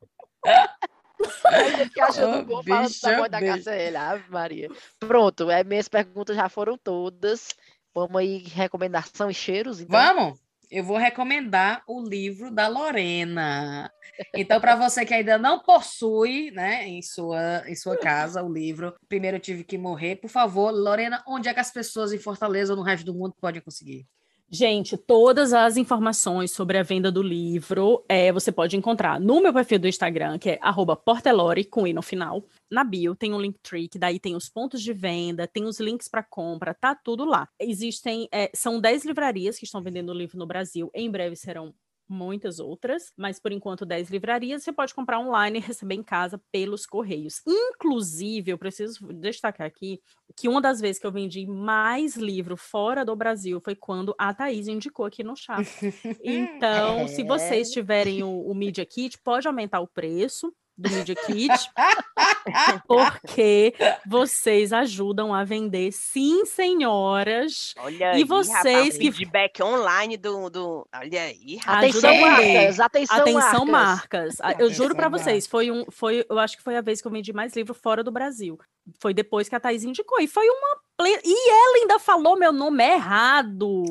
[1.93, 3.39] que achando Ô, bom falando da morte da.
[3.39, 3.97] KCL.
[3.97, 4.69] Ave Maria.
[4.99, 7.55] Pronto, é, minhas perguntas já foram todas.
[7.93, 9.99] Vamos aí, recomendação e cheiros, então.
[9.99, 10.39] Vamos?
[10.71, 13.91] Eu vou recomendar o livro da Lorena.
[14.35, 18.93] Então, para você que ainda não possui, né, em sua, em sua casa o livro,
[19.07, 20.17] primeiro eu tive que morrer.
[20.17, 23.33] Por favor, Lorena, onde é que as pessoas em Fortaleza ou no resto do mundo
[23.41, 24.05] podem conseguir?
[24.51, 29.53] Gente, todas as informações sobre a venda do livro é, você pode encontrar no meu
[29.53, 30.59] perfil do Instagram, que é
[31.05, 32.43] portelore, com i no final.
[32.69, 36.07] Na bio tem um Linktree, que daí tem os pontos de venda, tem os links
[36.07, 37.47] para compra, tá tudo lá.
[37.59, 41.71] Existem, é, são 10 livrarias que estão vendendo o livro no Brasil, em breve serão
[42.09, 44.63] muitas outras, mas por enquanto 10 livrarias.
[44.63, 47.41] Você pode comprar online e receber em casa pelos correios.
[47.47, 50.01] Inclusive, eu preciso destacar aqui
[50.35, 54.33] que uma das vezes que eu vendi mais livro fora do Brasil foi quando a
[54.33, 55.67] Thaís indicou aqui no chat.
[56.23, 57.07] Então, é.
[57.07, 61.71] se vocês tiverem o, o Media Kit, pode aumentar o preço do Media Kit,
[62.87, 63.73] porque
[64.07, 67.73] vocês ajudam a vender, sim, senhoras.
[67.77, 70.87] Olha e aí, vocês rapaz, que feedback online do, do...
[70.95, 71.95] olha aí, rapaz.
[71.95, 74.37] atenção marcas, atenção, atenção marcas.
[74.39, 74.59] marcas.
[74.59, 77.11] Eu juro para vocês, foi um, foi, eu acho que foi a vez que eu
[77.11, 78.57] vendi mais livro fora do Brasil.
[79.01, 82.83] Foi depois que a Thaís indicou e foi uma e ela ainda falou meu nome
[82.83, 83.85] errado.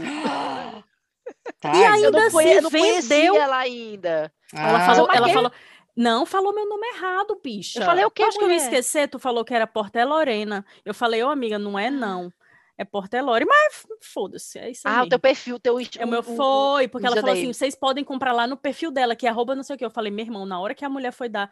[1.58, 4.32] Tá, e ainda se vendeu ela ainda.
[4.52, 5.52] Ela falou, ela falou,
[5.98, 7.80] não, falou meu nome errado, bicha.
[7.80, 10.64] Eu falei o quê, Acho que eu ia esquecer, tu falou que era Porta Lorena.
[10.84, 12.32] Eu falei, ô oh, amiga, não é não.
[12.80, 14.94] É Porta Lore, mas foda-se, é isso aí.
[14.94, 15.76] Ah, o teu perfil, o teu...
[15.98, 19.16] É o meu foi, porque ela falou assim, vocês podem comprar lá no perfil dela,
[19.16, 19.84] que é arroba não sei o que.
[19.84, 21.50] Eu falei, meu irmão, na hora que a mulher foi dar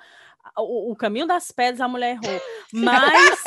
[0.56, 2.40] o, o caminho das pedras, a mulher errou.
[2.72, 3.42] Mas...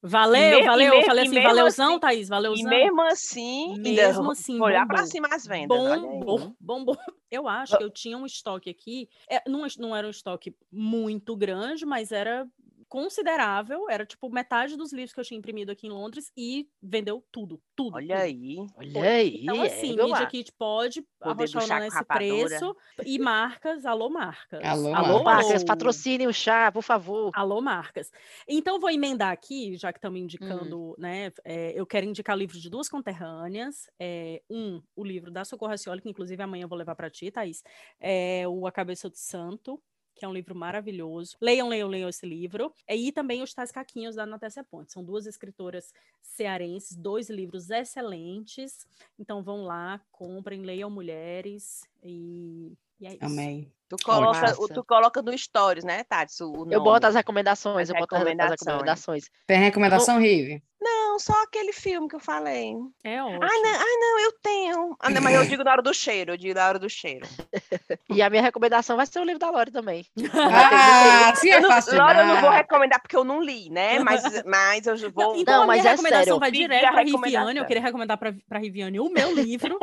[0.00, 0.94] Valeu, valeu.
[0.94, 2.66] eu falei assim, valeuzão, assim, Thaís, valeuzão.
[2.66, 5.76] E mesmo assim, mesmo assim, olhar para cima as vendas.
[5.76, 6.96] Bom, bom, bom.
[7.30, 11.36] Eu acho que eu tinha um estoque aqui, é, não, não era um estoque muito
[11.36, 12.46] grande, mas era
[12.88, 17.24] considerável, era tipo metade dos livros que eu tinha imprimido aqui em Londres e vendeu
[17.30, 17.96] tudo, tudo.
[17.96, 18.24] Olha tudo.
[18.24, 19.42] aí, olha aí.
[19.42, 24.64] Então, assim, é, Media Kit pode arrochar nesse preço e marcas, alô marcas.
[24.64, 27.30] Alô, alô marcas, patrocine o chá, por favor.
[27.34, 28.10] Alô marcas.
[28.48, 30.94] Então, vou emendar aqui, já que estamos indicando, hum.
[30.98, 35.70] né, é, eu quero indicar livros de duas conterrâneas, é, um, o livro da Socorro
[35.70, 37.62] Racioli, que inclusive amanhã eu vou levar para ti, Thaís,
[38.00, 39.80] é o A Cabeça do Santo,
[40.18, 41.36] que é um livro maravilhoso.
[41.40, 42.72] Leiam, leiam, leiam esse livro.
[42.88, 44.92] E também Os Tais Caquinhos, da Natécia Ponte.
[44.92, 48.86] São duas escritoras cearenses, dois livros excelentes.
[49.18, 53.24] Então vão lá, comprem, leiam Mulheres e, e é isso.
[53.24, 53.72] Amém.
[53.88, 56.34] Tu coloca, tu coloca no Stories, né, Tati?
[56.40, 58.60] eu boto as recomendações, as eu boto recomendações.
[58.60, 59.30] as recomendações.
[59.46, 60.62] Tem recomendação, Rive?
[60.78, 62.74] Não, só aquele filme que eu falei.
[63.04, 63.42] É ótimo.
[63.42, 64.96] Ah, não, ah, não eu tenho.
[65.00, 67.26] Ah, não, mas eu digo na hora do cheiro, eu digo na hora do cheiro.
[68.10, 70.06] e a minha recomendação vai ser o livro da Lore também.
[70.34, 71.96] ah, sim, é fácil.
[71.96, 73.98] Lore eu não vou recomendar porque eu não li, né?
[74.08, 75.32] Mas, mas eu vou.
[75.32, 76.40] Não, então, não mas a minha é recomendação sério.
[76.40, 77.58] vai direto para Riviane.
[77.58, 79.78] Eu queria recomendar para Riviane o meu livro.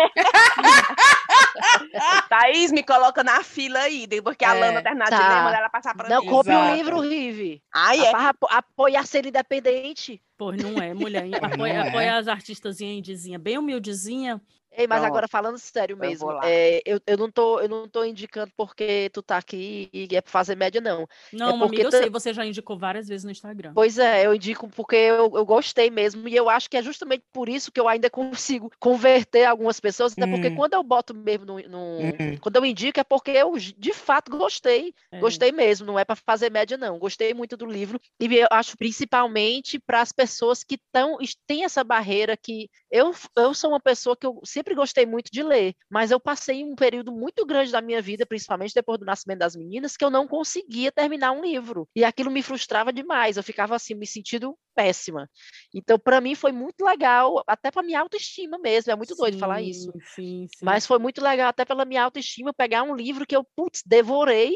[2.30, 5.18] Thaís, me coloca na fila aí, porque a é, Lana terminar tá.
[5.18, 6.16] de ler, manda ela passar para mim.
[6.16, 7.62] Não, compre um livro, Rive.
[7.74, 8.12] Ah, é?
[8.50, 10.22] Apoiar ser independente.
[10.38, 11.30] Pois não é, mulher.
[11.42, 12.10] Apoia, apoia é.
[12.10, 14.42] as artistas indizinha, bem humildezinha.
[14.78, 15.12] Ei, mas Pronto.
[15.12, 19.10] agora falando sério mesmo, eu, é, eu, eu, não tô, eu não tô indicando porque
[19.14, 21.04] tu tá aqui e é pra fazer média, não.
[21.04, 23.72] É não, é amiga, eu sei, você já indicou várias vezes no Instagram.
[23.74, 27.24] Pois é, eu indico porque eu, eu gostei mesmo, e eu acho que é justamente
[27.32, 30.32] por isso que eu ainda consigo converter algumas pessoas, até hum.
[30.32, 31.60] porque quando eu boto mesmo no.
[31.70, 32.38] no hum.
[32.42, 34.94] Quando eu indico é porque eu de fato gostei.
[35.12, 35.20] É.
[35.20, 37.00] Gostei mesmo, não é para fazer média, não.
[37.00, 41.18] Gostei muito do livro, e eu acho principalmente para as pessoas que tão,
[41.48, 45.44] têm essa barreira que eu, eu sou uma pessoa que eu sempre gostei muito de
[45.44, 49.40] ler, mas eu passei um período muito grande da minha vida, principalmente depois do nascimento
[49.40, 51.88] das meninas, que eu não conseguia terminar um livro.
[51.96, 53.38] E aquilo me frustrava demais.
[53.38, 55.30] Eu ficava assim, me sentindo péssima.
[55.74, 58.92] Então, para mim foi muito legal, até para minha autoestima mesmo.
[58.92, 59.92] É muito sim, doido falar isso.
[60.14, 60.66] Sim, sim.
[60.66, 64.54] Mas foi muito legal até pela minha autoestima pegar um livro que eu putz, devorei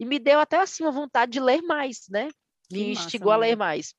[0.00, 2.28] e me deu até assim uma vontade de ler mais, né?
[2.70, 3.94] Me que instigou massa, a ler mais.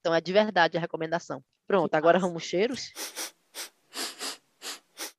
[0.00, 1.42] Então é de verdade a recomendação.
[1.66, 2.28] Pronto, que agora massa.
[2.28, 2.92] vamos cheiros.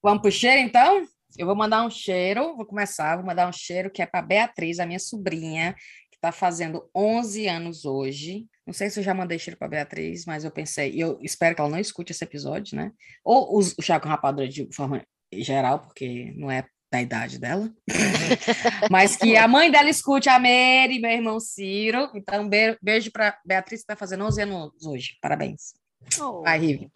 [0.06, 1.04] Vamos pro cheiro, então?
[1.36, 4.80] Eu vou mandar um cheiro, vou começar, vou mandar um cheiro que é para Beatriz,
[4.80, 5.74] a minha sobrinha,
[6.12, 8.46] que está fazendo 11 anos hoje.
[8.68, 11.56] Não sei se eu já mandei cheiro para Beatriz, mas eu pensei, e eu espero
[11.56, 12.92] que ela não escute esse episódio, né?
[13.24, 15.04] Ou os, o chá com rapadura de forma
[15.34, 17.74] geral, porque não é da idade dela.
[18.92, 22.12] mas que a mãe dela escute a Mary, meu irmão Ciro.
[22.14, 22.48] Então,
[22.80, 25.18] beijo para Beatriz, que está fazendo 11 anos hoje.
[25.20, 25.74] Parabéns.
[26.22, 26.44] Oh.
[26.44, 26.92] Vai, Rive.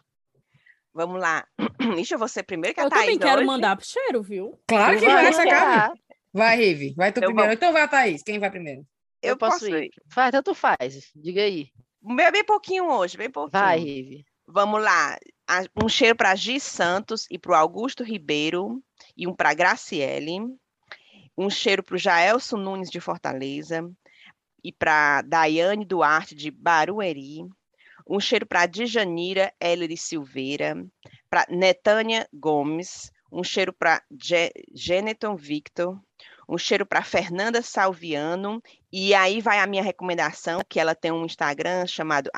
[0.94, 1.48] Vamos lá.
[1.96, 3.46] Deixa você primeiro que a Eu Thaís também quero hoje.
[3.46, 4.60] mandar pro cheiro, viu?
[4.68, 5.94] Claro que vai, essa cara.
[6.34, 6.94] Vai, Rive.
[6.96, 7.50] Vai tu eu primeiro.
[7.50, 7.54] Vou...
[7.54, 8.24] Então vai, Thaís.
[8.24, 8.86] Quem vai primeiro?
[9.22, 9.86] Eu, eu posso ir.
[9.86, 9.92] ir.
[10.10, 11.12] Faz, tanto faz.
[11.16, 11.70] Diga aí.
[12.02, 13.62] Bem, bem pouquinho hoje, bem pouquinho.
[13.62, 14.26] Vai, Rive.
[14.48, 15.18] Vamos lá.
[15.84, 18.82] Um cheiro para Gi Santos e para o Augusto Ribeiro
[19.16, 20.40] e um para Graciele.
[21.38, 23.90] Um cheiro para o Jaelson Nunes de Fortaleza
[24.64, 27.48] e para Daiane Duarte de Barueri
[28.10, 30.76] um cheiro para Djanira Ellery Silveira,
[31.30, 34.02] para Netânia Gomes, um cheiro para
[34.74, 35.96] Geneton Victor,
[36.48, 38.60] um cheiro para Fernanda Salviano,
[38.92, 42.32] e aí vai a minha recomendação, que ela tem um Instagram chamado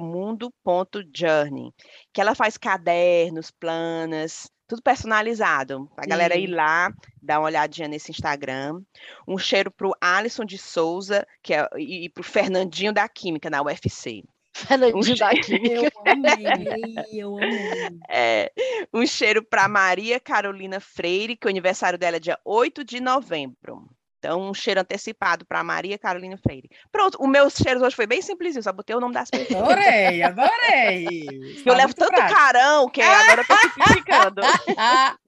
[0.00, 1.70] mundo.journey,
[2.10, 5.90] que ela faz cadernos, planas, tudo personalizado.
[5.98, 6.90] A galera ir lá,
[7.20, 8.80] dar uma olhadinha nesse Instagram.
[9.28, 13.60] Um cheiro pro Alisson de Souza, que é, e, e pro Fernandinho da Química na
[13.60, 14.24] UFC.
[14.52, 15.74] Fernandinho um da Química.
[15.74, 18.00] Eu amei, eu amei.
[18.08, 18.52] É,
[18.92, 23.88] um cheiro para Maria Carolina Freire, que o aniversário dela é dia 8 de novembro.
[24.18, 26.68] Então, um cheiro antecipado para Maria Carolina Freire.
[26.92, 29.62] Pronto, o meu cheiro hoje foi bem simplesinho, só botei o nome das pessoas.
[29.62, 31.26] Adorei, adorei.
[31.64, 32.38] eu levo tanto prático.
[32.38, 34.42] carão que agora eu tô simplificando.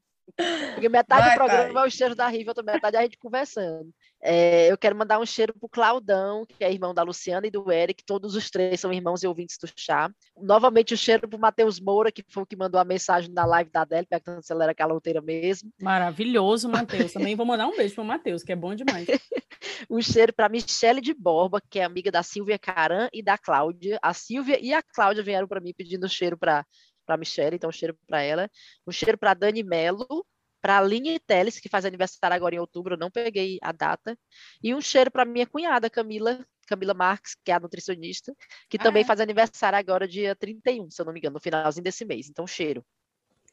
[0.75, 1.85] Porque metade Vai, do programa pai.
[1.85, 3.93] é o cheiro da Riva, outra metade é a gente conversando.
[4.25, 7.73] É, eu quero mandar um cheiro pro Claudão, que é irmão da Luciana e do
[7.73, 10.09] Eric, todos os três são irmãos e ouvintes do chá.
[10.41, 13.45] Novamente o um cheiro pro Matheus Moura, que foi o que mandou a mensagem na
[13.45, 15.73] live da Adele, perguntando se ela era caloteira mesmo.
[15.81, 17.13] Maravilhoso, Matheus.
[17.13, 19.07] Também vou mandar um beijo pro Matheus, que é bom demais.
[19.91, 23.99] um cheiro para Michele de Borba, que é amiga da Silvia Caran e da Cláudia.
[24.01, 26.65] A Silvia e a Cláudia vieram para mim pedindo cheiro para
[27.05, 28.49] para Michelle, então um cheiro para ela.
[28.87, 30.25] Um cheiro para Dani Melo,
[30.63, 34.17] para a Aline Teles, que faz aniversário agora em outubro, eu não peguei a data,
[34.63, 38.33] e um cheiro para minha cunhada, Camila, Camila Marques, que é a nutricionista,
[38.71, 39.05] que ah, também é?
[39.05, 42.29] faz aniversário agora dia 31, se eu não me engano, no finalzinho desse mês.
[42.31, 42.85] Então, cheiro.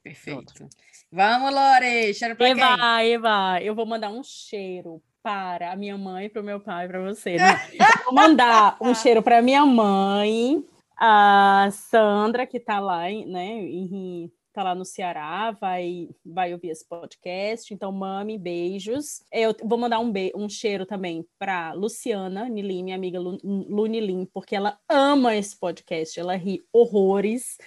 [0.04, 0.54] Perfeito.
[0.54, 0.70] Pronto.
[1.12, 3.14] Vamos, Lore, cheiro para Eva, quem?
[3.14, 7.02] Eva, eu vou mandar um cheiro para a minha mãe, para o meu pai, para
[7.02, 7.36] você.
[7.36, 7.60] Né?
[8.06, 10.64] vou mandar um cheiro para minha mãe,
[10.96, 16.88] a Sandra, que está lá, né, em tá lá no Ceará, vai, vai ouvir esse
[16.88, 17.74] podcast.
[17.74, 19.24] Então, mami, beijos.
[19.32, 23.86] Eu vou mandar um, be um cheiro também para Luciana Nilim, minha amiga Lu, Lu
[23.86, 27.58] Nilim, porque ela ama esse podcast, ela ri horrores.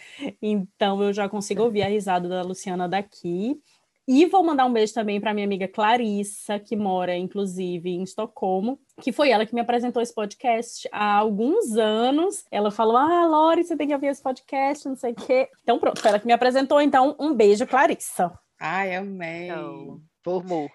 [0.40, 3.60] Então, eu já consigo ouvir a risada da Luciana daqui.
[4.06, 8.78] E vou mandar um beijo também para minha amiga Clarissa, que mora, inclusive, em Estocolmo,
[9.00, 12.44] que foi ela que me apresentou esse podcast há alguns anos.
[12.50, 15.48] Ela falou: Ah, Lori, você tem que ouvir esse podcast, não sei o quê.
[15.62, 16.80] Então, pronto, foi ela que me apresentou.
[16.80, 18.32] Então, um beijo, Clarissa.
[18.60, 19.50] Ai, amei.
[19.50, 20.68] Então, formou.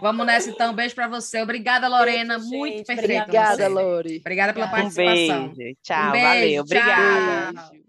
[0.00, 1.42] Vamos nessa então, um beijo para você.
[1.42, 3.22] Obrigada, Lorena, beijo, muito perfeita.
[3.24, 4.18] Obrigada, Lori.
[4.18, 5.46] Obrigada pela participação.
[5.46, 5.76] Um beijo.
[5.82, 6.64] Tchau, um beijo, valeu.
[6.64, 6.78] Tchau.
[6.78, 7.87] Obrigada.